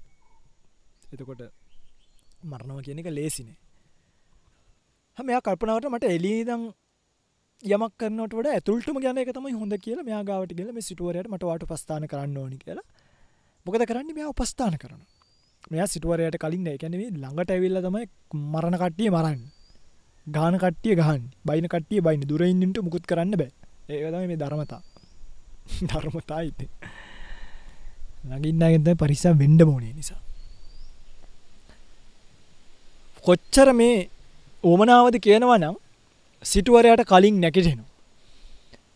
එතකොට 1.12 1.42
මරණව 2.44 2.80
කියන 2.86 3.02
එක 3.02 3.10
ලේසිනේ 3.12 3.58
හමයා 5.18 5.42
කල්පනාවට 5.42 5.90
මට 5.90 6.12
එලීදං 6.12 6.64
යමක් 7.64 7.94
කරනට 7.98 8.34
වට 8.34 8.52
ඇතුළටම 8.52 9.00
ගැන 9.00 9.18
එක 9.18 9.34
තමයි 9.34 9.56
හොඳ 9.56 9.78
කියලා 9.80 10.08
මෙයා 10.10 10.24
ගාවට 10.24 10.54
කියල 10.54 10.72
මේ 10.72 10.88
සිටුවරයට 10.90 11.28
මට 11.28 11.44
වාට 11.44 11.66
පස්ථාන 11.66 12.08
කරන්න 12.08 12.38
ඕනි 12.38 12.58
කියලා 12.58 12.88
මොකද 13.70 13.86
කරන්න? 13.86 14.10
මෙයා 14.12 14.34
උපස්ථාන 14.34 14.76
කරන 14.78 15.02
මෙයා 15.72 15.88
සිටුවරයට 15.88 16.38
කලින් 16.38 16.68
එකැනෙේ 16.68 17.10
ළඟට 17.14 17.52
ඇවිල්ල 17.52 17.80
තමයි 17.86 18.06
මරණ 18.54 18.78
කට්ටිය 18.78 19.10
මරන්න. 19.10 19.42
ගාන 20.28 20.56
කට්ටිය 20.58 20.96
ගහන් 20.96 21.24
බයින 21.46 21.68
කට්ටිය 21.68 22.02
බයින. 22.02 22.22
දුරයින්ට 22.24 22.80
මුකුත් 22.80 23.06
කරන්න 23.06 23.36
බෑ. 23.36 23.52
ඒකතම 23.90 24.26
මේ 24.26 24.38
ධර්මතා. 24.38 24.82
ධර්මතා 25.90 26.42
ඉත 26.42 26.62
ලඟින්නගත 28.24 28.90
පරිසා 28.98 29.34
වෙන්ඩ 29.34 29.62
මෝනේ 29.64 29.94
නිසා. 29.94 30.22
කොච්චර 33.24 33.70
මේ 33.74 34.10
ඕමනාවද 34.64 35.16
කියනවා 35.20 35.60
නම් 35.60 35.78
සිටුවරයට 36.44 37.06
කලින් 37.06 37.38
නැකිටෙනවා 37.40 37.90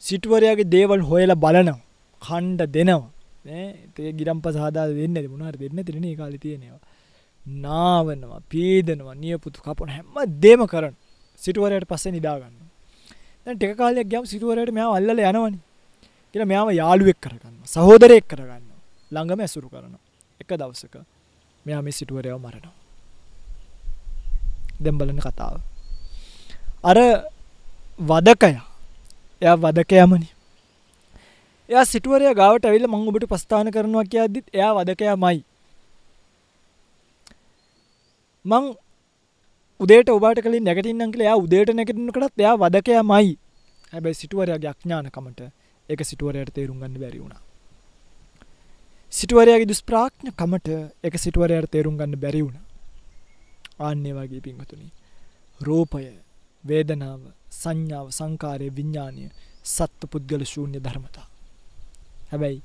සිටුවරයාගේ 0.01 0.71
දේවල් 0.71 1.01
හොයල 1.03 1.32
බලනවා. 1.36 1.82
කණ්ඩ 2.21 2.71
දෙනවා. 2.71 3.12
ඒ 3.45 4.11
ගිරම් 4.13 4.39
පසාදා 4.41 4.87
දෙන්න 4.89 5.17
මුණහර 5.29 5.55
දෙන්න 5.57 5.85
තිරෙන 5.85 6.07
කාලි 6.15 6.37
තියෙනවා. 6.37 6.81
නාවනවා 7.45 8.41
පීදනවා 8.49 9.15
නියපුතු 9.15 9.59
කපන 9.61 9.89
හැම 9.89 10.15
දේම 10.39 10.61
කරන්න 10.65 10.95
සිටුවරයට 11.39 11.85
පස්සේ 11.85 12.11
නිදාගන්න 12.11 12.55
දැන් 13.45 13.57
ටික 13.57 13.75
කාලයක් 13.77 14.07
ගියාම 14.07 14.25
සිටුවරයට 14.25 14.71
මෙයා 14.71 14.95
අල්ලලා 14.95 15.31
යනවනේ. 15.31 15.59
කියලා 16.31 16.47
මෙයාව 16.47 16.69
යාළුවෙක් 16.73 17.19
කරගන්න 17.19 17.55
සහෝදරයෙක් 17.65 18.25
කරගන්න 18.27 18.65
ළඟම 19.11 19.39
ඇසුරු 19.39 19.67
කරනවා. 19.69 20.01
එක 20.41 20.49
දවසක 20.51 20.95
මෙයා 21.65 21.81
මේ 21.81 21.91
සිටුවරයව 21.91 22.37
මරනවා. 22.37 22.75
දැන් 24.79 24.97
බලන්න 24.97 25.19
කතාව. 25.19 25.59
අර 26.83 26.97
වදකයා 28.01 28.65
එයා 29.41 29.57
වදකයමනි. 29.57 30.27
එයා 31.70 31.86
සිටුවරය 31.86 32.34
ගාවට 32.34 32.66
ඇවිල්ලා 32.66 32.91
මම 32.91 33.07
ඔබට 33.07 33.26
ප්‍රස්ථාන 33.26 33.72
කරනවා 33.72 34.05
කියද්දිත් 34.05 34.47
එයා 34.53 34.72
වදකයාමයි. 34.78 35.39
මං 38.45 38.66
උදේට 39.80 40.09
ඔබට 40.09 40.41
කලින් 40.41 40.64
නැගටින්නම් 40.64 41.11
කියලා 41.11 41.28
එයා 41.28 41.38
උදේට 41.38 41.72
නැගිටිනකොටත් 41.72 42.39
එයා 42.39 42.57
වදකයාමයි. 42.57 43.32
හැබැයි 43.93 44.14
සිටුවරයාගේ 44.14 44.72
අඥානකමට 44.72 45.41
ඒක 45.89 46.01
සිටුවරයට 46.03 46.53
තේරුම් 46.53 46.78
ගන්න 46.80 46.99
බැරි 46.99 47.20
වුණා. 47.20 47.41
සිටුවරයාගේ 49.14 49.68
දුෂ්ප්‍රාඥකමට 49.68 50.70
ඒක 51.03 51.16
සිටුවරයට 51.18 51.72
තේරුම් 51.72 51.97
ගන්න 51.97 52.20
බැරි 52.20 52.43
වුණා. 52.43 52.66
ආන්නේ 53.80 54.14
වගේ 54.14 54.41
පින්වතුනි 54.41 54.88
රූපය 55.59 56.05
වේදනාව 56.64 57.22
සංඥාව 57.53 58.07
සංකාරය 58.11 58.68
විඤ්ඥානය 58.70 59.30
සත්ව 59.66 60.09
පුද්ගල 60.11 60.43
ශූන්‍ය 60.45 60.80
ධර්මතා. 60.80 61.28
හැබැයි 62.34 62.61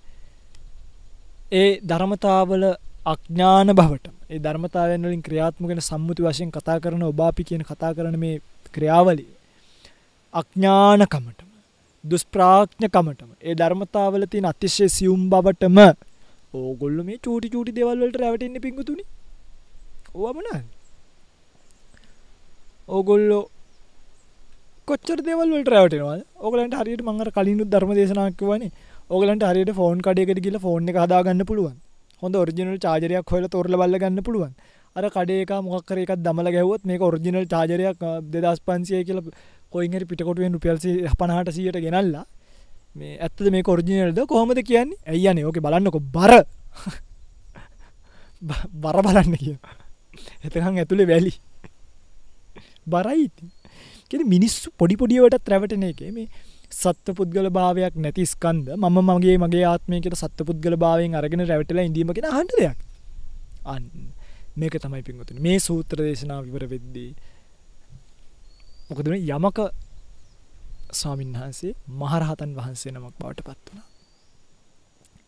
ඒ 1.55 1.71
ධර්මතාවල 1.85 2.65
අඥ්ඥාන 3.07 3.75
බවට 3.75 4.15
ඒ 4.29 4.39
ධර්මතාවයන්වලින් 4.39 5.23
ක්‍රියාත්මගෙන 5.23 5.83
සම්මුති 5.83 6.25
වශයෙන් 6.25 6.51
කතා 6.53 6.79
කරන 6.81 7.05
ඔබාපි 7.05 7.49
කියන 7.49 7.65
කතා 7.65 7.93
කරන 7.95 8.17
මේ 8.19 8.37
ක්‍රියාවලිය 8.75 9.29
අඥ්ඥානකමටම 10.35 11.49
දුස්ප්‍රාඥකමටම 12.05 13.31
ඒ 13.41 13.55
ධර්මතාවල 13.55 14.25
තින් 14.27 14.45
අතිශ්‍ය 14.47 14.89
සියුම් 14.91 15.23
බවටම 15.31 15.79
ඕගොල්ල 16.55 16.99
මේ 17.03 17.19
චූටි 17.19 17.49
චූටි 17.49 17.73
දෙවල්වලට 17.73 18.17
රැවටෙන්න්න 18.17 18.61
පිංගතුනි. 18.61 19.05
ඕවමනා 20.15 20.61
ඕගොල්ලෝ 22.89 23.45
කොච්චර 24.89 25.19
දෙවල් 25.21 25.49
වලට 25.49 25.69
රැවටෙනවා 25.69 26.19
ඕගලන්ට 26.39 26.75
හරියට 26.75 27.03
මංගර 27.03 27.31
කලින් 27.31 27.65
ධර්ම 27.67 27.93
දේශනාවක් 27.95 28.43
වනේ 28.43 28.71
ඕගලන්ට 29.11 29.43
හරියට 29.43 29.75
ෆෝන් 29.75 30.01
කඩයකට 30.01 30.43
ගිල 30.43 30.59
ෆෝන් 30.59 30.89
එක 30.89 30.97
හදාගන්න 30.97 31.45
පුළුවන්. 31.45 31.77
හොඳ 32.23 32.37
ඔරිජිනල් 32.37 32.79
චාජරයක් 32.79 33.27
හොල 33.27 33.49
තොරල 33.49 33.75
බල්ල 33.75 33.97
ගන්න 33.97 34.23
පුළුවන්. 34.23 34.55
අර 34.97 35.09
කඩේක 35.09 35.51
මොක්කර 35.65 35.99
එකක් 35.99 36.19
දමල 36.19 36.51
ගැහුවත් 36.51 36.85
මේ 36.85 37.01
ඔරිජිනල් 37.01 37.47
චාජරයක් 37.47 37.99
දෙදස් 38.27 38.61
පන්සිය 38.61 39.05
කියල 39.05 39.23
කොයිහරි 39.73 40.05
පිටකොටුවෙන් 40.05 40.53
රුපියල්සි 40.53 41.07
පනහට 41.15 41.53
සියට 41.53 41.79
ගෙනල්ලා 41.79 42.27
මේ 42.95 43.19
ඇත්ත 43.19 43.41
මේ 43.49 43.63
ඔරිජිනල්ද 43.67 44.27
කොහොමද 44.27 44.63
කියන්නේ? 44.63 44.99
ඇයියනේ 45.07 45.45
ඕක 45.45 45.59
බලන්නකො. 45.59 46.01
බර. 46.11 46.45
බර 48.83 49.03
බලන්න 49.03 49.37
කිය 49.37 49.57
එතකං 50.45 50.77
ඇතුළේ 50.77 51.07
වැලි. 51.07 51.33
බරයිති 52.87 53.51
කෙන 54.11 54.27
මිනිස්සු 54.27 54.71
පොඩි 54.77 54.97
පොඩියවටත් 54.97 55.47
රැවටන 55.47 55.85
එක. 55.85 56.01
මේ 56.13 56.29
සත්ව 56.79 57.15
පුද්ගල 57.19 57.49
භාවයක් 57.51 57.95
නැති 57.97 58.25
ස්කන්ද 58.27 58.67
මම 58.77 58.99
මගේ 59.09 59.37
මගේ 59.39 59.65
ආත්මයකට 59.65 60.15
සත්ව 60.15 60.47
පුද්ගල 60.49 60.77
භාවයෙන් 60.77 61.19
අරගෙන 61.21 61.43
රැවටලා 61.45 61.89
ඉදීමගෙන 61.89 62.31
හන්ට 62.31 62.55
දෙයක්. 62.61 62.79
අන්න. 63.67 63.85
මේක 64.57 64.75
තමයි 64.77 65.03
පින්වතුන. 65.03 65.39
මේ 65.41 65.59
සූත්‍ර 65.59 65.99
දේශනාව 66.01 66.43
විවර 66.47 66.65
වෙද්දී 66.73 67.11
මොකදන 68.89 69.15
යමක 69.17 69.59
ස්වාමින් 70.93 71.33
වහන්සේ 71.35 71.73
මහරහතන් 72.01 72.53
වහන්සේ 72.59 72.93
නමක් 72.93 73.15
බවට 73.21 73.41
පත් 73.43 73.65
වුණ. 73.69 73.83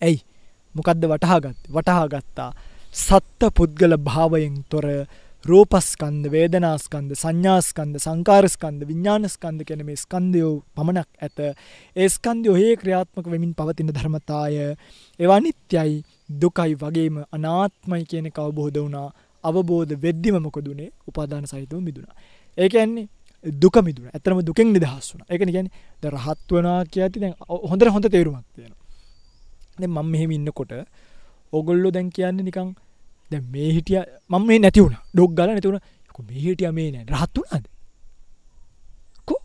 ඇයි? 0.02 0.18
මොකක්ද 0.74 1.04
වටහාගත් 1.04 1.58
වටහාගත්තා 1.68 2.50
සත්ත 2.98 3.50
පුද්ගල 3.54 3.96
භාවයෙන් 4.00 4.56
තොර 4.70 4.86
රූපස්කන්ද 5.44 6.24
වේදනාස්කන්ද 6.26 7.12
සංඥාස්කන්ද 7.14 7.96
සංකාරස්කන්ද 7.98 8.80
විඤ්ඥානස්කන්ද 8.84 9.64
කැන 9.64 9.84
මේ 9.84 9.96
ස්කන්දයෝ 9.96 10.52
පමණක් 10.74 11.08
ඇත. 11.20 11.38
ඒස්කන්දයෝ 11.96 12.56
හේ 12.56 12.74
ක්‍රියාත්මක 12.76 13.26
වෙමින් 13.26 13.54
පවතින 13.54 13.90
ධර්මතාය 13.90 14.58
එවා 15.20 15.40
නිත්‍යයි 15.40 16.02
දුකයි 16.42 16.74
වගේම 16.76 17.24
අනාත්මයි 17.32 18.04
කියන 18.04 18.28
කවබෝධ 18.30 18.78
වුණා. 18.78 19.08
අවබෝධ 19.44 19.96
වෙද්දිම 19.98 20.36
මොකදුනේ 20.38 20.90
උපාදාන 21.08 21.46
සහිතව 21.46 21.80
මිදුණා. 21.80 22.16
ඒක 22.58 22.74
ඇන්නේ 22.74 23.08
දුක 23.44 23.76
මිදුන 23.82 24.06
ඇතරම 24.08 24.40
දුකෙන් 24.42 24.72
නිදහස් 24.72 25.06
වුන 25.12 25.22
එක 25.26 25.40
ගැන 25.48 25.68
ද 26.02 26.04
රහත් 26.06 26.48
වනා 26.50 26.84
කිය 26.84 27.02
ඇති 27.02 27.20
දැන් 27.20 27.34
හොඳර 27.70 27.88
හොඳ 27.88 28.06
තේරුමක් 28.06 28.44
තියෙන 28.54 28.74
මම 29.88 30.06
මෙහෙම 30.06 30.30
ඉන්නකොට 30.30 30.72
ඔගොල්ලො 31.52 31.88
දැන් 31.90 32.10
කියන්නේ 32.10 32.44
නිකං 32.44 32.74
දැ 33.30 33.40
මේ 33.52 33.70
හිටිය 33.76 34.00
මම 34.30 34.46
මේ 34.46 34.58
නැතිවුණ 34.58 34.96
ඩොක් 35.14 35.30
ගල 35.36 35.50
නැතිවුණ 35.50 35.80
මේ 36.28 36.40
හිටිය 36.44 36.72
මේ 36.72 36.88
නෑ. 36.90 37.04
රහත්තුනාද 37.12 37.64
කො? 39.28 39.36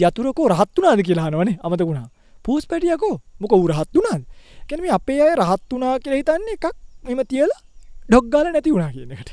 යතුරකෝ 0.00 0.48
රහත්තුනාද 0.48 1.00
කියලා 1.08 1.26
හනවනේ 1.26 1.56
අමතකුණා 1.62 2.08
පූස් 2.44 2.64
පැටියකෝ 2.70 3.14
මොක 3.40 3.52
උරහත්තුනාද 3.56 4.22
කැනම 4.68 4.86
අපේ 4.90 5.20
අය 5.22 5.32
රහත්තුනා 5.42 5.94
කියලා 6.02 6.20
හිතන්නේ 6.20 6.56
එකක් 6.58 6.66
මෙම 7.04 7.20
තියලා 7.32 7.60
ඩොක් 8.08 8.24
ගල 8.32 8.46
නැති 8.52 8.74
වුණා 8.74 8.92
කියනකට 8.92 9.30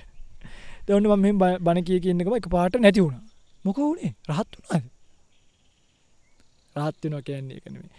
දවන්න 0.85 1.21
මෙ 1.23 1.29
බණ 1.59 1.85
කිය 1.87 1.99
කියන්නකම 2.05 2.35
එක 2.39 2.49
පාට 2.55 2.75
නැති 2.77 3.05
වුණා. 3.05 3.23
මොක 3.65 3.77
වුණේ? 3.79 4.11
රහත්තුනාද 4.29 4.83
රහත්වෙනවා 6.75 7.21
කියන්නේ 7.21 7.59
කනෙේ 7.59 7.89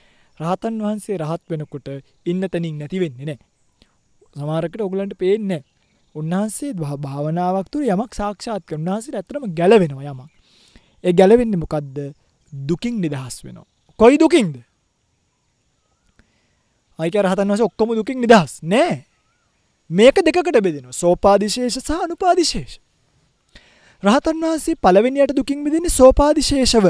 රහතන් 0.41 0.75
වහන්සේ 0.83 1.17
රහත් 1.19 1.43
වෙනකොට 1.51 1.89
ඉන්න 2.27 2.43
තැනින් 2.53 2.79
නැති 2.79 3.01
වෙන්නේ 3.03 3.27
නෑ. 3.27 3.39
සමාරකට 4.37 4.81
ඔගලන්ට 4.81 5.15
පේන්නේ 5.19 5.61
උන්වහන්සේ 6.15 6.73
භාවනාවක් 6.75 7.69
තුර 7.73 7.83
යමක් 7.85 8.13
සාක්ෂාත් 8.15 8.63
කර 8.67 8.77
උන්වහන්සේ 8.77 9.17
ඇතරම 9.17 9.45
ගැලවෙනවා 9.55 10.13
යමක්. 10.13 10.31
ඒ 11.05 11.13
ගැලවෙන්න 11.13 11.55
මොකක්ද 11.59 11.97
දුකින් 12.53 12.95
නිදහස් 13.01 13.37
වෙනවා. 13.45 13.67
කොයි 14.01 14.17
දුකින්ද? 14.19 14.55
අයික 16.99 17.17
රහතන් 17.17 17.53
වස 17.53 17.61
ඔක්කොම 17.61 17.95
දුකින් 17.95 18.19
නිදහස්. 18.21 18.53
නෑ. 18.63 19.05
මේක 19.91 20.17
දෙකට 20.19 20.59
බෙදෙන 20.61 20.93
සෝපාදිශේෂ 20.93 21.79
සහ 21.79 21.91
අනුපාදිශේෂ. 22.01 22.81
රහතන් 24.03 24.37
වහන්සේ 24.41 24.77
පළවෙනියට 24.77 25.37
දුකින් 25.37 25.65
විදින්නේ 25.65 25.91
සෝපාදිශේෂව. 25.91 26.87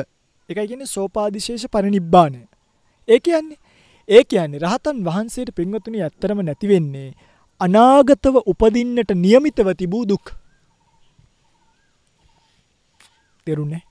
එකයි 0.48 0.66
කියන්නේ 0.68 0.86
සෝපාදිශේෂ 0.86 1.64
පරිනිබ්බානය 1.68 2.40
ඒ 3.08 3.18
කියන්නේ 3.20 3.58
ඒ 4.08 4.24
කියන්නේ 4.24 4.60
රහතන් 4.60 4.98
වහන්සේට 5.04 5.50
පින්වතුනි 5.54 6.02
ඇත්තරම 6.02 6.40
නැති 6.40 6.68
වෙන්නේ 6.68 7.10
අනාගතව 7.64 8.36
උපදින්නට 8.52 9.10
නියමිතව 9.24 9.68
තිබූ 9.80 10.04
දුක්. 10.04 10.26
තෙරුන්නේ 13.46 13.82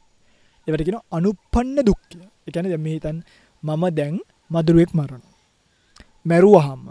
එවටගෙන 0.67 0.97
අනුපන්න 1.11 1.78
දුක්කය 1.88 2.19
එකන 2.47 2.65
දැම 2.65 2.88
හිතන් 2.88 3.17
මම 3.63 3.84
දැන් 3.97 4.15
මදුරුවෙක් 4.51 4.91
මරණ 4.97 5.24
මැරුවහම 6.26 6.84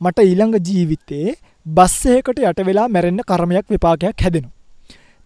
මට 0.00 0.18
ඊළඟ 0.20 0.56
ජීවිතේ 0.66 1.28
බස්සයකට 1.66 2.38
යට 2.40 2.60
වෙලා 2.68 2.88
මැරෙන්න්න 2.88 3.26
කර්මයක් 3.30 3.66
විපාකයක් 3.68 4.22
හැදෙනවා. 4.24 4.54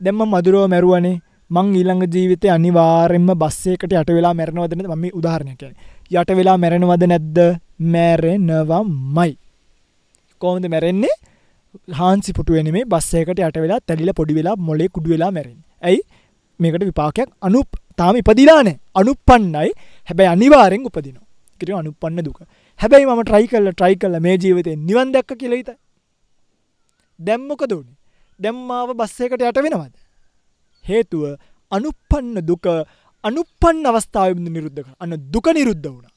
දැම්ම 0.00 0.22
මදුරුව 0.26 0.64
මැරුවනේ. 0.68 1.20
මං 1.50 1.66
ඊළඟ 1.76 2.04
ජීවිතය 2.14 2.48
අනිවාරෙන්ම 2.48 3.28
බස්සයකට 3.34 3.92
යට 3.92 4.10
වෙලා 4.16 4.34
මැරණවදන 4.34 4.86
ම 4.92 5.04
උදාහරණයක 5.12 5.62
යට 6.10 6.30
වෙලා 6.38 6.56
මැරෙනවද 6.56 7.04
නැද්ද? 7.04 7.38
මැරෙනවා 7.92 8.82
මයි 9.16 9.32
කෝමද 10.44 10.66
මැරෙන්නේ? 10.74 11.14
හාන්සි 12.00 12.36
පුටුවෙන 12.38 12.70
මේ 12.76 12.88
බස්සයකට 12.92 13.38
යට 13.40 13.58
වෙලා 13.64 13.80
තැලිල 13.88 14.12
පොඩි 14.20 14.38
වෙලා 14.38 14.56
මොලේ 14.68 14.88
කුඩු 14.96 15.14
වෙලා 15.14 15.30
මැරෙන් 15.36 15.58
ඇයි? 15.82 16.00
මේකට 16.60 16.84
විපාකයක් 16.90 17.30
අනුප 17.48 17.68
තාම 17.98 18.16
ඉපදිලානෑ 18.22 18.76
අනුපන්නයි. 19.00 19.70
හැබැයි 20.08 20.32
අනිවාරෙන් 20.34 20.88
උපදිනවා. 20.90 21.26
කිරි 21.60 21.72
අනුපන්න 21.80 22.20
දුක. 22.28 22.38
හැබැයි 22.80 23.08
මම 23.08 23.22
ට්‍රයි 23.24 23.46
කල්ල 23.52 23.72
ට්‍රයි 23.72 23.96
කල්ල 23.96 24.16
මේ 24.26 24.36
ජීවිතය 24.42 24.76
නිවන් 24.88 25.12
දැක්ක 25.14 25.32
කියලහිත 25.40 25.70
දැම්මොක 27.18 27.62
දුනේ 27.72 27.96
දැම්මාව 28.40 28.90
බස්සයකට 29.00 29.42
යට 29.42 29.62
වෙනවද? 29.66 29.94
හේතුව 30.84 31.24
අනුපන්න 31.72 32.36
දුක 32.50 32.66
අනුපන් 33.24 33.86
අවස්ථාවබඳ 33.90 34.48
නිරුද්ධ 34.56 34.90
අන්න 35.02 35.14
දුක 35.34 35.46
නිරුද්ධ 35.58 35.88
වුණ. 35.88 36.08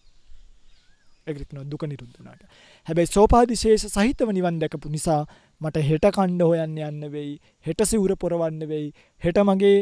එකන 1.28 1.70
දුක 1.72 1.84
නිරුද්ධනාට 1.84 2.42
හැබැයි 2.88 3.10
සෝපාදිශේෂ 3.10 3.86
සහිතව 3.90 4.32
නිවන් 4.32 4.58
දැකපු 4.60 4.90
නිසා 4.90 5.22
මට 5.62 5.84
හෙට 5.84 6.10
කණ්ඩ 6.12 6.42
හොයන්න 6.44 6.76
යන්න 6.80 7.12
වෙයි 7.12 7.32
හෙට 7.66 7.86
සිවුර 7.86 8.16
පොරවන්න 8.18 8.60
වෙයි 8.68 8.90
හෙට 9.22 9.40
මගේ 9.44 9.78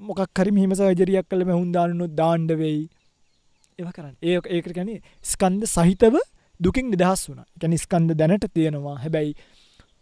මොකක් 0.00 0.22
කරි 0.32 0.50
මෙහිම 0.50 0.72
සජරියක් 0.74 1.26
කළ 1.26 1.44
මෙහුන් 1.44 1.68
දානුත් 1.72 2.14
දාණ්ඩ 2.14 2.52
වෙයි. 2.54 2.80
ඒව 3.78 3.90
කරන්න. 3.90 4.14
ඒ 4.22 4.40
ඒකට 4.50 4.74
ගැන 4.74 4.90
ස්කන්ද 5.24 5.62
සහිතව 5.66 6.16
දුකින් 6.60 6.90
නිදහස් 6.90 7.28
වුණ. 7.28 7.44
එක 7.56 7.64
නිස්කන්ද 7.66 8.14
දැනට 8.14 8.46
තියෙනවා. 8.50 8.96
හැබැයි 8.96 9.32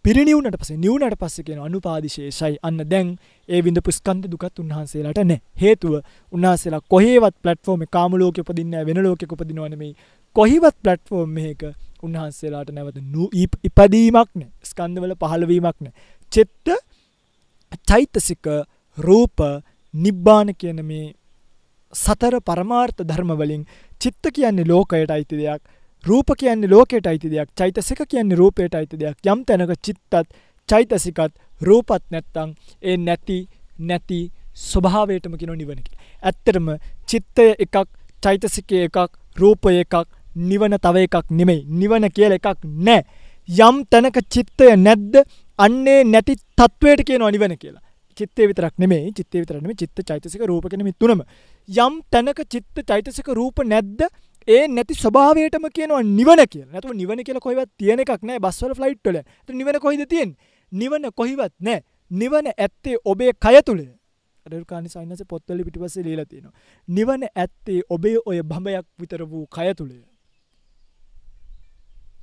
පිරිනිවුණට 0.04 0.56
පස 0.56 0.70
නිවුණට 0.76 1.16
පස්ස 1.16 1.42
කියෙන 1.42 1.60
අනුපාදිශේෂයි. 1.60 2.58
අන්න 2.62 2.82
දැන් 2.86 3.14
ඒ 3.48 3.62
විඳ 3.62 3.80
පුස්කන්ද 3.80 4.28
දුකත් 4.28 4.58
උන්හන්සේලාට 4.58 5.22
නෑ 5.24 5.40
හේතුව 5.56 5.94
උන්හසේලා 6.32 6.82
කොහේවත් 6.88 7.36
පලට්ෆෝර්ම 7.40 7.86
කාමලෝක 7.88 8.38
උපදින්න 8.40 8.76
වෙන 8.82 9.02
ලෝක 9.02 9.24
උපදිනවනමයි 9.28 9.90
කොහිවත් 10.36 10.76
පලට්ෆෝර්ම් 10.82 11.30
මේක 11.32 11.62
උන්හන්සේලාට 12.06 12.70
නැවත 12.70 12.96
ඉපදීමක් 13.68 14.30
නෑ. 14.34 14.50
ස්කන්දවල 14.64 15.14
පහළවීමක් 15.16 15.78
නෑ. 15.80 15.94
චෙත්ත 16.32 16.66
චෛතසික 17.88 18.46
රූප 18.98 19.38
නිබ්බාන 19.94 20.54
කියන 20.54 20.80
මේ 20.84 21.06
සතර 21.92 22.40
පරමාර්ථ 22.42 23.00
ධර්මවලින් 23.02 23.64
චිත්ත 24.00 24.24
කියන්නේ 24.34 24.70
ලෝකයට 24.72 25.10
අයිති 25.10 25.40
දෙයක් 25.40 25.62
රූප 26.04 26.28
කියන්නේ 26.38 26.70
ලෝකයට 26.70 27.06
අයිති 27.06 27.30
දෙයක් 27.30 27.48
චෛතසික 27.56 28.00
කියන්නේ 28.08 28.36
රූපයට 28.36 28.74
අයිති 28.74 28.98
දෙයක්. 28.98 29.16
යම් 29.26 29.44
තැනක 29.44 29.74
චිත්තත් 29.82 30.14
චෛතසිකත් 30.68 31.32
රූපත් 31.60 32.04
නැත්තං 32.10 32.50
ඒ 32.82 32.96
නැති 32.98 33.38
නැති 33.80 34.18
ස්වභාවයටම 34.62 35.36
කියන 35.36 35.52
නිවන 35.52 35.80
කියලා. 35.80 36.04
ඇත්තටම 36.22 36.68
චිත්තය 37.08 37.46
එකක් 37.58 37.76
චෛතසිකය 38.22 38.82
එකක් 38.86 38.98
රූපය 39.36 39.74
එකක් 39.78 39.94
නිවන 40.36 40.76
තව 40.78 41.06
එකක් 41.06 41.30
නෙමෙයි. 41.30 41.64
නිවන 41.80 42.10
කියලා 42.10 42.40
එකක් 42.40 42.64
නැහැ. 42.64 43.04
යම් 43.48 43.84
තැනක 43.90 44.18
චිත්තය 44.28 44.76
නැද්ද 44.76 45.24
අන්නේ 45.58 46.04
නැති 46.04 46.36
තත්වයට 46.58 47.04
කියනවා 47.08 47.30
නිවන 47.30 47.56
කියලා. 47.56 47.82
චිත්තේ 48.18 48.46
විතරක් 48.48 48.74
නෙමෙයි 48.78 49.12
චිත්තේ 49.12 49.40
විතරක් 49.42 49.62
නෙමෙයි 49.62 49.76
චිත්ත 49.76 50.06
චෛතසික 50.08 50.42
රූප 50.46 50.68
කියන 50.70 50.84
මේ 50.84 50.98
තුනම 50.98 51.22
යම් 51.68 51.94
තැනක 52.10 52.40
චිත්ත 52.52 52.86
චෛතසික 52.88 53.28
රූප 53.38 53.58
නැද්ද 53.64 54.06
ඒ 54.48 54.68
නැති 54.68 54.94
ස්වභාවයටම 54.94 55.66
කියනවා 55.76 56.02
නිවන 56.02 56.40
කියලා. 56.52 56.72
නැතුව 56.72 56.92
නිවන 56.92 57.24
කියලා 57.26 57.44
කොහෙවත් 57.46 57.70
තියෙන 57.78 58.00
එකක් 58.00 58.22
නෑ 58.22 58.38
බස් 58.38 58.62
වල 58.62 58.74
ෆ්ලයිට් 58.78 59.04
වල. 59.04 59.18
ඒත් 59.18 59.56
නිවන 59.60 59.80
කොහෙද 59.80 60.06
තියෙන්නේ? 60.08 60.36
නිවන 60.72 61.10
කොහෙවත් 61.16 61.54
නෑ. 61.60 61.80
නිවන 62.10 62.50
ඇත්තේ 62.54 62.96
ඔබේ 63.04 63.32
කය 63.44 63.62
තුල. 63.66 63.80
රේරුකානි 64.46 64.88
සයින්නස 64.88 65.24
පොත්වල 65.28 65.64
පිටිපස්සේ 65.64 66.04
ලියලා 66.04 66.26
තියෙනවා. 66.26 66.52
නිවන 66.88 67.22
ඇත්තේ 67.34 67.80
ඔබේ 67.88 68.16
ඔය 68.26 68.42
බඹයක් 68.42 68.86
විතර 69.00 69.24
වූ 69.30 69.46
කය 69.46 69.74
තුල. 69.74 69.92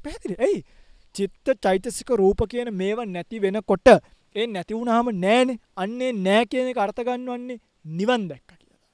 පැහැදිලි. 0.04 0.36
එයි 0.40 0.60
චිත්ත 1.16 1.48
චෛතසික 1.64 2.10
රූප 2.14 2.42
කියන 2.50 2.70
මේවා 2.74 3.08
නැති 3.08 3.40
වෙනකොට 3.40 3.88
ඒ 4.36 4.48
නැති 4.48 4.74
වුණාම 4.74 5.08
නෑනේ. 5.16 5.60
අන්නේ 5.76 6.12
නෑ 6.18 6.46
කියන 6.46 6.68
එක 6.68 6.78
අර්ථ 6.78 7.02
ගන්නවන්නේ 7.02 7.60
නිවන් 7.98 8.24
දැක්කා 8.30 8.58
කියලා. 8.58 8.90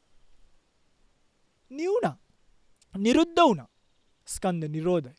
නිවුණා. 1.71 2.15
නිරුද්ධ 2.93 3.39
වුණා. 3.39 3.69
ස්කන්ධ 4.27 4.67
නිරෝධයි. 4.67 5.15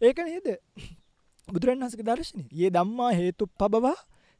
ඒක 0.00 0.18
නේද? 0.20 0.48
බුදුරන් 1.48 1.80
වහන්සේගේ 1.80 2.08
දර්ශනය. 2.08 2.44
"යේ 2.52 2.70
ධම්මා 2.70 3.12
හේතුප්පබව 3.12 3.86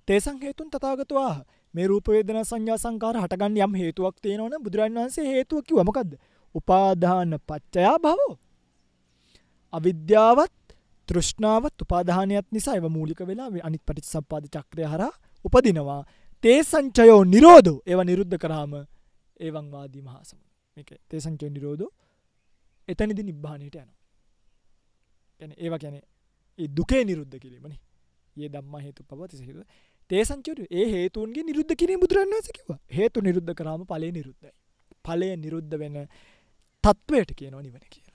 තේසං 0.08 0.36
හේතුන් 0.42 0.68
තථාගතෝ 0.70 1.28
මේ 1.74 1.86
රූප 1.86 2.08
වේදනා 2.08 2.44
සංඥා 2.44 2.78
සංකාර 2.78 3.16
හටගන්න 3.16 3.56
යම් 3.58 3.74
හේතුවක් 3.74 4.16
තියෙනවනම් 4.22 4.62
බුදුරන් 4.64 4.94
වහන්සේ 4.94 5.26
හේතුව 5.26 5.64
කිව්වා 5.66 5.84
මොකද්ද? 5.84 6.12
උපාදාන 6.54 7.32
පච්චයා 7.48 7.96
භවෝ. 7.98 8.34
අවිද්‍යාවත් 9.72 10.54
තෘෂ්ණාවත් 11.08 11.82
උපාදානයත් 11.82 12.48
නිසා 12.52 12.74
ඒව 12.74 12.86
මූලික 12.88 13.20
වෙලා 13.30 13.48
අනිත් 13.62 13.82
පටිච්චසම්පාද 13.86 14.44
චක්‍රය 14.54 14.84
හරහා 14.84 15.12
උපදිනවා. 15.44 16.02
තේ 16.44 16.58
සංචයෝ 16.62 17.22
නිරෝධෝ 17.24 17.78
ඒව 17.86 18.00
නිරුද්ධ 18.10 18.36
කරාම 18.36 18.72
ඒවන් 19.40 19.66
වාදී 19.74 20.02
මහා 20.02 20.22
සමුද්‍රය. 20.24 20.54
මේක 20.76 20.90
තේ 21.08 21.20
සංචයෝ 21.20 21.50
නිරෝධෝ 21.50 21.90
එතනදි 22.88 23.22
නිබ්බානයට 23.22 23.74
යනවා. 23.74 23.96
කියන්නේ 25.40 25.58
ඒවා 25.64 25.78
කියන්නේ 25.78 26.04
ඒ 26.58 26.68
දුකේ 26.76 27.02
නිරුද්ධ 27.04 27.36
කිරීමනේ. 27.44 27.78
යේ 28.36 28.48
ධම්මා 28.48 28.80
හේතුප්පවති 28.80 29.46
හේතු. 29.46 29.62
තේ 30.10 30.22
සංචයෝ 30.24 30.66
ඒ 30.70 30.86
හේතුන්ගේ 30.94 31.44
නිරුද්ධ 31.48 31.74
කිරීම 31.76 32.00
බුදුරණන් 32.00 32.34
වහන්සේ 32.34 32.56
කිව්වා. 32.58 32.80
හේතු 32.98 33.20
නිරුද්ධ 33.20 33.52
කරාම 33.54 33.82
ඵලය 33.84 34.10
නිරුද්ධයි. 34.18 34.52
ඵලය 35.04 35.28
නිරුද්ධ 35.36 35.74
වෙන 35.82 35.96
තත්වයට 36.84 37.30
කියනවා 37.38 37.62
නිවන 37.62 37.84
කියලා. 37.94 38.07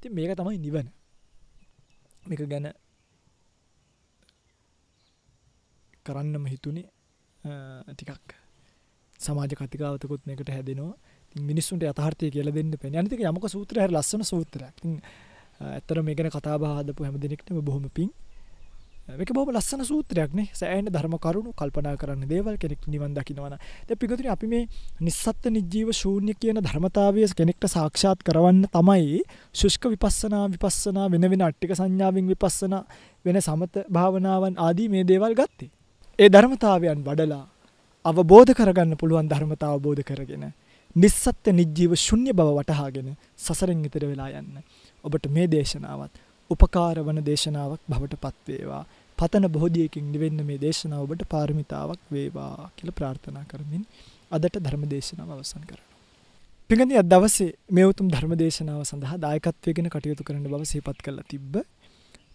ඉතින් 0.00 0.12
මේක 0.16 0.32
තමයි 0.38 0.58
නිවන. 0.58 0.88
මේක 2.28 2.40
ගැන 2.52 2.66
කරන්නම 6.06 6.44
හිතුනේ 6.52 6.88
ටිකක් 7.92 8.32
සමාජ 9.20 9.52
කතිකාවතකුත් 9.58 10.22
මේකට 10.28 10.48
හැදෙනවා. 10.48 10.94
මිනිස්සුන්ට 11.48 11.84
යථාර්ථය 11.84 12.30
කියලා 12.34 12.56
දෙන්න 12.56 12.72
පෙන 12.82 12.96
අනිතික 12.96 13.20
යමක 13.20 13.46
සූත්‍රය 13.54 13.78
හරි 13.84 13.92
ලස්සන 13.92 14.24
සූත්‍රයක්. 14.32 14.76
ඇත්තර 15.60 15.96
මේ 16.06 16.16
ගැන 16.18 16.32
කතා 16.32 16.56
බහ 16.62 16.72
හදපු 16.78 17.04
හැම 17.04 17.16
දෙනෙක්ටම 17.24 17.60
බොහොම 17.68 17.84
පිං. 17.96 18.10
මේක 19.12 19.30
බොහොම 19.30 19.50
ලස්සන 19.50 19.82
සූත්‍රයක්නේ 19.82 20.46
සෑහෙන 20.52 20.88
ධර්ම 20.88 21.14
කරුණු 21.18 21.52
කල්පනා 21.52 21.94
කරන්න 21.96 22.24
දේවල් 22.26 22.56
කෙනෙක් 22.56 22.82
නිවන් 22.86 23.12
දකින්නවන 23.12 23.56
දැන් 23.88 23.98
පිටුතුනි 23.98 24.30
අපි 24.30 24.46
මේ 24.46 24.64
නිස්සත්ත්ව 25.00 25.50
නිජීව 25.50 25.92
ශූන්‍ය 25.92 26.34
කියන 26.36 26.60
ධර්මතාවය 26.60 27.26
කෙනෙක්ට 27.34 27.68
සාක්ෂාත් 27.68 28.22
කරවන්න 28.22 28.62
තමයි 28.70 29.20
ශුෂ්ක 29.54 29.84
විපස්සනා 29.86 30.44
විපස්සනා 30.50 31.06
වෙන 31.08 31.26
වෙන 31.26 31.42
අට්ටික 31.42 31.74
සංඥාවෙන් 31.74 32.26
විපස්සනා 32.28 32.82
වෙන 33.24 33.40
සමත 33.40 33.84
භාවනාවන් 33.90 34.54
ආදී 34.58 34.88
මේ 34.88 35.04
දේවල් 35.04 35.34
ගත්තේ. 35.34 35.70
ඒ 36.18 36.28
ධර්මතාවයන් 36.28 37.04
වඩලා 37.04 37.44
අවබෝධ 38.04 38.52
කරගන්න 38.52 38.96
පුළුවන් 38.96 39.28
ධර්මතාව 39.28 39.72
අවබෝධ 39.72 40.02
කරගෙන 40.04 40.44
නිස්සත්ත්ව 40.96 41.52
නිජීව 41.52 41.92
ශුන්‍ය 41.98 42.32
බව 42.32 42.48
වටහාගෙන 42.56 43.08
සසරෙන් 43.36 43.80
ඈතර 43.80 44.04
වෙලා 44.06 44.30
යන්න. 44.32 44.56
ඔබට 45.04 45.24
මේ 45.28 45.46
දේශනාවත් 45.48 46.14
උපකාර 46.50 46.98
වන 46.98 47.22
දේශනාවක් 47.22 47.82
බවට 47.86 48.18
පත්වේවා. 48.18 48.84
පතන 49.20 49.46
බෝධියකින් 49.48 50.06
නිවෙන්න 50.12 50.40
මේ 50.44 50.58
දේශනාව 50.58 51.02
ඔබට 51.02 51.22
පාරමිතාවක් 51.28 52.00
වේවා 52.10 52.52
කියලා 52.76 52.94
ප්‍රාර්ථනා 52.94 53.44
කරමින් 53.44 53.82
අදට 54.32 54.56
ධර්ම 54.58 54.84
දේශනාව 54.88 55.30
අවසන් 55.30 55.62
කරනවා. 55.62 55.88
පිඟුනි 56.70 56.96
අද 56.96 57.08
දවසේ 57.08 57.50
මේ 57.70 57.84
උතුම් 57.84 58.08
ධර්ම 58.08 58.32
දේශනාව 58.36 58.80
සඳහා 58.82 59.18
දායකත්වයෙන් 59.18 59.88
කටයුතු 59.88 60.22
කරන 60.22 60.44
බව 60.44 60.62
සිහිපත් 60.64 61.00
කරලා 61.02 61.26
තිබ්බ. 61.28 61.54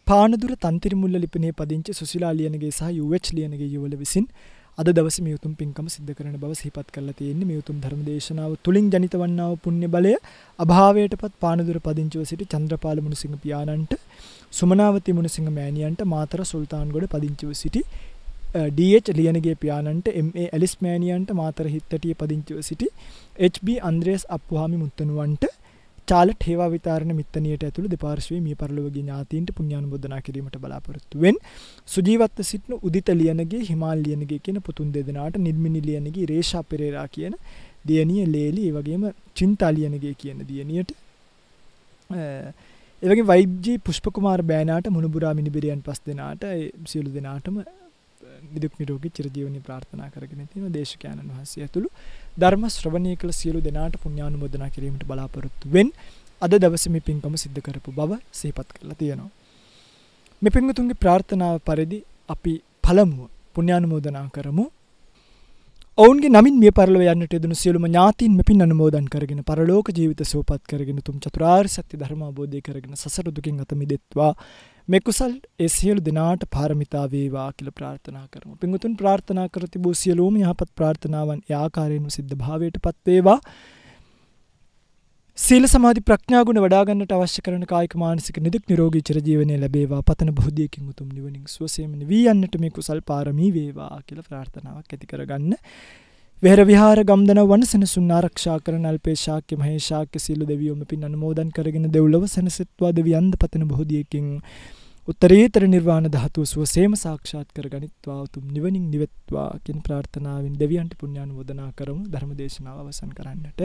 පානදුර 0.08 0.52
තන්තිරි 0.58 0.96
මුල්ල 0.96 1.16
ලිපිනේ 1.18 1.52
පදිංචි 1.52 1.92
සුසිලා 1.94 2.34
ලියනගේ 2.34 2.72
සහ 2.72 2.90
යුඑච් 2.92 3.28
ලියනගේ 3.34 3.70
යුවල 3.70 3.96
විසින් 3.96 4.26
අද 4.78 4.88
දවසේ 4.92 5.24
මේ 5.26 5.36
උතුම් 5.38 5.52
පින්කම 5.56 5.86
සිද්ධ 5.88 6.12
කරන 6.16 6.34
බව 6.36 6.52
සිහිපත් 6.54 6.88
කරලා 6.96 7.14
තියෙන්නේ. 7.14 7.48
මේ 7.50 7.60
උතුම් 7.62 7.78
ධර්ම 7.84 8.02
දේශනාව 8.08 8.56
තුලින් 8.66 8.88
ජනිත 8.94 9.14
වන්නා 9.22 9.48
වූ 9.52 9.60
පුණ්‍ය 9.66 9.88
බලය 9.88 10.14
අභාවයටපත් 10.60 11.36
පානදුර 11.44 11.78
පදිංචිව 11.86 12.24
සිටි 12.32 12.46
චන්ද්‍රපාල 12.46 13.00
මුණසිංහ 13.06 13.38
පියාණන්ට 13.44 13.94
සුමනාවති 14.52 15.16
මුණසිංහ 15.18 15.50
මෑණියන්ට 15.50 16.02
මාතර 16.06 16.42
සුල්තාන්ගොඩ 16.46 17.08
පදිංචිව 17.08 17.52
සිටි 17.62 17.84
ඩH 18.70 19.16
ලියනගේ 19.18 19.56
පියාණන්ට 19.56 20.08
MA 20.26 20.46
ඇලිස් 20.50 20.76
මෑණියන්ට 20.80 21.32
මාතර 21.34 21.68
හිත්තටිය 21.68 22.16
පදිංචිව 22.16 22.60
සිටි 22.62 22.88
HB 23.50 23.78
අන්ද්‍රේස් 23.90 24.26
අප්පුහාමි 24.30 24.78
මුත්තනුවන්ට 24.84 25.46
චාලට් 26.08 26.48
හේවා 26.48 26.70
විතාරණ 26.74 27.14
මිත්තනියට 27.20 27.64
ඇතුළු 27.68 27.92
දෙපාර්ශ්වයේ 27.94 28.42
මිය 28.48 28.56
පරලොවගේ 28.56 29.04
ඥාතීන්ට 29.04 29.52
පුණ්‍යානුමෝදනා 29.58 30.22
කිරීමට 30.28 30.58
බලාපොරොත්තු 30.64 31.22
වෙන්. 31.24 31.38
සුජීවත්ව 31.88 32.44
සිටින 32.52 32.82
උදිත 32.82 33.10
ලියනගේ 33.22 33.64
හිමාල් 33.72 34.04
ලියනගේ 34.08 34.40
කියන 34.40 34.60
පුතුන් 34.68 34.92
දෙදෙනාට 34.98 35.42
නිර්මිනි 35.48 35.82
ලියනගේ 35.90 36.28
රේෂා 36.34 36.64
පෙරේරා 36.66 37.08
කියන 37.10 37.36
දියණිය 37.88 38.26
ලේලි 38.28 38.68
ඒ 38.70 38.76
වගේම 38.78 39.04
චින්තා 39.36 39.72
ලියනගේ 39.78 40.14
කියන 40.22 40.46
දියණියට 40.50 40.92
ඒ 42.10 43.10
වගේ 43.10 43.30
වයිබ්ජී 43.32 43.78
පුෂ්පකුමාර 43.80 44.42
බෑනාට 44.52 44.88
මුණුබුරා 44.90 45.34
මිනිබිරියන් 45.34 45.82
පස් 45.82 46.00
දෙනාට 46.06 46.46
සියලු 46.86 47.10
දෙනාටම 47.16 47.58
නිදුක් 48.54 48.74
නිරෝගී 48.80 49.12
චිරජීවනයේ 49.18 49.66
ප්‍රාර්ථනා 49.68 50.10
කරගෙන 50.10 50.48
තියෙනවා 50.48 50.74
දේශකයන්න් 50.74 51.20
වහන්සේ 51.30 51.66
ඇතුළු. 51.66 51.90
ධර්ම 52.38 52.64
ශ්‍රවණය 52.68 53.12
කළ 53.16 53.32
සියලු 53.32 53.60
දෙනාට 53.62 53.96
පුණ්‍යානුමෝදනා 54.04 54.70
කිරීමට 54.70 55.04
බලාපොරොත්තු 55.04 55.72
වෙන් 55.72 55.90
අද 56.42 56.54
දවසේ 56.56 56.92
මේ 56.92 57.06
පින්කම 57.08 57.36
සිද්ධ 57.36 57.60
කරපු 57.66 57.92
බව 57.92 58.12
සිහිපත් 58.32 58.70
කරලා 58.76 58.98
තියෙනවා. 59.02 59.32
මේ 60.42 60.56
පින්වතුන්ගේ 60.56 61.02
ප්‍රාර්ථනාව 61.04 61.56
පරිදි 61.68 62.00
අපි 62.30 62.54
පළමුව 62.84 63.30
පුණ්‍යානුමෝදනා 63.56 64.26
කරමු. 64.30 64.66
ඔවුන්ගේ 65.98 66.30
නමින් 66.30 66.56
මිය 66.62 66.72
පරලොව 66.72 67.04
යන්නට 67.06 67.34
යෙදුණු 67.34 67.56
සියලුම 67.56 67.86
ඥාතීන් 67.86 68.34
මෙපින් 68.36 68.64
අනුමෝදන් 68.66 69.06
කරගෙන 69.08 69.42
පරලෝක 69.44 69.90
ජීවිත 69.98 70.22
සුවපත් 70.26 70.64
කරගෙන 70.68 71.00
තුම් 71.02 71.18
චතුරාර්ය 71.18 71.70
සත්‍ය 71.70 71.96
ධර්ම 71.96 72.22
අවබෝධය 72.22 72.60
කරගෙන 72.62 72.96
සසර 72.96 73.28
දුකින් 73.32 73.62
අත 73.64 73.72
මිදෙත්වා 73.74 74.34
මේ 74.88 75.00
කුසල් 75.02 75.32
ඒ 75.60 75.68
සියලු 75.68 76.02
දෙනාට 76.06 76.44
පාරමිතා 76.52 77.06
වේවා 77.12 77.48
කියලා 77.52 77.78
ප්‍රාර්ථනා 77.78 78.26
කරමු. 78.28 78.56
පින්වතුන් 78.56 78.98
ප්‍රාර්ථනා 78.98 79.48
කර 79.50 79.66
තිබූ 79.68 79.94
සියලුම 79.94 80.36
යහපත් 80.38 80.70
ප්‍රාර්ථනාවන් 80.76 81.42
ඒ 81.44 81.56
ආකාරයෙන්ම 81.60 82.06
සිද්ධ 82.10 82.36
භාවයටපත් 82.36 83.00
වේවා. 83.06 83.40
සීල 85.38 85.68
සමාධි 85.68 86.02
ප්‍රඥා 86.02 86.44
ගුණ 86.44 86.60
වඩා 86.60 86.84
ගන්නට 86.84 87.16
අවශ්‍ය 87.16 87.42
කරන 87.42 87.66
කායික 87.66 87.96
මානසික 87.98 88.38
නිදුක් 88.40 88.70
නිරෝගී 88.70 89.02
චිරජීවනයේ 89.02 89.60
ලැබේවා 89.60 90.04
පතන 90.04 90.32
බෝධියකින් 90.38 90.92
උතුම් 90.92 91.10
නිවනින් 91.10 91.44
සුවසේම 91.48 91.92
නිවී 91.96 92.24
යන්නට 92.30 92.62
මේ 92.62 92.76
කුසල් 92.78 93.02
පාරමී 93.10 93.52
වේවා 93.52 93.94
කියලා 94.02 94.30
ප්‍රාර්ථනාවක් 94.30 94.94
ඇති 94.94 95.08
කරගන්න. 95.08 95.56
වෙහෙර 96.44 96.62
විහාර 96.64 97.00
ගම්දන 97.02 97.40
වන 97.44 97.62
සෙනසුන් 97.66 98.10
ආරක්ෂා 98.12 98.56
කරන 98.60 98.86
අල්පේ 98.86 99.14
ශාක්‍ය 99.18 99.56
මහේ 99.56 99.78
ශාක්‍ය 99.82 100.20
සීල 100.20 100.42
දෙවියෝම 100.46 100.82
පින් 100.86 101.04
අනුමෝදන් 101.04 101.52
කරගෙන 101.52 101.86
දෙව්ලොව 101.90 102.24
සැනසෙත්වා 102.28 102.92
දෙවියන්ද 102.92 103.38
පතන 103.38 103.64
බොහෝදියකින් 103.68 104.26
උත්තරීතර 105.08 105.64
නිර්වාණ 105.66 106.10
ධාතුව 106.10 106.46
සුවසේම 106.46 106.94
සාක්ෂාත් 106.96 107.50
කර 107.52 107.68
ගනිත්වා 107.70 108.20
උතුම් 108.20 108.46
නිවනින් 108.50 108.86
නිවෙත්වා 108.90 109.50
කියන 109.64 109.80
ප්‍රාර්ථනාවෙන් 109.82 110.56
දෙවියන්ට 110.56 110.94
පුණ්‍යානුමෝදනා 110.96 111.70
කරමු. 111.74 112.04
ධර්ම 112.08 112.32
දේශනාව 112.34 112.78
අවසන් 112.80 113.12
කරන්නට. 113.14 113.62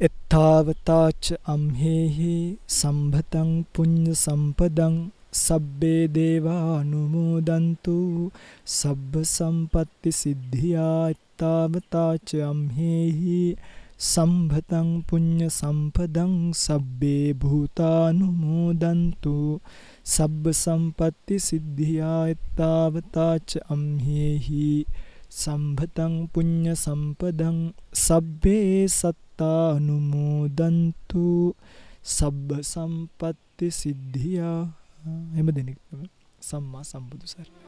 එත්තාවතාච 0.00 1.22
අම්හෙහි 1.48 2.34
සම්භතං 2.72 3.50
පුඤ්ඤ 3.72 4.14
සම්පදං 4.16 4.96
සබ්බේ 5.34 6.06
දේවා 6.06 6.80
අනුමෝදන්තු 6.80 8.30
සබ්බ 8.64 9.26
සම්පත්ති 9.26 10.12
සිද්ධියා 10.12 11.10
එත්තාවතාච 11.10 12.34
අම්හෙහි. 12.50 13.56
සම්භතං 13.98 15.02
පුඤ්ඤ 15.08 15.50
සම්පදං 15.50 16.52
සබ්බේ 16.54 17.32
භූතානුමෝදන්තු. 17.32 19.60
සබ්බ 20.04 20.52
සම්පatti 20.52 21.38
සිද්ධියා 21.38 22.28
එත්තාවතාච 22.28 23.56
අම්හෙහි. 23.68 24.86
සම්භතං 25.30 26.28
පුඤ්ඤ 26.32 26.76
සම්පදං 26.76 27.72
සබ්බේ 27.92 28.88
සත්තානුමෝදන්තු. 28.88 31.54
සබ්බ 32.04 32.62
සම්පatti 32.62 33.70
සිද්ධියා 33.70 34.83
එම 35.38 35.48
දෙනෙක් 35.50 35.78
සම්මා 36.40 36.84
සම්බුදු 36.84 37.26
සරණයි 37.26 37.62